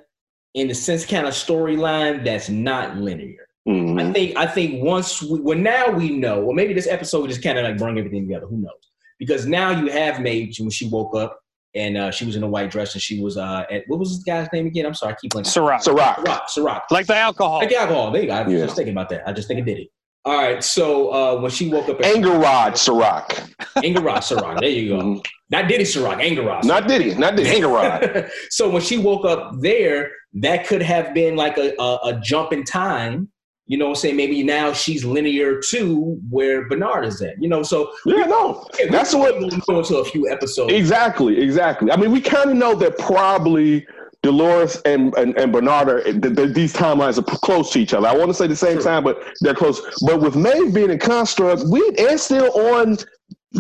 in 0.54 0.70
the 0.70 0.74
sense 0.74 1.06
kind 1.06 1.28
of 1.28 1.34
storyline 1.34 2.24
that's 2.24 2.48
not 2.48 2.96
linear. 2.96 3.45
Mhm. 3.68 4.00
I 4.02 4.14
think 4.14 4.38
I 4.38 4.46
think 4.46 4.84
once 4.84 5.22
we 5.24 5.40
well 5.40 5.58
now 5.58 5.90
we 5.90 6.10
know, 6.12 6.40
well 6.42 6.54
maybe 6.54 6.74
this 6.74 6.88
episode 6.88 7.22
we 7.24 7.28
just 7.30 7.44
kind 7.44 7.58
of 7.58 7.64
like 7.64 7.78
bring 7.78 7.98
everything 7.98 8.28
together. 8.28 8.46
Who 8.46 8.58
knows? 8.58 8.92
Because 9.18 9.46
now 9.46 9.70
you 9.72 9.88
have 9.92 10.20
Maeve 10.20 10.54
when 10.60 10.70
she 10.70 10.88
woke 10.88 11.16
up 11.16 11.40
and 11.74 11.98
uh, 11.98 12.12
she 12.12 12.26
was 12.26 12.36
in 12.36 12.44
a 12.44 12.48
white 12.48 12.70
dress 12.70 12.94
and 12.94 13.02
she 13.02 13.22
was 13.22 13.38
uh, 13.38 13.64
at 13.72 13.84
what 13.88 13.98
was 14.00 14.10
this 14.16 14.24
guy's 14.24 14.48
name 14.54 14.68
again? 14.68 14.86
I'm 14.86 14.94
sorry, 14.94 15.14
I 15.14 15.18
keep 15.20 15.32
blanking. 15.32 15.48
Serac. 15.48 15.82
Serac. 15.82 16.18
Ciroc, 16.18 16.42
Ciroc. 16.56 16.82
like 16.92 17.08
the 17.08 17.16
alcohol. 17.16 17.58
Like 17.60 17.70
the 17.70 17.78
alcohol. 17.78 18.12
There 18.12 18.22
you 18.22 18.28
go. 18.28 18.34
I 18.34 18.44
was 18.44 18.54
Yeah. 18.54 18.66
just 18.66 18.76
thinking 18.76 18.94
about 18.94 19.10
that. 19.10 19.28
I 19.28 19.34
just 19.34 19.48
think 19.48 19.60
it 19.62 19.66
did 19.66 19.80
it. 19.80 19.88
All 20.26 20.38
right. 20.38 20.64
So 20.64 21.12
uh, 21.14 21.42
when 21.42 21.52
she 21.52 21.70
woke 21.70 21.88
up, 21.90 22.00
at 22.00 22.06
Anger 22.06 22.32
Rod 22.38 22.78
Serac. 22.78 23.50
Anger 23.84 24.02
Rod 24.02 24.20
Ciroc. 24.22 24.60
There 24.60 24.70
you 24.70 24.90
go. 24.90 24.98
Mhm. 25.02 25.26
Not 25.52 25.68
Diddy 25.68 25.84
Ciroc. 25.84 26.20
Anger 26.22 26.44
Rod. 26.44 26.66
Not 26.66 26.88
Diddy. 26.88 27.14
Not 27.16 27.36
Diddy. 27.36 27.50
Anger 27.50 27.68
Rod. 27.68 28.30
so 28.50 28.70
when 28.70 28.82
she 28.82 28.98
woke 28.98 29.26
up 29.26 29.52
there, 29.60 30.12
that 30.34 30.66
could 30.68 30.82
have 30.82 31.14
been 31.14 31.36
like 31.36 31.58
a, 31.58 31.74
a, 31.80 32.00
a 32.06 32.20
jump 32.22 32.52
in 32.54 32.64
time. 32.64 33.30
You 33.68 33.78
know 33.80 33.86
what 33.86 33.92
I'm 33.92 33.96
saying? 33.96 34.16
Maybe 34.18 34.44
now 34.44 34.74
she's 34.74 35.04
linear 35.04 35.60
to 35.70 36.20
where 36.30 36.68
Bernard 36.68 37.06
is 37.06 37.22
at. 37.22 37.42
You 37.42 37.50
know, 37.50 37.64
so 37.64 37.92
Yeah, 38.06 38.26
no. 38.26 38.68
yeah, 38.78 38.86
we 38.86 38.92
That's 38.92 39.14
what 39.16 39.34
can 39.40 39.60
go 39.68 39.80
into 39.80 39.98
a 39.98 40.06
few 40.06 40.30
episodes. 40.30 40.72
Exactly, 40.72 41.40
exactly. 41.42 41.92
I 41.92 41.96
mean, 41.98 42.12
we 42.12 42.22
kind 42.22 42.52
of 42.52 42.58
know 42.58 42.76
that 42.76 43.00
probably 43.00 43.88
Dolores 44.22 44.82
and, 44.86 45.14
and, 45.16 45.36
and 45.38 45.52
Bernard 45.52 45.90
are 45.90 46.04
th- 46.04 46.22
th- 46.36 46.54
these 46.54 46.74
timelines 46.74 47.18
are 47.18 47.24
close 47.24 47.72
to 47.72 47.80
each 47.80 47.94
other. 47.94 48.08
I 48.08 48.16
want 48.16 48.30
to 48.30 48.34
say 48.36 48.46
the 48.48 48.56
same 48.56 48.76
True. 48.76 48.84
time, 48.84 49.04
but 49.04 49.24
they're 49.42 49.54
close. 49.56 49.82
But 50.06 50.22
with 50.22 50.36
Maeve 50.36 50.74
being 50.74 50.90
in 50.92 51.00
construct, 51.00 51.64
we 51.70 51.82
and 51.98 52.20
still 52.20 52.52
on 52.72 52.98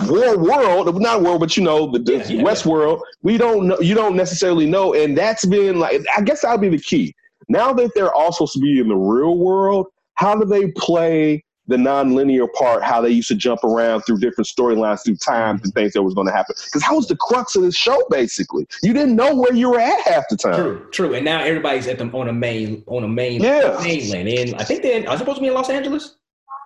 War 0.07 0.37
World, 0.37 0.99
not 1.01 1.21
World, 1.21 1.39
but 1.39 1.55
you 1.57 1.63
know 1.63 1.91
the, 1.91 1.99
the 1.99 2.17
Yeah, 2.17 2.27
yeah, 2.27 2.43
West 2.43 2.65
World. 2.65 3.01
We 3.23 3.37
don't 3.37 3.67
know. 3.67 3.79
You 3.79 3.95
don't 3.95 4.15
necessarily 4.15 4.65
know, 4.65 4.93
and 4.93 5.17
that's 5.17 5.45
been 5.45 5.79
like 5.79 6.03
I 6.15 6.21
guess 6.21 6.41
that'll 6.41 6.57
be 6.57 6.69
the 6.69 6.79
key. 6.79 7.15
Now 7.47 7.71
that 7.73 7.91
they're 7.95 8.13
all 8.13 8.31
supposed 8.31 8.53
to 8.53 8.59
be 8.59 8.79
in 8.79 8.87
the 8.87 8.95
real 8.95 9.37
world, 9.37 9.87
how 10.15 10.36
do 10.36 10.45
they 10.45 10.71
play 10.71 11.43
the 11.67 11.78
non-linear 11.78 12.47
part? 12.47 12.84
How 12.84 13.01
they 13.01 13.10
used 13.10 13.28
to 13.30 13.36
jump 13.36 13.63
around 13.63 14.01
through 14.01 14.19
different 14.19 14.47
storylines, 14.47 15.04
through 15.04 15.15
times 15.17 15.62
and 15.63 15.73
things 15.73 15.93
that 15.93 16.04
was 16.04 16.13
going 16.13 16.28
to 16.28 16.34
happen? 16.34 16.56
Because 16.65 16.82
that 16.84 16.93
was 16.93 17.08
the 17.08 17.15
crux 17.15 17.56
of 17.56 17.63
this 17.63 17.75
show. 17.75 17.97
Basically, 18.10 18.67
you 18.84 18.93
didn't 18.93 19.15
know 19.15 19.36
where 19.36 19.54
you 19.54 19.71
were 19.71 19.80
at 19.80 19.99
half 20.01 20.25
the 20.30 20.38
time. 20.38 20.56
True, 20.56 20.88
true. 20.91 21.13
And 21.15 21.25
now 21.25 21.41
everybody's 21.41 21.88
at 21.88 21.97
the 21.97 22.06
on 22.12 22.28
a 22.30 22.34
main 22.34 22.84
on 22.88 23.04
a 23.04 23.08
main 23.08 23.41
Yeah. 23.41 23.80
mainland. 23.82 24.28
And 24.30 24.56
I 24.56 24.63
think 24.63 24.84
they 24.84 25.06
are 25.06 25.17
supposed 25.17 25.38
to 25.38 25.41
be 25.41 25.47
in 25.47 25.54
Los 25.54 25.69
Angeles. 25.69 26.15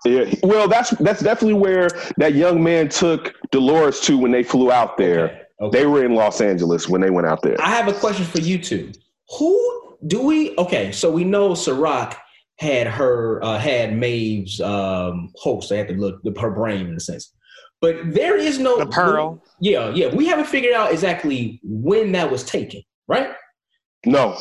Yeah, 0.05 0.33
well, 0.43 0.67
that's 0.69 0.91
that's 0.91 1.21
definitely 1.21 1.59
where 1.59 1.89
that 2.17 2.33
young 2.33 2.63
man 2.63 2.87
took 2.89 3.35
Dolores 3.51 3.99
to 4.01 4.17
when 4.17 4.31
they 4.31 4.43
flew 4.43 4.71
out 4.71 4.97
there. 4.97 5.25
Okay, 5.25 5.41
okay. 5.61 5.79
They 5.79 5.85
were 5.87 6.05
in 6.05 6.15
Los 6.15 6.39
Angeles 6.39 6.87
when 6.87 7.01
they 7.01 7.09
went 7.09 7.27
out 7.27 7.41
there. 7.41 7.55
I 7.61 7.69
have 7.69 7.87
a 7.89 7.93
question 7.93 8.25
for 8.25 8.39
you 8.39 8.57
two. 8.57 8.91
Who 9.37 9.97
do 10.07 10.21
we? 10.21 10.55
Okay, 10.57 10.91
so 10.93 11.11
we 11.11 11.25
know 11.25 11.53
Serac 11.53 12.15
had 12.59 12.87
her 12.87 13.43
uh, 13.43 13.57
had 13.57 13.97
Maeve's 13.97 14.59
um, 14.61 15.31
host. 15.35 15.69
They 15.69 15.77
had 15.77 15.87
to 15.87 15.93
look 15.95 16.19
her 16.37 16.51
brain 16.51 16.87
in 16.87 16.95
a 16.95 16.99
sense, 16.99 17.33
but 17.81 17.95
there 18.05 18.37
is 18.37 18.59
no 18.59 18.77
The 18.79 18.85
Pearl. 18.87 19.41
Yeah, 19.61 19.89
yeah. 19.89 20.13
We 20.13 20.27
haven't 20.27 20.45
figured 20.45 20.73
out 20.73 20.91
exactly 20.91 21.59
when 21.63 22.11
that 22.13 22.29
was 22.29 22.43
taken, 22.43 22.81
right? 23.07 23.31
no, 24.05 24.37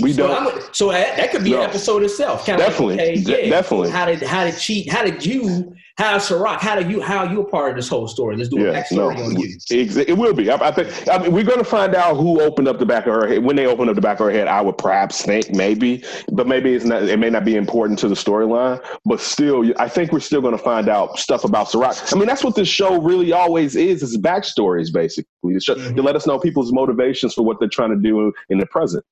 we 0.00 0.12
So, 0.12 0.26
don't. 0.28 0.76
So 0.76 0.90
that, 0.92 1.16
that 1.16 1.30
could 1.30 1.44
be 1.44 1.50
No. 1.52 1.58
an 1.62 1.68
episode 1.68 2.02
itself. 2.02 2.46
Kind 2.46 2.58
Definitely, 2.58 2.96
Like, 2.96 3.04
okay, 3.04 3.22
de- 3.22 3.44
yeah, 3.44 3.50
definitely. 3.50 3.90
How 3.90 4.06
did 4.06 4.22
how 4.22 4.44
did 4.44 4.56
cheat? 4.58 4.90
How 4.92 5.02
did 5.04 5.24
you? 5.24 5.74
How 5.96 6.16
Serac? 6.18 6.60
How 6.60 6.80
do 6.80 6.88
you? 6.88 7.00
How 7.00 7.26
are 7.26 7.32
you 7.32 7.40
a 7.40 7.44
part 7.44 7.70
of 7.70 7.76
this 7.76 7.88
whole 7.88 8.06
story? 8.06 8.36
Let's 8.36 8.48
do 8.48 8.58
a 8.58 8.70
Yeah, 8.72 8.84
no, 8.92 9.08
backstory 9.08 9.24
on 9.26 9.36
you. 9.40 9.56
Exa- 9.72 10.08
it 10.08 10.16
will 10.16 10.32
be. 10.32 10.48
I, 10.48 10.54
I 10.68 10.70
think. 10.70 11.08
I 11.08 11.18
mean, 11.18 11.32
we're 11.32 11.42
going 11.42 11.58
to 11.58 11.64
find 11.64 11.94
out 11.96 12.14
who 12.16 12.40
opened 12.40 12.68
up 12.68 12.78
the 12.78 12.86
back 12.86 13.06
of 13.08 13.14
her 13.14 13.26
head. 13.26 13.42
When 13.44 13.56
they 13.56 13.66
opened 13.66 13.90
up 13.90 13.96
the 13.96 14.00
back 14.00 14.20
of 14.20 14.26
her 14.26 14.30
head, 14.32 14.46
I 14.46 14.60
would 14.60 14.78
perhaps 14.78 15.22
think 15.22 15.50
maybe, 15.52 16.04
but 16.30 16.46
maybe 16.46 16.72
it's 16.74 16.84
not. 16.84 17.02
It 17.02 17.18
may 17.18 17.30
not 17.30 17.44
be 17.44 17.56
important 17.56 17.98
to 18.00 18.08
the 18.08 18.14
storyline, 18.14 18.80
but 19.04 19.18
still, 19.20 19.64
I 19.80 19.88
think 19.88 20.12
we're 20.12 20.20
still 20.20 20.40
going 20.40 20.56
to 20.56 20.62
find 20.62 20.88
out 20.88 21.18
stuff 21.18 21.42
about 21.44 21.68
Serac. 21.68 21.96
I 22.12 22.16
mean, 22.16 22.26
that's 22.28 22.44
what 22.44 22.54
this 22.54 22.68
show 22.68 23.00
really 23.02 23.32
always 23.32 23.74
is: 23.74 24.02
is 24.04 24.16
backstories, 24.18 24.92
basically. 24.92 25.26
To, 25.44 25.74
Mhm. 25.74 25.96
to 25.96 26.02
let 26.02 26.14
us 26.14 26.26
know 26.26 26.38
people's 26.38 26.72
motivations 26.72 27.34
for 27.34 27.42
what 27.42 27.58
they're 27.58 27.68
trying 27.68 27.90
to 27.90 27.96
do 27.96 28.32
in 28.50 28.58
the 28.58 28.66
present. 28.66 29.04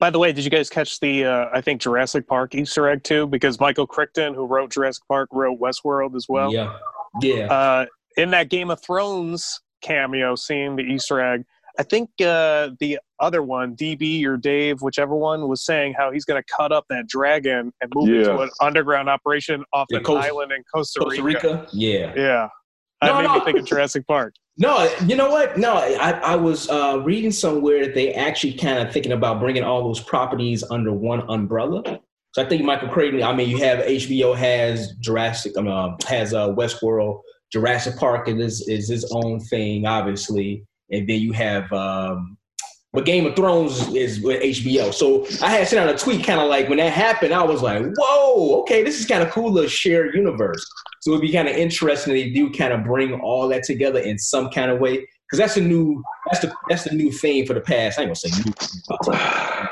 By 0.00 0.10
the 0.10 0.18
way, 0.18 0.32
did 0.32 0.44
you 0.44 0.50
guys 0.50 0.68
catch 0.70 0.98
the 1.00 1.26
uh, 1.26 1.46
I 1.52 1.60
think 1.60 1.80
Jurassic 1.80 2.26
Park 2.26 2.54
Easter 2.54 2.88
egg 2.88 3.04
too? 3.04 3.26
Because 3.26 3.60
Michael 3.60 3.86
Crichton, 3.86 4.34
who 4.34 4.46
wrote 4.46 4.72
Jurassic 4.72 5.04
Park, 5.06 5.28
wrote 5.30 5.60
Westworld 5.60 6.16
as 6.16 6.26
well. 6.28 6.52
yeah, 6.52 6.76
yeah. 7.20 7.46
Uh, 7.52 7.86
in 8.16 8.30
that 8.30 8.48
Game 8.48 8.70
of 8.70 8.82
Thrones 8.82 9.60
cameo 9.82 10.34
scene, 10.34 10.74
the 10.76 10.82
Easter 10.82 11.20
egg, 11.20 11.44
I 11.78 11.82
think 11.82 12.08
uh, 12.20 12.70
the 12.80 12.98
other 13.20 13.42
one, 13.42 13.76
DB 13.76 14.24
or 14.26 14.36
Dave, 14.36 14.82
whichever 14.82 15.14
one, 15.14 15.48
was 15.48 15.64
saying 15.64 15.94
how 15.96 16.10
he's 16.10 16.24
going 16.24 16.42
to 16.42 16.54
cut 16.54 16.72
up 16.72 16.86
that 16.90 17.06
dragon 17.06 17.72
and 17.80 17.92
move 17.94 18.08
it 18.08 18.24
to 18.24 18.38
an 18.40 18.50
underground 18.60 19.08
operation 19.08 19.64
off 19.72 19.86
Yeah, 19.90 19.98
an 19.98 20.04
Coast- 20.04 20.26
island 20.26 20.52
in 20.52 20.62
Costa 20.74 21.00
Rica. 21.00 21.10
Costa 21.10 21.22
Rica. 21.22 21.66
Yeah. 21.72 22.12
Yeah. 22.16 22.48
No, 23.02 23.16
made 23.16 23.24
no. 23.24 23.34
me 23.34 23.40
think 23.44 23.58
of 23.58 23.64
Jurassic 23.66 24.06
Park. 24.06 24.34
No, 24.60 24.92
you 25.06 25.16
know 25.16 25.30
what? 25.30 25.56
No, 25.56 25.72
I, 25.72 26.10
I 26.10 26.36
was 26.36 26.68
uh, 26.68 27.00
reading 27.02 27.32
somewhere 27.32 27.86
that 27.86 27.94
they 27.94 28.12
actually 28.12 28.52
kind 28.52 28.78
of 28.86 28.92
thinking 28.92 29.12
about 29.12 29.40
bringing 29.40 29.64
all 29.64 29.82
those 29.82 30.00
properties 30.00 30.62
under 30.70 30.92
one 30.92 31.22
umbrella. 31.30 31.82
So 32.32 32.42
I 32.42 32.44
think 32.46 32.62
Michael 32.62 32.90
Crichton. 32.90 33.22
I 33.22 33.34
mean, 33.34 33.48
you 33.48 33.56
have 33.56 33.78
HBO 33.78 34.36
has 34.36 34.92
Jurassic, 35.00 35.56
um, 35.56 35.66
uh, 35.66 35.96
has 36.06 36.34
uh, 36.34 36.50
Westworld. 36.50 37.22
Jurassic 37.50 37.96
Park 37.96 38.28
is 38.28 38.68
is 38.68 38.86
his 38.86 39.10
own 39.12 39.40
thing, 39.40 39.86
obviously, 39.86 40.66
and 40.90 41.08
then 41.08 41.20
you 41.20 41.32
have. 41.32 41.72
Um, 41.72 42.36
but 42.92 43.04
Game 43.04 43.24
of 43.26 43.36
Thrones 43.36 43.94
is 43.94 44.20
with 44.20 44.42
HBO. 44.42 44.92
So 44.92 45.24
I 45.44 45.50
had 45.50 45.68
sent 45.68 45.88
out 45.88 45.94
a 45.94 45.98
tweet, 45.98 46.24
kind 46.24 46.40
of 46.40 46.48
like 46.48 46.68
when 46.68 46.78
that 46.78 46.92
happened, 46.92 47.32
I 47.32 47.42
was 47.42 47.62
like, 47.62 47.84
"Whoa, 47.96 48.60
okay, 48.62 48.82
this 48.82 48.98
is 48.98 49.06
kind 49.06 49.22
of 49.22 49.30
cool, 49.30 49.52
little 49.52 49.70
shared 49.70 50.14
universe." 50.14 50.64
So 51.00 51.12
it'd 51.12 51.22
be 51.22 51.32
kind 51.32 51.48
of 51.48 51.54
interesting. 51.54 52.12
They 52.12 52.30
do 52.30 52.50
kind 52.50 52.72
of 52.72 52.84
bring 52.84 53.14
all 53.20 53.48
that 53.48 53.62
together 53.62 54.00
in 54.00 54.18
some 54.18 54.50
kind 54.50 54.70
of 54.70 54.80
way, 54.80 54.96
because 54.96 55.38
that's 55.38 55.56
a 55.56 55.60
new 55.60 56.02
that's 56.30 56.40
the 56.40 56.52
that's 56.68 56.84
the 56.84 56.94
new 56.94 57.12
thing 57.12 57.46
for 57.46 57.54
the 57.54 57.60
past. 57.60 57.98
I 57.98 58.02
ain't 58.02 58.08
gonna 58.08 58.16
say 58.16 58.30
new. 58.42 59.16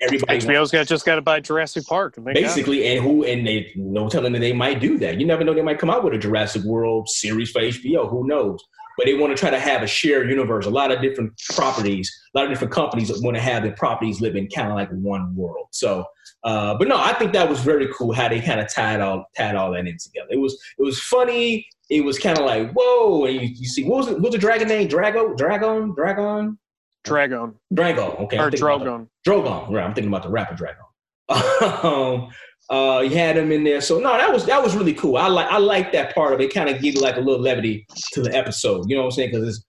Everybody 0.00 0.38
HBO's 0.38 0.70
got 0.70 0.86
just 0.86 1.04
got 1.04 1.16
to 1.16 1.22
buy 1.22 1.40
Jurassic 1.40 1.84
Park. 1.84 2.18
And 2.18 2.24
basically, 2.24 2.86
and 2.86 3.04
who 3.04 3.24
and 3.24 3.44
they 3.44 3.72
no 3.74 4.08
telling 4.08 4.32
that 4.34 4.38
they 4.38 4.52
might 4.52 4.78
do 4.78 4.96
that. 4.98 5.18
You 5.18 5.26
never 5.26 5.42
know; 5.42 5.54
they 5.54 5.62
might 5.62 5.80
come 5.80 5.90
out 5.90 6.04
with 6.04 6.14
a 6.14 6.18
Jurassic 6.18 6.62
World 6.62 7.08
series 7.08 7.50
for 7.50 7.62
HBO. 7.62 8.08
Who 8.08 8.28
knows? 8.28 8.62
But 8.98 9.06
they 9.06 9.14
want 9.14 9.34
to 9.34 9.40
try 9.40 9.48
to 9.48 9.60
have 9.60 9.82
a 9.82 9.86
shared 9.86 10.28
universe. 10.28 10.66
A 10.66 10.70
lot 10.70 10.90
of 10.90 11.00
different 11.00 11.32
properties, 11.54 12.12
a 12.34 12.38
lot 12.38 12.44
of 12.46 12.50
different 12.50 12.72
companies 12.72 13.08
that 13.08 13.22
want 13.22 13.36
to 13.36 13.40
have 13.40 13.62
their 13.62 13.72
properties 13.72 14.20
live 14.20 14.34
in 14.34 14.48
kind 14.48 14.68
of 14.68 14.74
like 14.74 14.90
one 14.90 15.34
world. 15.36 15.68
So, 15.70 16.04
uh, 16.42 16.74
but 16.76 16.88
no, 16.88 16.98
I 16.98 17.12
think 17.14 17.32
that 17.32 17.48
was 17.48 17.60
very 17.60 17.88
cool 17.94 18.12
how 18.12 18.28
they 18.28 18.40
kind 18.40 18.60
of 18.60 18.68
tied 18.68 19.00
all 19.00 19.26
tied 19.36 19.54
all 19.54 19.70
that 19.70 19.86
in 19.86 19.96
together. 19.98 20.28
It 20.30 20.40
was 20.40 20.60
it 20.78 20.82
was 20.82 21.00
funny. 21.00 21.66
It 21.88 22.04
was 22.04 22.18
kind 22.18 22.36
of 22.36 22.44
like 22.44 22.72
whoa, 22.72 23.24
and 23.24 23.34
you, 23.36 23.48
you 23.48 23.68
see 23.68 23.84
what 23.84 23.98
was 23.98 24.08
it? 24.08 24.14
What 24.14 24.24
was 24.24 24.32
the 24.32 24.38
dragon 24.38 24.66
name? 24.66 24.88
Drago, 24.88 25.36
Dragon, 25.36 25.94
Dragon, 25.94 26.58
Dragon 27.04 27.54
Drago. 27.72 28.20
Okay, 28.22 28.36
or 28.36 28.42
I'm 28.42 28.48
about 28.48 28.58
Drogon. 28.58 29.08
Drogon. 29.24 29.70
Right, 29.70 29.84
I'm 29.84 29.94
thinking 29.94 30.10
about 30.10 30.24
the 30.24 30.30
rapper 30.30 30.54
Dragon. 30.54 30.82
um, 31.84 32.30
uh, 32.70 33.00
you 33.02 33.16
had 33.16 33.36
him 33.36 33.50
in 33.50 33.64
there, 33.64 33.80
so 33.80 33.98
no, 33.98 34.12
that 34.16 34.32
was 34.32 34.44
that 34.46 34.62
was 34.62 34.76
really 34.76 34.94
cool. 34.94 35.16
I 35.16 35.28
like 35.28 35.48
I 35.48 35.58
like 35.58 35.92
that 35.92 36.14
part 36.14 36.34
of 36.34 36.40
it. 36.40 36.52
Kind 36.52 36.68
of 36.68 36.82
give 36.82 36.94
you 36.94 37.00
like 37.00 37.16
a 37.16 37.20
little 37.20 37.40
levity 37.40 37.86
to 38.12 38.22
the 38.22 38.34
episode. 38.36 38.88
You 38.88 38.96
know 38.96 39.02
what 39.02 39.06
I'm 39.06 39.12
saying? 39.12 39.30
Because 39.30 39.42
there's 39.44 39.64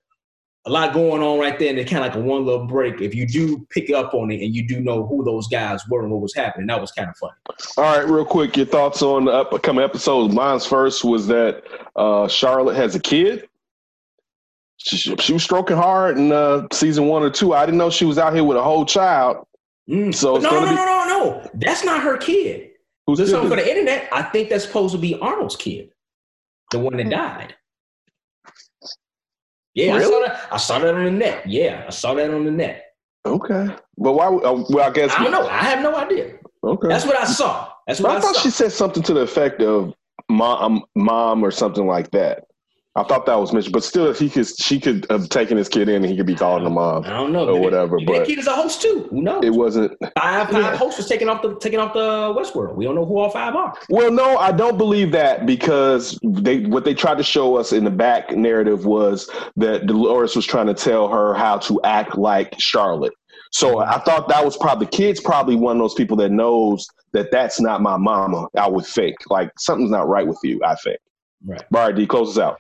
a 0.66 0.70
lot 0.70 0.94
going 0.94 1.22
on 1.22 1.40
right 1.40 1.58
there, 1.58 1.70
and 1.70 1.80
it's 1.80 1.90
kind 1.90 2.04
of 2.04 2.14
like 2.14 2.22
a 2.22 2.26
one 2.26 2.46
little 2.46 2.68
break. 2.68 3.00
If 3.00 3.16
you 3.16 3.26
do 3.26 3.66
pick 3.70 3.90
up 3.90 4.14
on 4.14 4.32
it 4.32 4.44
and 4.44 4.54
you 4.54 4.68
do 4.68 4.82
know 4.82 5.06
who 5.06 5.24
those 5.24 5.48
guys 5.48 5.82
were 5.90 6.04
and 6.04 6.12
what 6.12 6.22
was 6.22 6.36
happening, 6.36 6.68
that 6.68 6.82
was 6.82 6.92
kind 6.92 7.10
of 7.10 7.16
funny. 7.18 7.34
All 7.78 7.98
right, 7.98 8.06
real 8.06 8.26
quick, 8.26 8.58
your 8.58 8.66
thoughts 8.66 9.02
on 9.02 9.26
the 9.26 9.32
upcoming 9.32 9.84
episodes. 9.84 10.34
Mine's 10.34 10.66
first 10.66 11.06
was 11.06 11.26
that 11.28 11.64
uh, 11.96 12.28
Charlotte 12.28 12.76
has 12.76 12.96
a 12.96 13.00
kid. 13.00 13.48
She, 14.76 15.16
she 15.18 15.34
was 15.34 15.44
stroking 15.44 15.78
hard 15.78 16.18
in 16.18 16.32
uh, 16.32 16.68
season 16.72 17.08
one 17.08 17.24
or 17.24 17.30
two. 17.30 17.54
I 17.54 17.66
didn't 17.66 17.78
know 17.78 17.90
she 17.90 18.06
was 18.06 18.18
out 18.18 18.34
here 18.34 18.44
with 18.44 18.58
a 18.58 18.64
whole 18.64 18.86
child. 18.86 19.46
Mm. 19.90 20.14
So 20.14 20.36
it's 20.36 20.44
no, 20.44 20.52
no, 20.52 20.60
no, 20.62 20.70
be- 20.70 20.76
no, 20.76 20.86
no, 20.86 21.06
no. 21.08 21.50
That's 21.56 21.84
not 21.84 22.02
her 22.02 22.18
kid. 22.18 22.69
Who's 23.10 23.18
There's 23.18 23.32
something 23.32 23.50
for 23.50 23.56
the 23.56 23.68
internet. 23.68 24.08
I 24.12 24.22
think 24.22 24.50
that's 24.50 24.64
supposed 24.66 24.94
to 24.94 25.02
be 25.02 25.18
Arnold's 25.20 25.56
kid, 25.56 25.90
the 26.70 26.78
one 26.78 26.96
that 26.98 27.10
died. 27.10 27.56
Yeah, 29.74 29.96
I 29.96 30.04
saw 30.04 30.20
that. 30.20 30.48
I 30.52 30.58
saw 30.58 30.78
that 30.78 30.94
on 30.94 31.06
the 31.06 31.12
net. 31.12 31.50
Yeah, 31.50 31.86
I 31.88 31.90
saw 31.90 32.14
that 32.14 32.30
on 32.30 32.46
the 32.46 32.52
net. 32.52 32.94
Okay, 33.26 33.68
but 33.98 34.14
why? 34.14 34.28
Uh, 34.28 34.64
well, 34.70 34.88
I 34.88 34.92
guess 34.92 35.12
I 35.16 35.24
don't 35.24 35.32
know. 35.32 35.48
I 35.48 35.64
have 35.64 35.82
no 35.82 35.96
idea. 35.96 36.36
Okay, 36.64 36.88
That's 36.88 37.04
what 37.06 37.18
I 37.18 37.26
saw. 37.26 37.70
That's 37.88 38.00
what 38.00 38.12
I 38.12 38.18
I, 38.18 38.20
thought 38.20 38.36
saw. 38.36 38.42
she 38.42 38.52
said 38.52 38.72
something 38.72 39.02
to 39.02 39.14
the 39.16 39.22
effect 39.22 39.60
of 39.64 39.96
mom, 40.30 40.84
mom, 40.96 41.44
or 41.44 41.50
something 41.50 41.88
like 41.88 42.12
that. 42.12 42.44
I 43.00 43.04
thought 43.08 43.26
that 43.28 43.40
was 43.40 43.54
mentioned, 43.54 43.74
but 43.74 43.84
still, 43.84 44.14
he 44.14 44.30
could, 44.30 44.46
she 44.60 44.80
could 44.80 45.06
have 45.10 45.30
taken 45.30 45.58
his 45.58 45.70
kid 45.70 45.88
in, 45.88 45.96
and 46.04 46.06
he 46.06 46.18
could 46.18 46.26
be 46.26 46.36
calling 46.36 46.66
him 46.66 46.74
mom. 46.74 47.06
I 47.06 47.10
don't 47.12 47.32
know. 47.32 47.48
or 47.48 47.54
Maybe- 47.54 47.64
whatever, 47.66 47.96
maybe 47.98 48.12
that 48.14 48.20
but- 48.20 48.28
kid 48.28 48.40
is 48.40 48.48
a 48.48 48.54
host 48.54 48.82
too. 48.82 49.08
Who 49.10 49.22
knows? 49.22 49.44
It 49.46 49.52
wasn't. 49.54 49.92
five 50.20 50.50
five 50.50 50.52
Yeah. 50.52 50.76
hosts 50.76 50.98
was 50.98 51.08
taking 51.08 51.30
off 51.30 51.42
the 51.42 51.56
taking 51.56 51.80
off 51.80 51.94
the 51.94 52.34
Westworld. 52.38 52.76
We 52.76 52.84
don't 52.86 52.96
know 52.96 53.06
who 53.06 53.18
all 53.20 53.30
five 53.30 53.56
are. 53.56 53.74
Well, 53.90 54.12
no, 54.12 54.38
I 54.38 54.52
don't 54.52 54.78
believe 54.78 55.12
that 55.14 55.46
because 55.46 56.20
they 56.24 56.66
what 56.66 56.84
they 56.86 56.94
tried 56.94 57.18
to 57.18 57.24
show 57.24 57.56
us 57.56 57.72
in 57.74 57.84
the 57.86 57.90
back 57.92 58.36
narrative 58.36 58.86
was 58.86 59.30
that 59.56 59.86
Dolores 59.88 60.36
was 60.36 60.46
trying 60.46 60.68
to 60.68 60.74
tell 60.74 61.08
her 61.08 61.34
how 61.34 61.58
to 61.60 61.80
act 61.84 62.18
like 62.18 62.54
Charlotte. 62.60 63.14
So 63.52 63.80
I 63.80 63.98
thought 64.00 64.28
that 64.30 64.44
was 64.46 64.58
probably 64.58 64.86
the 64.86 64.92
kid's 64.92 65.20
probably 65.20 65.56
one 65.56 65.78
of 65.78 65.82
those 65.82 65.96
people 65.96 66.16
that 66.18 66.32
knows 66.32 66.86
that 67.14 67.32
that's 67.32 67.60
not 67.60 67.82
my 67.82 67.98
mama. 67.98 68.48
I 68.58 68.68
would 68.68 68.86
think 68.86 69.16
like 69.30 69.52
something's 69.58 69.90
not 69.90 70.08
right 70.08 70.28
with 70.28 70.38
you. 70.44 70.60
I 70.66 70.76
think. 70.76 70.98
Right. 71.46 71.64
All 71.74 71.82
right, 71.86 71.96
D, 71.96 72.06
close 72.06 72.38
us 72.38 72.44
out. 72.44 72.60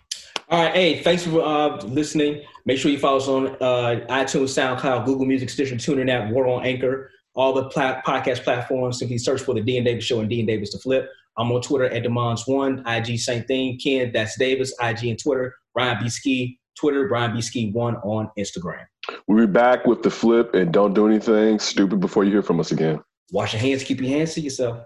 All 0.51 0.63
right. 0.63 0.73
Hey, 0.73 1.03
thanks 1.03 1.23
for 1.23 1.43
uh, 1.43 1.77
listening. 1.85 2.41
Make 2.65 2.79
sure 2.79 2.89
you 2.89 2.97
follow 2.97 3.17
us 3.17 3.27
on 3.27 3.47
uh, 3.61 4.03
iTunes, 4.09 4.49
SoundCloud, 4.49 5.05
Google 5.05 5.27
Music, 5.27 5.47
Stitcher, 5.47 5.75
TuneIn 5.75 6.09
app, 6.09 6.31
World 6.31 6.61
on 6.61 6.65
Anchor, 6.65 7.11
all 7.35 7.53
the 7.53 7.65
pla- 7.69 8.01
podcast 8.01 8.43
platforms. 8.43 8.97
Simply 8.97 9.19
search 9.19 9.41
for 9.41 9.53
the 9.53 9.61
D 9.61 9.77
and 9.77 9.85
Davis 9.85 10.05
Show 10.05 10.21
and 10.21 10.29
D 10.29 10.39
and 10.39 10.47
Davis 10.47 10.71
to 10.71 10.79
Flip. 10.79 11.07
I'm 11.37 11.51
on 11.51 11.61
Twitter 11.61 11.85
at 11.85 12.01
Demons 12.01 12.47
One, 12.47 12.83
IG 12.87 13.19
same 13.19 13.43
thing. 13.43 13.77
Ken, 13.77 14.11
that's 14.11 14.39
Davis, 14.39 14.73
IG 14.81 15.03
and 15.05 15.19
Twitter. 15.19 15.55
Brian 15.75 16.01
B 16.01 16.09
Ski, 16.09 16.59
Twitter. 16.75 17.07
Brian 17.07 17.35
B 17.35 17.41
Ski 17.41 17.71
One 17.71 17.97
on 17.97 18.31
Instagram. 18.35 18.85
We'll 19.27 19.45
be 19.45 19.51
back 19.51 19.85
with 19.85 20.01
the 20.01 20.09
flip 20.09 20.55
and 20.55 20.71
don't 20.71 20.95
do 20.95 21.07
anything 21.07 21.59
stupid 21.59 21.99
before 21.99 22.23
you 22.23 22.31
hear 22.31 22.41
from 22.41 22.59
us 22.59 22.71
again. 22.71 22.99
Wash 23.31 23.53
your 23.53 23.61
hands. 23.61 23.83
Keep 23.83 24.01
your 24.01 24.09
hands 24.09 24.33
to 24.33 24.41
yourself. 24.41 24.79